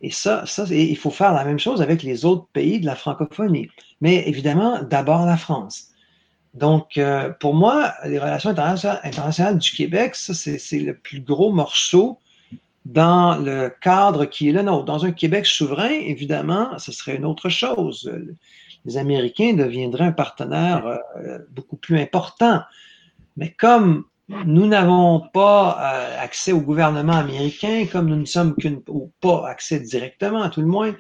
Et 0.03 0.11
ça, 0.11 0.45
ça 0.47 0.65
il 0.71 0.97
faut 0.97 1.11
faire 1.11 1.33
la 1.33 1.45
même 1.45 1.59
chose 1.59 1.81
avec 1.81 2.03
les 2.03 2.25
autres 2.25 2.47
pays 2.53 2.81
de 2.81 2.87
la 2.87 2.97
francophonie. 2.97 3.69
Mais 4.01 4.29
évidemment, 4.29 4.83
d'abord 4.83 5.25
la 5.27 5.37
France. 5.37 5.89
Donc, 6.55 6.97
euh, 6.97 7.31
pour 7.39 7.55
moi, 7.55 7.93
les 8.05 8.19
relations 8.19 8.51
internationales, 8.51 9.59
du 9.59 9.71
Québec, 9.73 10.15
ça, 10.15 10.33
c'est 10.33 10.79
le 10.79 10.97
plus 10.97 11.21
gros 11.21 11.53
morceau 11.53 12.19
dans 12.87 13.37
le 13.37 13.71
cadre 13.81 14.25
qui 14.25 14.49
est 14.49 14.53
le 14.53 14.63
nôtre. 14.63 14.85
Dans 14.85 15.05
un 15.05 15.13
Québec 15.13 15.45
souverain, 15.45 15.91
évidemment, 15.91 16.79
ce 16.79 16.93
serait 16.93 17.17
une 17.17 17.27
autre 17.27 17.49
chose. 17.49 18.11
Les 18.87 18.97
Américains 18.97 19.53
deviendraient 19.53 20.05
un 20.05 20.13
partenaire 20.13 20.87
euh, 21.17 21.39
beaucoup 21.51 21.77
plus 21.77 21.99
important. 21.99 22.63
Mais 23.37 23.51
comme 23.51 24.05
nous 24.29 24.67
n'avons 24.67 25.21
pas 25.21 25.79
euh, 25.79 26.21
accès 26.21 26.53
au 26.53 26.61
gouvernement 26.61 27.15
américain, 27.17 27.87
comme 27.91 28.09
nous 28.09 28.17
ne 28.17 28.25
sommes 28.25 28.57
qu'une, 28.57 28.83
ou 28.89 29.13
pas 29.21 29.49
accès 29.49 29.79
directement 29.79 30.43
à 30.43 30.51
tout 30.51 30.61
le 30.61 30.67
moins, 30.67 30.95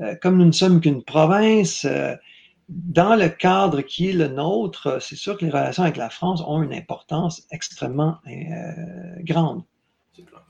euh, 0.00 0.14
comme 0.22 0.38
nous 0.38 0.44
ne 0.44 0.52
sommes 0.52 0.80
qu'une 0.80 1.02
province, 1.02 1.84
euh, 1.84 2.14
dans 2.68 3.16
le 3.16 3.28
cadre 3.28 3.82
qui 3.82 4.10
est 4.10 4.12
le 4.12 4.28
nôtre, 4.28 4.98
c'est 5.00 5.16
sûr 5.16 5.36
que 5.36 5.44
les 5.44 5.50
relations 5.50 5.82
avec 5.82 5.96
la 5.96 6.10
France 6.10 6.42
ont 6.46 6.62
une 6.62 6.72
importance 6.72 7.42
extrêmement 7.50 8.16
grande. 9.20 9.64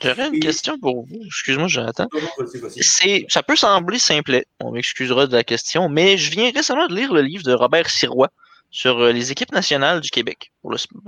J'aurais 0.01 0.29
une 0.29 0.39
question 0.39 0.79
pour 0.79 1.07
vous. 1.07 1.23
Excuse-moi, 1.27 1.67
Jonathan. 1.67 2.07
C'est, 2.81 3.25
ça 3.29 3.43
peut 3.43 3.57
sembler 3.57 3.99
simplet. 3.99 4.45
On 4.61 4.71
m'excusera 4.71 5.27
de 5.27 5.33
la 5.33 5.43
question, 5.43 5.89
mais 5.89 6.17
je 6.17 6.31
viens 6.31 6.53
récemment 6.53 6.87
de 6.87 6.95
lire 6.95 7.13
le 7.13 7.23
livre 7.23 7.43
de 7.43 7.53
Robert 7.53 7.91
Sirois, 7.91 8.31
sur 8.75 8.99
euh, 8.99 9.13
les 9.13 9.31
équipes 9.31 9.53
nationales 9.53 10.01
du 10.01 10.11
Québec, 10.11 10.53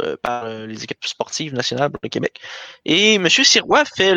euh, 0.02 0.16
par 0.22 0.44
euh, 0.44 0.66
les 0.66 0.84
équipes 0.84 1.04
sportives 1.04 1.52
nationales 1.52 1.90
pour 1.90 1.98
le 2.00 2.08
Québec. 2.08 2.40
Et 2.84 3.14
M. 3.14 3.28
Sirois 3.28 3.84
fait 3.84 4.14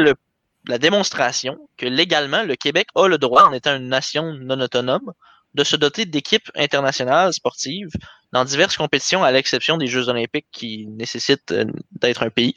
la 0.68 0.78
démonstration 0.78 1.58
que 1.76 1.88
légalement, 1.88 2.44
le 2.44 2.56
Québec 2.56 2.90
a 2.94 3.08
le 3.08 3.18
droit, 3.18 3.46
en 3.46 3.52
étant 3.52 3.76
une 3.76 3.88
nation 3.88 4.34
non 4.36 4.62
autonome, 4.62 5.12
de 5.56 5.64
se 5.64 5.76
doter 5.76 6.06
d'équipes 6.06 6.52
internationales 6.56 7.34
sportives 7.34 7.90
dans 8.34 8.46
diverses 8.46 8.78
compétitions, 8.78 9.24
à 9.24 9.32
l'exception 9.32 9.78
des 9.78 9.88
Jeux 9.88 10.10
olympiques 10.10 10.46
qui 10.52 10.86
nécessitent 10.86 11.52
d'être 11.94 12.22
un 12.22 12.30
pays, 12.30 12.54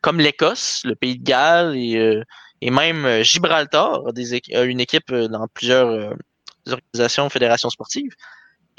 comme 0.00 0.20
l'Écosse, 0.20 0.82
le 0.84 0.94
pays 0.94 1.18
de 1.18 1.24
Galles 1.24 1.74
et, 1.76 2.22
et 2.60 2.70
même 2.70 3.24
Gibraltar 3.24 4.02
a, 4.06 4.62
une 4.62 4.78
équipe 4.78 5.12
dans 5.12 5.48
plusieurs 5.48 6.14
organisations, 6.68 7.28
fédérations 7.30 7.70
sportives. 7.70 8.14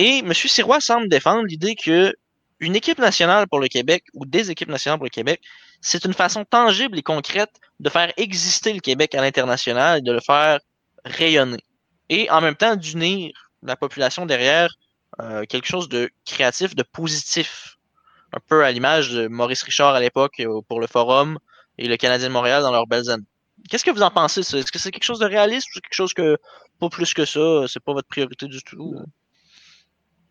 Et 0.04 0.24
M. 0.26 0.34
Sirois 0.34 0.82
semble 0.82 1.10
défendre 1.10 1.46
l'idée 1.46 1.76
que 1.76 2.16
une 2.60 2.76
équipe 2.76 2.98
nationale 2.98 3.48
pour 3.48 3.60
le 3.60 3.68
Québec 3.68 4.04
ou 4.16 4.26
des 4.26 4.50
équipes 4.50 4.70
nationales 4.70 4.98
pour 4.98 5.06
le 5.06 5.12
Québec, 5.12 5.40
c'est 5.80 6.06
une 6.06 6.16
façon 6.16 6.44
tangible 6.44 6.98
et 6.98 7.04
concrète 7.04 7.52
de 7.80 7.88
faire 7.88 8.12
exister 8.18 8.74
le 8.74 8.80
Québec 8.80 9.14
à 9.14 9.22
l'international 9.22 10.00
et 10.00 10.02
de 10.02 10.12
le 10.12 10.20
faire 10.20 10.60
rayonner. 11.06 11.64
Et 12.10 12.28
en 12.32 12.42
même 12.42 12.56
temps 12.56 12.76
d'unir 12.76 13.32
la 13.62 13.76
population 13.76 14.26
derrière 14.26 14.74
euh, 15.20 15.44
quelque 15.46 15.68
chose 15.68 15.88
de 15.88 16.10
créatif, 16.26 16.74
de 16.74 16.82
positif. 16.82 17.78
Un 18.34 18.40
peu 18.40 18.66
à 18.66 18.72
l'image 18.72 19.12
de 19.12 19.28
Maurice 19.28 19.62
Richard 19.62 19.94
à 19.94 20.00
l'époque 20.00 20.40
euh, 20.40 20.62
pour 20.68 20.80
le 20.80 20.88
Forum 20.88 21.38
et 21.78 21.88
le 21.88 21.96
Canadien 21.98 22.30
de 22.30 22.34
Montréal 22.34 22.64
dans 22.64 22.72
leurs 22.72 22.88
belles 22.88 23.12
années. 23.12 23.28
Qu'est-ce 23.70 23.86
que 23.86 23.92
vous 23.92 24.02
en 24.02 24.10
pensez, 24.10 24.42
ça? 24.42 24.58
Est-ce 24.58 24.72
que 24.72 24.80
c'est 24.80 24.90
quelque 24.90 25.04
chose 25.04 25.20
de 25.20 25.28
réaliste 25.28 25.68
ou 25.76 25.80
quelque 25.80 25.94
chose 25.94 26.16
que, 26.16 26.40
pas 26.80 26.90
plus 26.90 27.14
que 27.14 27.26
ça, 27.26 27.68
c'est 27.68 27.84
pas 27.84 27.94
votre 27.94 28.08
priorité 28.08 28.48
du 28.48 28.64
tout? 28.64 28.96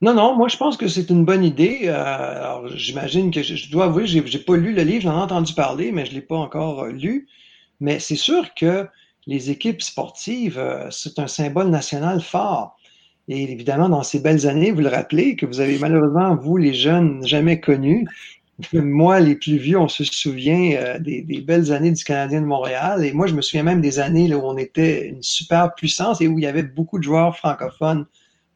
Non, 0.03 0.15
non, 0.15 0.35
moi 0.35 0.49
je 0.49 0.57
pense 0.57 0.79
que 0.79 0.89
c'est 0.89 1.11
une 1.11 1.25
bonne 1.27 1.45
idée. 1.45 1.81
Euh, 1.85 1.95
alors 1.95 2.69
j'imagine 2.75 3.31
que 3.31 3.43
je, 3.43 3.71
dois 3.71 3.85
avouer, 3.85 4.07
j'ai, 4.07 4.27
j'ai 4.27 4.39
pas 4.39 4.57
lu 4.57 4.73
le 4.73 4.83
livre, 4.83 5.03
j'en 5.03 5.19
ai 5.19 5.23
entendu 5.23 5.53
parler, 5.53 5.93
mais 5.93 6.07
je 6.07 6.13
l'ai 6.15 6.23
pas 6.23 6.37
encore 6.37 6.85
euh, 6.85 6.93
lu. 6.93 7.29
Mais 7.81 7.99
c'est 8.01 8.17
sûr 8.17 8.55
que 8.55 8.87
les 9.27 9.51
équipes 9.51 9.83
sportives, 9.83 10.59
euh, 10.59 10.91
c'est 10.91 11.19
un 11.19 11.27
symbole 11.27 11.69
national 11.69 12.23
fort. 12.23 12.77
Et 13.29 13.43
évidemment, 13.53 13.91
dans 13.91 14.03
ces 14.03 14.21
belles 14.21 14.47
années, 14.49 14.73
vous 14.73 14.81
le 14.81 14.89
rappelez, 14.89 15.37
que 15.37 15.47
vous 15.47 15.61
avez 15.61 15.79
malheureusement, 15.79 16.35
vous 16.35 16.57
les 16.57 16.75
jeunes, 16.75 17.25
jamais 17.27 17.61
connus. 17.61 18.07
Moi, 18.73 19.21
les 19.21 19.37
plus 19.37 19.59
vieux, 19.59 19.79
on 19.79 19.89
se 19.89 20.05
souvient 20.05 20.99
des, 21.01 21.23
des, 21.23 21.41
belles 21.41 21.73
années 21.73 21.93
du 21.93 22.05
Canadien 22.05 22.41
de 22.41 22.47
Montréal. 22.47 23.05
Et 23.05 23.13
moi, 23.13 23.27
je 23.27 23.35
me 23.35 23.41
souviens 23.43 23.63
même 23.63 23.81
des 23.81 23.99
années 23.99 24.35
où 24.35 24.43
on 24.45 24.59
était 24.59 25.09
une 25.09 25.23
super 25.23 25.75
puissance 25.75 26.21
et 26.21 26.29
où 26.29 26.39
il 26.39 26.43
y 26.43 26.47
avait 26.47 26.63
beaucoup 26.63 26.99
de 26.99 27.05
joueurs 27.05 27.37
francophones 27.37 28.07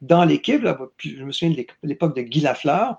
dans 0.05 0.25
l'équipe. 0.25 0.65
Je 0.99 1.25
me 1.25 1.33
souviens 1.33 1.55
de 1.55 1.67
l'époque 1.83 2.17
de 2.17 2.23
Guy 2.23 2.41
Lafleur. 2.41 2.99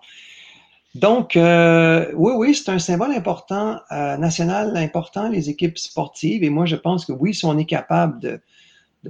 Donc, 0.95 1.35
euh, 1.35 2.09
oui, 2.15 2.31
oui, 2.37 2.55
c'est 2.55 2.71
un 2.71 2.79
symbole 2.79 3.11
important, 3.11 3.81
euh, 3.91 4.15
national 4.15 4.77
important, 4.77 5.27
les 5.27 5.49
équipes 5.49 5.77
sportives. 5.77 6.43
Et 6.43 6.49
moi, 6.49 6.65
je 6.65 6.77
pense 6.77 7.05
que 7.05 7.11
oui, 7.11 7.33
si 7.33 7.45
on 7.45 7.57
est 7.57 7.65
capable 7.65 8.19
de, 8.19 8.41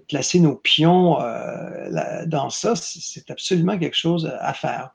placer 0.10 0.41
nos 0.41 0.56
pions 0.56 1.22
euh, 1.22 2.26
dans 2.26 2.50
ça, 2.50 2.76
c'est 2.76 3.32
absolument 3.32 3.78
quelque 3.78 3.96
chose 3.96 4.30
à 4.41 4.54
faire. 4.54 4.89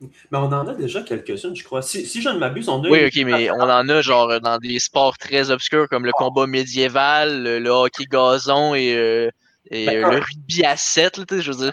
Mais 0.00 0.38
on 0.38 0.44
en 0.44 0.68
a 0.68 0.74
déjà 0.74 1.02
quelques-unes, 1.02 1.56
je 1.56 1.64
crois. 1.64 1.82
Si, 1.82 2.06
je 2.20 2.28
ne 2.28 2.38
m'abuse, 2.38 2.68
on 2.68 2.84
a. 2.84 2.88
Oui, 2.88 3.06
ok, 3.06 3.24
mais 3.24 3.50
on 3.50 3.62
en 3.62 3.88
a 3.88 4.00
genre 4.02 4.38
dans 4.40 4.58
des 4.58 4.78
sports 4.78 5.16
très 5.16 5.50
obscurs 5.50 5.88
comme 5.88 6.04
le 6.04 6.12
combat 6.12 6.46
médiéval, 6.46 7.42
le, 7.42 7.70
hockey 7.70 8.04
gazon 8.04 8.74
et 8.74 9.30
et 9.70 9.88
euh, 9.88 10.10
le 10.10 10.18
rugby 10.18 10.64
à 10.64 10.76
7, 10.76 11.18
là, 11.18 11.24
je 11.40 11.50
veux 11.52 11.56
dire, 11.64 11.72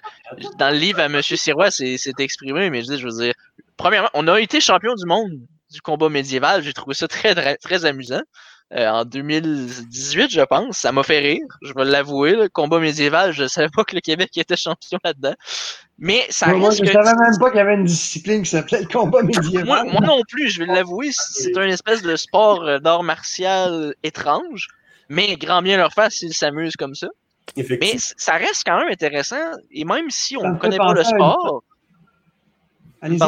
dans 0.57 0.69
le 0.69 0.77
livre 0.77 0.99
à 0.99 1.05
M. 1.05 1.21
Sirois, 1.21 1.71
c'est 1.71 1.97
exprimé, 2.19 2.69
mais 2.69 2.83
je, 2.83 2.97
je 2.97 3.05
veux 3.05 3.23
dire, 3.23 3.33
premièrement, 3.77 4.09
on 4.13 4.27
a 4.27 4.39
été 4.39 4.61
champion 4.61 4.95
du 4.95 5.05
monde 5.05 5.31
du 5.71 5.81
combat 5.81 6.09
médiéval, 6.09 6.63
j'ai 6.63 6.73
trouvé 6.73 6.93
ça 6.95 7.07
très, 7.07 7.33
très, 7.35 7.55
très 7.57 7.85
amusant. 7.85 8.21
euh, 8.73 8.87
en 8.87 9.03
2018, 9.05 10.31
je 10.31 10.41
pense. 10.41 10.77
Ça 10.77 10.91
m'a 10.93 11.03
fait 11.03 11.19
rire, 11.19 11.45
je 11.61 11.73
vais 11.73 11.83
l'avouer. 11.85 12.31
Le 12.35 12.47
combat 12.49 12.79
médiéval, 12.79 13.33
je 13.33 13.45
savais 13.47 13.67
pas 13.73 13.83
que 13.83 13.95
le 13.95 14.01
Québec 14.01 14.29
était 14.37 14.55
champion 14.55 14.97
là-dedans. 15.03 15.33
Mais 15.97 16.25
ça 16.29 16.47
Moi, 16.53 16.69
reste 16.69 16.79
je 16.79 16.85
que- 16.85 16.91
savais 16.93 17.13
même 17.15 17.37
pas 17.39 17.49
qu'il 17.49 17.57
y 17.57 17.61
avait 17.61 17.75
une 17.75 17.83
discipline 17.85 18.43
qui 18.43 18.49
s'appelait 18.49 18.81
le 18.81 18.87
combat 18.87 19.21
médiéval. 19.23 19.65
moi, 19.65 19.83
moi 19.83 19.99
non 20.01 20.21
plus, 20.29 20.49
je 20.49 20.59
vais 20.59 20.65
l'avouer, 20.67 21.09
c'est 21.13 21.57
un 21.57 21.67
espèce 21.67 22.01
de 22.01 22.15
sport 22.15 22.63
euh, 22.63 22.79
d'art 22.79 23.03
martial 23.03 23.93
étrange, 24.03 24.67
mais 25.09 25.35
grand 25.35 25.61
bien 25.61 25.75
leur 25.77 25.91
faire 25.93 26.11
s'ils 26.11 26.33
s'amusent 26.33 26.75
comme 26.77 26.95
ça. 26.95 27.07
Mais 27.57 27.97
ça 27.97 28.33
reste 28.33 28.63
quand 28.65 28.77
même 28.79 28.91
intéressant, 28.91 29.35
et 29.71 29.83
même 29.85 30.09
si 30.09 30.37
on 30.37 30.49
ne 30.53 30.57
connaît 30.57 30.77
pas 30.77 30.93
le 30.93 31.03
sport, 31.03 31.63
Allez-y, 33.03 33.21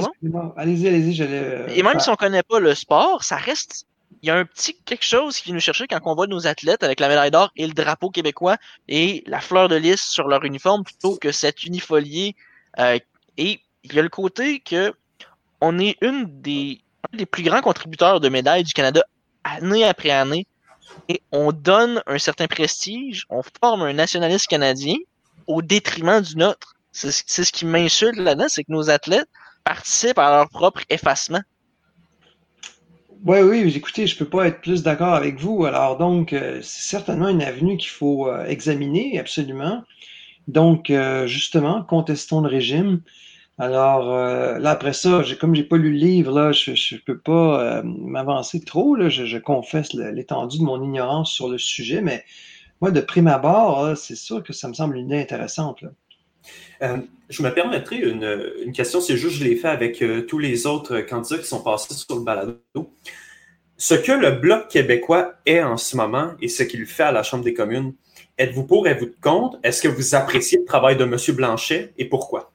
allez-y, 0.55 0.87
allez-y, 0.87 1.13
j'allais. 1.15 1.31
euh, 1.33 1.67
et 1.69 1.81
même 1.81 1.99
si 1.99 2.07
on 2.09 2.15
connaît 2.15 2.43
pas 2.43 2.59
le 2.59 2.75
sport, 2.75 3.23
ça 3.23 3.37
reste, 3.37 3.87
il 4.21 4.27
y 4.27 4.29
a 4.29 4.35
un 4.35 4.45
petit 4.45 4.75
quelque 4.85 5.03
chose 5.03 5.37
qui 5.37 5.45
vient 5.45 5.55
nous 5.55 5.59
chercher 5.59 5.87
quand 5.87 5.99
on 6.05 6.13
voit 6.13 6.27
nos 6.27 6.45
athlètes 6.45 6.83
avec 6.83 6.99
la 6.99 7.07
médaille 7.07 7.31
d'or 7.31 7.51
et 7.55 7.65
le 7.65 7.73
drapeau 7.73 8.11
québécois 8.11 8.57
et 8.87 9.23
la 9.25 9.41
fleur 9.41 9.69
de 9.69 9.75
lys 9.75 9.99
sur 9.99 10.27
leur 10.27 10.43
uniforme 10.45 10.83
plutôt 10.83 11.17
que 11.17 11.31
cet 11.31 11.63
unifolié. 11.63 12.35
euh, 12.79 12.99
et 13.37 13.61
il 13.83 13.93
y 13.93 13.99
a 13.99 14.03
le 14.03 14.09
côté 14.09 14.59
que 14.59 14.93
on 15.59 15.79
est 15.79 15.97
une 16.01 16.25
des, 16.41 16.79
un 17.11 17.17
des 17.17 17.25
plus 17.25 17.41
grands 17.43 17.61
contributeurs 17.61 18.19
de 18.19 18.29
médailles 18.29 18.63
du 18.63 18.73
Canada 18.73 19.03
année 19.43 19.83
après 19.83 20.11
année. 20.11 20.45
On 21.31 21.51
donne 21.51 22.01
un 22.07 22.17
certain 22.19 22.47
prestige, 22.47 23.25
on 23.29 23.41
forme 23.61 23.83
un 23.83 23.93
nationalisme 23.93 24.47
canadien 24.49 24.95
au 25.47 25.61
détriment 25.61 26.21
du 26.21 26.35
nôtre. 26.37 26.75
C'est 26.91 27.11
ce- 27.11 27.51
qui 27.51 27.65
m'insulte 27.65 28.17
là-dedans, 28.17 28.47
c'est 28.47 28.63
que 28.63 28.71
nos 28.71 28.89
athlètes 28.89 29.29
participent 29.63 30.19
à 30.19 30.29
leur 30.37 30.49
propre 30.49 30.81
effacement. 30.89 31.41
Oui, 33.25 33.39
oui, 33.39 33.73
écoutez, 33.75 34.05
je 34.05 34.17
peux 34.17 34.27
pas 34.29 34.47
être 34.47 34.61
plus 34.61 34.83
d'accord 34.83 35.13
avec 35.13 35.39
vous. 35.39 35.65
Alors 35.65 35.97
donc, 35.97 36.33
euh, 36.33 36.59
c'est 36.61 36.89
certainement 36.89 37.29
une 37.29 37.41
avenue 37.41 37.77
qu'il 37.77 37.89
faut 37.89 38.27
euh, 38.27 38.45
examiner, 38.45 39.17
absolument. 39.17 39.83
Donc, 40.47 40.89
euh, 40.89 41.25
justement, 41.25 41.83
contestons 41.83 42.41
le 42.41 42.49
régime. 42.49 43.01
Alors 43.59 44.11
euh, 44.11 44.57
là, 44.57 44.71
après 44.71 44.93
ça, 44.93 45.23
comme 45.39 45.53
j'ai 45.53 45.63
pas 45.63 45.77
lu 45.77 45.91
le 45.91 45.97
livre, 45.97 46.51
je, 46.51 46.73
je 46.73 46.95
peux 46.97 47.19
pas 47.19 47.61
euh, 47.61 47.81
m'avancer 47.83 48.59
trop. 48.61 48.97
Je, 49.09 49.37
confesse 49.37 49.93
l'étendue 49.93 50.57
de 50.57 50.63
mon 50.63 50.81
ignorance 50.83 51.31
sur 51.31 51.49
le 51.49 51.59
sujet, 51.59 52.01
mais 52.01 52.23
moi, 52.81 52.89
de 52.89 52.99
prime 52.99 53.27
abord, 53.27 53.95
c'est 53.95 54.15
sûr 54.15 54.43
que 54.43 54.53
ça 54.53 54.67
me 54.67 54.73
semble 54.73 54.97
une 54.97 55.07
idée 55.07 55.21
intéressante. 55.21 55.83
Euh, 56.81 56.97
je 57.29 57.43
me 57.43 57.53
permettrai 57.53 57.97
une, 57.97 58.73
question, 58.73 58.99
c'est 58.99 59.17
juste 59.17 59.37
je 59.37 59.43
l'ai 59.43 59.55
fait 59.55 59.69
avec 59.69 60.03
tous 60.27 60.39
les 60.39 60.65
autres 60.65 61.01
candidats 61.01 61.37
qui 61.37 61.47
sont 61.47 61.61
passés 61.61 61.93
sur 61.93 62.15
le 62.15 62.23
balado. 62.23 62.57
Ce 63.77 63.93
que 63.93 64.11
le 64.11 64.31
Bloc 64.31 64.67
québécois 64.67 65.35
est 65.45 65.61
en 65.61 65.77
ce 65.77 65.95
moment 65.95 66.31
et 66.41 66.47
ce 66.47 66.63
qu'il 66.63 66.85
fait 66.85 67.03
à 67.03 67.11
la 67.11 67.23
Chambre 67.23 67.43
des 67.43 67.53
communes, 67.53 67.93
êtes-vous 68.37 68.65
pour, 68.65 68.87
êtes-vous 68.87 69.11
contre? 69.21 69.59
Est-ce 69.63 69.81
que 69.81 69.87
vous 69.87 70.15
appréciez 70.15 70.57
le 70.57 70.65
travail 70.65 70.97
de 70.97 71.03
M. 71.03 71.17
Blanchet 71.35 71.93
et 71.97 72.05
pourquoi? 72.05 72.52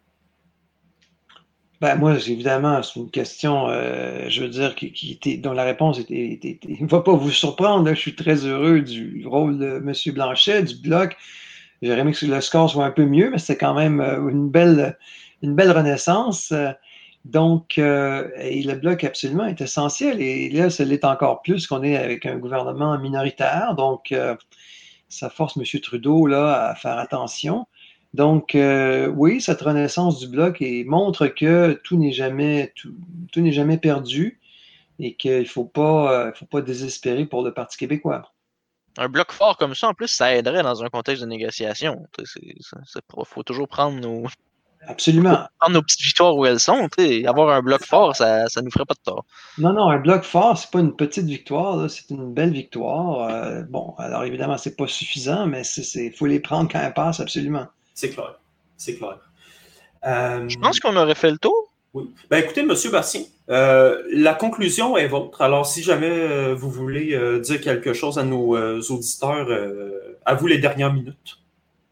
Ben, 1.80 1.94
moi, 1.96 2.14
évidemment, 2.16 2.82
c'est 2.82 2.98
une 2.98 3.10
question, 3.10 3.68
euh, 3.68 4.28
je 4.28 4.42
veux 4.42 4.48
dire, 4.48 4.74
qui, 4.74 5.12
était, 5.12 5.36
dont 5.36 5.52
la 5.52 5.62
réponse 5.62 6.00
était, 6.00 6.30
était- 6.32 6.58
ne 6.80 6.86
va 6.88 7.00
pas 7.02 7.12
vous 7.14 7.30
surprendre. 7.30 7.88
Je 7.88 7.94
suis 7.94 8.16
très 8.16 8.44
heureux 8.46 8.80
du 8.80 9.24
rôle 9.26 9.58
de 9.58 9.76
M. 9.76 9.92
Blanchet, 10.14 10.64
du 10.64 10.74
bloc. 10.76 11.16
J'aurais 11.82 12.00
aimé 12.00 12.12
que 12.12 12.26
le 12.26 12.40
score 12.40 12.68
soit 12.70 12.84
un 12.84 12.90
peu 12.90 13.04
mieux, 13.06 13.30
mais 13.30 13.38
c'était 13.38 13.58
quand 13.58 13.74
même 13.74 14.00
euh, 14.00 14.28
une 14.28 14.50
belle, 14.50 14.98
une 15.42 15.54
belle 15.54 15.70
renaissance. 15.70 16.52
Donc, 17.24 17.78
euh, 17.78 18.28
et 18.40 18.62
le 18.62 18.74
bloc 18.74 19.04
absolument 19.04 19.46
est 19.46 19.60
essentiel. 19.60 20.20
Et 20.20 20.50
là, 20.50 20.70
ça 20.70 20.84
l'est 20.84 21.04
encore 21.04 21.42
plus 21.42 21.66
qu'on 21.68 21.82
est 21.84 21.96
avec 21.96 22.26
un 22.26 22.38
gouvernement 22.38 22.98
minoritaire. 22.98 23.74
Donc, 23.76 24.12
ça 25.08 25.30
force 25.30 25.56
M. 25.56 25.64
Trudeau 25.80 26.26
là, 26.26 26.70
à 26.70 26.74
faire 26.74 26.98
attention. 26.98 27.66
Donc, 28.14 28.54
euh, 28.54 29.08
oui, 29.08 29.40
cette 29.40 29.60
renaissance 29.60 30.18
du 30.18 30.28
bloc 30.28 30.62
et 30.62 30.84
montre 30.84 31.26
que 31.26 31.80
tout 31.84 31.96
n'est 31.96 32.12
jamais, 32.12 32.72
tout, 32.74 32.94
tout 33.32 33.40
n'est 33.40 33.52
jamais 33.52 33.78
perdu 33.78 34.40
et 34.98 35.14
qu'il 35.14 35.40
ne 35.40 35.44
faut 35.44 35.64
pas, 35.64 36.12
euh, 36.12 36.32
faut 36.32 36.46
pas 36.46 36.62
désespérer 36.62 37.26
pour 37.26 37.42
le 37.42 37.52
Parti 37.52 37.76
québécois. 37.76 38.32
Un 38.96 39.08
bloc 39.08 39.30
fort 39.30 39.56
comme 39.56 39.74
ça, 39.74 39.88
en 39.88 39.94
plus, 39.94 40.08
ça 40.08 40.34
aiderait 40.34 40.62
dans 40.62 40.82
un 40.82 40.88
contexte 40.88 41.22
de 41.22 41.28
négociation. 41.28 42.06
Il 42.18 42.56
faut 43.26 43.42
toujours 43.44 43.68
prendre 43.68 44.00
nos, 44.00 44.26
Absolument. 44.86 45.46
prendre 45.60 45.74
nos 45.74 45.82
petites 45.82 46.00
victoires 46.00 46.36
où 46.36 46.46
elles 46.46 46.60
sont. 46.60 46.88
Avoir 47.26 47.50
un 47.50 47.62
bloc 47.62 47.84
fort, 47.84 48.14
ça 48.16 48.44
ne 48.56 48.62
nous 48.62 48.70
ferait 48.70 48.84
pas 48.84 48.94
de 48.94 49.00
tort. 49.04 49.24
Non, 49.58 49.72
non, 49.72 49.88
un 49.88 49.98
bloc 49.98 50.22
fort, 50.24 50.56
c'est 50.56 50.70
pas 50.70 50.80
une 50.80 50.94
petite 50.96 51.26
victoire, 51.26 51.88
c'est 51.90 52.10
une 52.10 52.32
belle 52.32 52.52
victoire. 52.52 53.28
Euh, 53.28 53.62
bon, 53.68 53.94
alors 53.98 54.24
évidemment, 54.24 54.58
c'est 54.58 54.76
pas 54.76 54.86
suffisant, 54.86 55.46
mais 55.46 55.62
il 55.94 56.12
faut 56.12 56.26
les 56.26 56.40
prendre 56.40 56.70
quand 56.70 56.80
elles 56.80 56.94
passent, 56.94 57.20
absolument. 57.20 57.66
C'est 57.98 58.10
clair. 58.10 58.38
C'est 58.76 58.94
clair. 58.94 59.18
Euh, 60.06 60.48
Je 60.48 60.56
pense 60.58 60.78
qu'on 60.78 60.94
aurait 60.94 61.16
fait 61.16 61.32
le 61.32 61.38
tour. 61.38 61.72
Oui. 61.94 62.04
Ben 62.30 62.44
écoutez, 62.44 62.60
M. 62.60 62.72
Bastien, 62.92 63.22
euh, 63.50 64.00
la 64.12 64.34
conclusion 64.34 64.96
est 64.96 65.08
vôtre. 65.08 65.42
Alors, 65.42 65.66
si 65.66 65.82
jamais 65.82 66.06
euh, 66.08 66.54
vous 66.54 66.70
voulez 66.70 67.14
euh, 67.14 67.40
dire 67.40 67.60
quelque 67.60 67.92
chose 67.94 68.16
à 68.16 68.22
nos 68.22 68.56
euh, 68.56 68.80
auditeurs, 68.88 69.48
euh, 69.48 70.16
à 70.24 70.34
vous 70.34 70.46
les 70.46 70.58
dernières 70.58 70.92
minutes. 70.92 71.38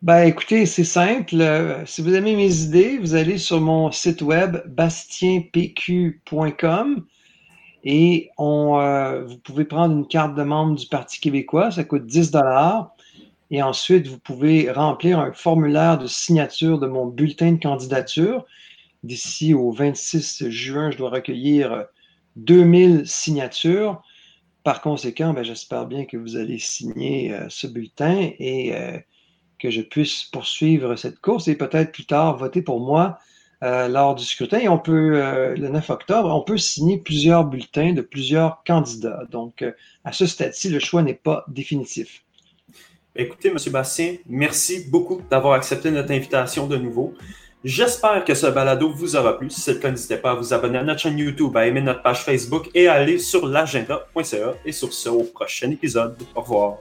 Ben, 0.01 0.23
écoutez, 0.23 0.65
c'est 0.67 0.85
simple. 0.85 1.41
Euh, 1.41 1.85
si 1.87 2.03
vous 2.03 2.15
aimez 2.15 2.37
mes 2.37 2.55
idées, 2.61 2.99
vous 2.99 3.17
allez 3.17 3.39
sur 3.39 3.61
mon 3.61 3.91
site 3.91 4.23
web 4.23 4.59
bastienpq.com 4.69 7.05
et 7.83 8.31
on, 8.39 8.79
euh, 8.79 9.25
vous 9.25 9.39
pouvez 9.39 9.65
prendre 9.65 9.97
une 9.97 10.07
carte 10.07 10.37
de 10.37 10.45
membre 10.45 10.77
du 10.77 10.87
Parti 10.87 11.19
québécois. 11.19 11.73
Ça 11.73 11.83
coûte 11.83 12.07
10 12.07 12.31
dollars. 12.31 12.96
Et 13.51 13.63
ensuite, 13.63 14.09
vous 14.09 14.19
pouvez 14.19 14.71
remplir 14.71 15.21
un 15.21 15.33
formulaire 15.33 15.99
de 15.99 16.07
signature 16.07 16.79
de 16.79 16.87
mon 16.87 17.07
bulletin 17.07 17.53
de 17.53 17.61
candidature. 17.61 18.45
D'ici 19.05 19.55
au 19.55 19.71
26 19.71 20.49
juin, 20.51 20.91
je 20.91 20.99
dois 20.99 21.11
recueillir 21.11 21.87
2000 22.37 23.07
signatures. 23.07 24.03
Par 24.65 24.81
conséquent, 24.81 25.33
ben, 25.33 25.45
j'espère 25.45 25.87
bien 25.87 26.07
que 26.07 26.17
vous 26.17 26.37
allez 26.37 26.59
signer 26.59 27.33
euh, 27.33 27.47
ce 27.49 27.69
bulletin 27.69 28.31
et 28.41 28.75
euh, 28.75 28.99
que 29.61 29.71
je 29.71 29.81
puisse 29.81 30.25
poursuivre 30.25 30.97
cette 30.97 31.21
course 31.21 31.47
et 31.47 31.55
peut-être 31.55 31.93
plus 31.93 32.05
tard 32.05 32.37
voter 32.37 32.63
pour 32.63 32.81
moi 32.81 33.21
euh, 33.63 33.87
lors 33.87 34.17
du 34.17 34.25
scrutin. 34.25 34.59
Et 34.59 34.69
on 34.69 34.81
peut, 34.81 35.55
le 35.57 35.69
9 35.69 35.89
octobre, 35.91 36.35
on 36.35 36.43
peut 36.43 36.59
signer 36.59 36.99
plusieurs 36.99 37.45
bulletins 37.45 37.93
de 37.93 38.03
plusieurs 38.03 38.65
candidats. 38.65 39.23
Donc, 39.31 39.65
à 40.05 40.13
ce 40.13 40.27
stade-ci, 40.27 40.69
le 40.69 40.81
choix 40.81 41.03
n'est 41.03 41.15
pas 41.15 41.45
définitif. 41.47 42.26
Écoutez, 43.19 43.49
M. 43.49 43.57
Bastien, 43.71 44.17
merci 44.29 44.87
beaucoup 44.89 45.23
d'avoir 45.31 45.55
accepté 45.55 45.91
notre 45.91 46.11
invitation 46.11 46.67
de 46.67 46.77
nouveau. 46.77 47.15
J'espère 47.65 48.25
que 48.25 48.35
ce 48.35 48.47
balado 48.47 48.91
vous 48.91 49.17
aura 49.17 49.39
plu. 49.39 49.51
Si 49.51 49.61
c'est 49.61 49.73
le 49.73 49.79
cas, 49.79 49.91
n'hésitez 49.91 50.19
pas 50.19 50.33
à 50.33 50.35
vous 50.35 50.53
abonner 50.53 50.79
à 50.79 50.83
notre 50.83 51.01
chaîne 51.01 51.19
YouTube, 51.19 51.57
à 51.57 51.67
aimer 51.67 51.81
notre 51.81 52.03
page 52.03 52.23
Facebook 52.23 52.69
et 52.75 52.87
à 52.87 52.93
aller 52.93 53.19
sur 53.19 53.47
l'agenda.ca. 53.47 54.55
Et 54.65 54.73
sur 54.73 54.93
ce, 54.93 55.09
au 55.09 55.25
prochain 55.25 55.71
épisode. 55.71 56.17
Au 56.35 56.43
revoir. 56.43 56.77